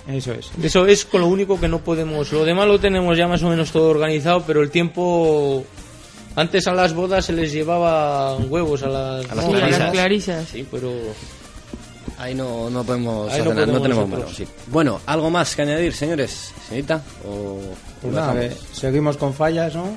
eso 0.08 0.32
es. 0.32 0.50
Eso 0.64 0.88
es 0.88 1.04
con 1.06 1.22
lo 1.22 1.28
único 1.28 1.60
que 1.60 1.68
no 1.68 1.80
podemos. 1.80 2.32
Lo 2.32 2.46
demás 2.46 2.68
lo 2.68 2.80
tenemos 2.80 3.18
ya 3.18 3.28
más 3.28 3.44
o 3.44 3.50
menos 3.50 3.72
todo 3.72 3.90
organizado, 3.90 4.44
pero 4.48 4.62
el 4.62 4.72
tiempo. 4.72 5.66
Antes 6.36 6.68
a 6.68 6.74
las 6.74 6.94
bodas 6.94 7.26
se 7.26 7.34
les 7.34 7.52
llevaba 7.52 8.36
huevos 8.38 8.84
a 8.84 8.88
las, 8.88 9.32
A 9.32 9.36
las 9.36 9.46
Sí, 9.46 9.52
a 9.52 9.56
clarisas. 9.56 9.80
las 9.80 9.92
clarisas. 9.92 10.48
Sí, 10.50 10.68
pero. 10.70 10.92
Ahí 12.18 12.34
no, 12.34 12.70
no 12.70 12.84
podemos 12.84 13.32
Ahí 13.32 13.40
no 13.42 13.50
nada, 13.54 13.66
tenemos 13.66 13.88
nosotros. 13.90 14.10
mano, 14.10 14.26
sí. 14.34 14.48
Bueno, 14.68 15.02
¿algo 15.06 15.30
más 15.30 15.54
que 15.56 15.64
añadir, 15.64 15.94
señores? 15.94 16.54
¿Señorita? 16.70 17.02
¿O 17.28 17.60
Pues 18.02 18.14
nada, 18.14 18.50
seguimos 18.72 19.18
con 19.18 19.34
fallas, 19.34 19.76
¿no? 19.76 19.90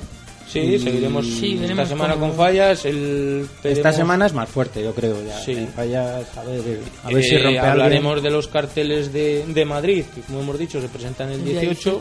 Sí, 0.50 0.60
Y- 0.60 0.78
seguiremos 0.78 1.26
Sí, 1.26 1.60
esta 1.62 1.86
semana 1.86 2.14
con 2.16 2.32
fallas. 2.32 2.84
El, 2.86 3.46
Esta 3.62 3.92
semana 3.92 4.26
es 4.26 4.32
más 4.32 4.48
fuerte, 4.48 4.82
yo 4.82 4.94
creo. 4.94 5.16
Ya. 5.24 5.38
Sí. 5.44 5.68
Fallas, 5.76 6.24
a 6.36 6.42
ver, 6.44 6.80
a 7.04 7.08
ver 7.10 7.22
si 7.22 7.34
eh, 7.36 7.38
rompe 7.42 7.58
hablaremos 7.60 8.14
alguien. 8.14 8.24
de 8.24 8.30
los 8.36 8.48
carteles 8.48 9.12
de, 9.12 9.44
de 9.46 9.64
Madrid, 9.66 10.04
que 10.14 10.22
como 10.22 10.40
hemos 10.40 10.58
dicho 10.58 10.80
se 10.80 10.88
presentan 10.88 11.28
el 11.30 11.40
El 11.40 11.44
día 11.44 11.60
18. 11.60 12.00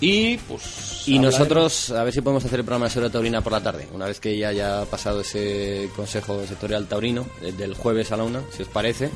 Y 0.00 0.36
pues. 0.38 1.08
Y 1.08 1.18
nosotros, 1.18 1.90
a 1.90 2.04
ver 2.04 2.12
si 2.12 2.20
podemos 2.20 2.44
hacer 2.44 2.60
el 2.60 2.64
programa 2.64 2.86
de 2.86 2.92
Soria 2.92 3.10
Taurina 3.10 3.40
por 3.40 3.52
la 3.52 3.62
tarde, 3.62 3.88
una 3.92 4.06
vez 4.06 4.20
que 4.20 4.36
ya 4.36 4.48
haya 4.48 4.84
pasado 4.84 5.20
ese 5.22 5.88
consejo 5.96 6.46
sectorial 6.46 6.86
taurino, 6.86 7.26
eh, 7.42 7.52
del 7.52 7.74
jueves 7.74 8.12
a 8.12 8.16
la 8.16 8.24
una, 8.24 8.42
si 8.54 8.62
os 8.62 8.68
parece. 8.68 9.10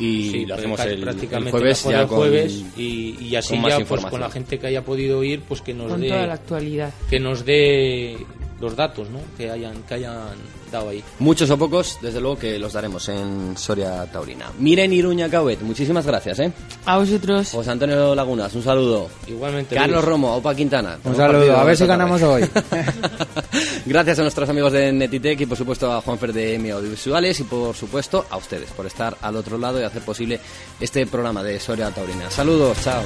Y 0.00 0.30
Sí, 0.30 0.46
lo 0.46 0.54
hacemos 0.54 0.78
el, 0.80 1.02
jueves 1.50 1.82
ya 1.84 2.02
el 2.02 2.06
con, 2.06 2.18
jueves 2.18 2.62
y, 2.76 3.16
y 3.20 3.34
así 3.34 3.58
con 3.58 3.68
ya 3.68 3.80
pues 3.84 4.04
con 4.04 4.20
la 4.20 4.30
gente 4.30 4.58
que 4.58 4.68
haya 4.68 4.84
podido 4.84 5.24
ir 5.24 5.40
pues 5.42 5.60
que 5.60 5.74
nos 5.74 5.90
Con 5.90 6.00
dé 6.00 6.10
toda 6.10 6.24
la 6.26 6.34
actualidad. 6.34 6.92
que 7.10 7.18
nos 7.18 7.44
dé 7.44 8.16
los 8.60 8.74
datos 8.76 9.08
¿no? 9.10 9.20
que 9.36 9.50
hayan 9.50 9.82
que 9.84 9.94
hayan 9.94 10.30
dado 10.70 10.90
ahí 10.90 11.02
Muchos 11.18 11.50
o 11.50 11.58
pocos, 11.58 11.98
desde 12.02 12.20
luego 12.20 12.38
que 12.38 12.58
los 12.58 12.72
daremos 12.72 13.08
en 13.08 13.56
Soria 13.56 14.04
Taurina. 14.06 14.46
Miren 14.58 14.92
Iruña 14.92 15.28
Cauet, 15.28 15.60
muchísimas 15.62 16.04
gracias, 16.06 16.38
¿eh? 16.40 16.52
A 16.84 16.98
vosotros. 16.98 17.50
José 17.50 17.70
Antonio 17.70 18.14
Lagunas, 18.14 18.54
un 18.54 18.62
saludo. 18.62 19.08
igualmente 19.26 19.74
Carlos 19.74 20.02
Luis. 20.02 20.08
Romo, 20.08 20.36
Opa 20.36 20.54
Quintana. 20.54 20.98
Un 21.04 21.16
saludo, 21.16 21.38
partido 21.38 21.56
a 21.56 21.64
ver 21.64 21.76
si 21.76 21.86
ganamos 21.86 22.22
hoy. 22.22 22.48
Gracias 23.86 24.18
a 24.18 24.22
nuestros 24.22 24.48
amigos 24.48 24.72
de 24.72 24.92
Netitec 24.92 25.40
y 25.40 25.46
por 25.46 25.56
supuesto 25.56 25.92
a 25.92 26.00
Juanfer 26.00 26.32
de 26.32 26.54
M 26.54 26.70
Audiovisuales 26.70 27.40
y 27.40 27.44
por 27.44 27.74
supuesto 27.74 28.26
a 28.30 28.36
ustedes 28.36 28.70
por 28.70 28.86
estar 28.86 29.16
al 29.22 29.36
otro 29.36 29.58
lado 29.58 29.80
y 29.80 29.84
hacer 29.84 30.02
posible 30.02 30.40
este 30.80 31.06
programa 31.06 31.42
de 31.42 31.58
Soria 31.58 31.90
Taurina. 31.90 32.30
Saludos, 32.30 32.78
chao. 32.82 33.02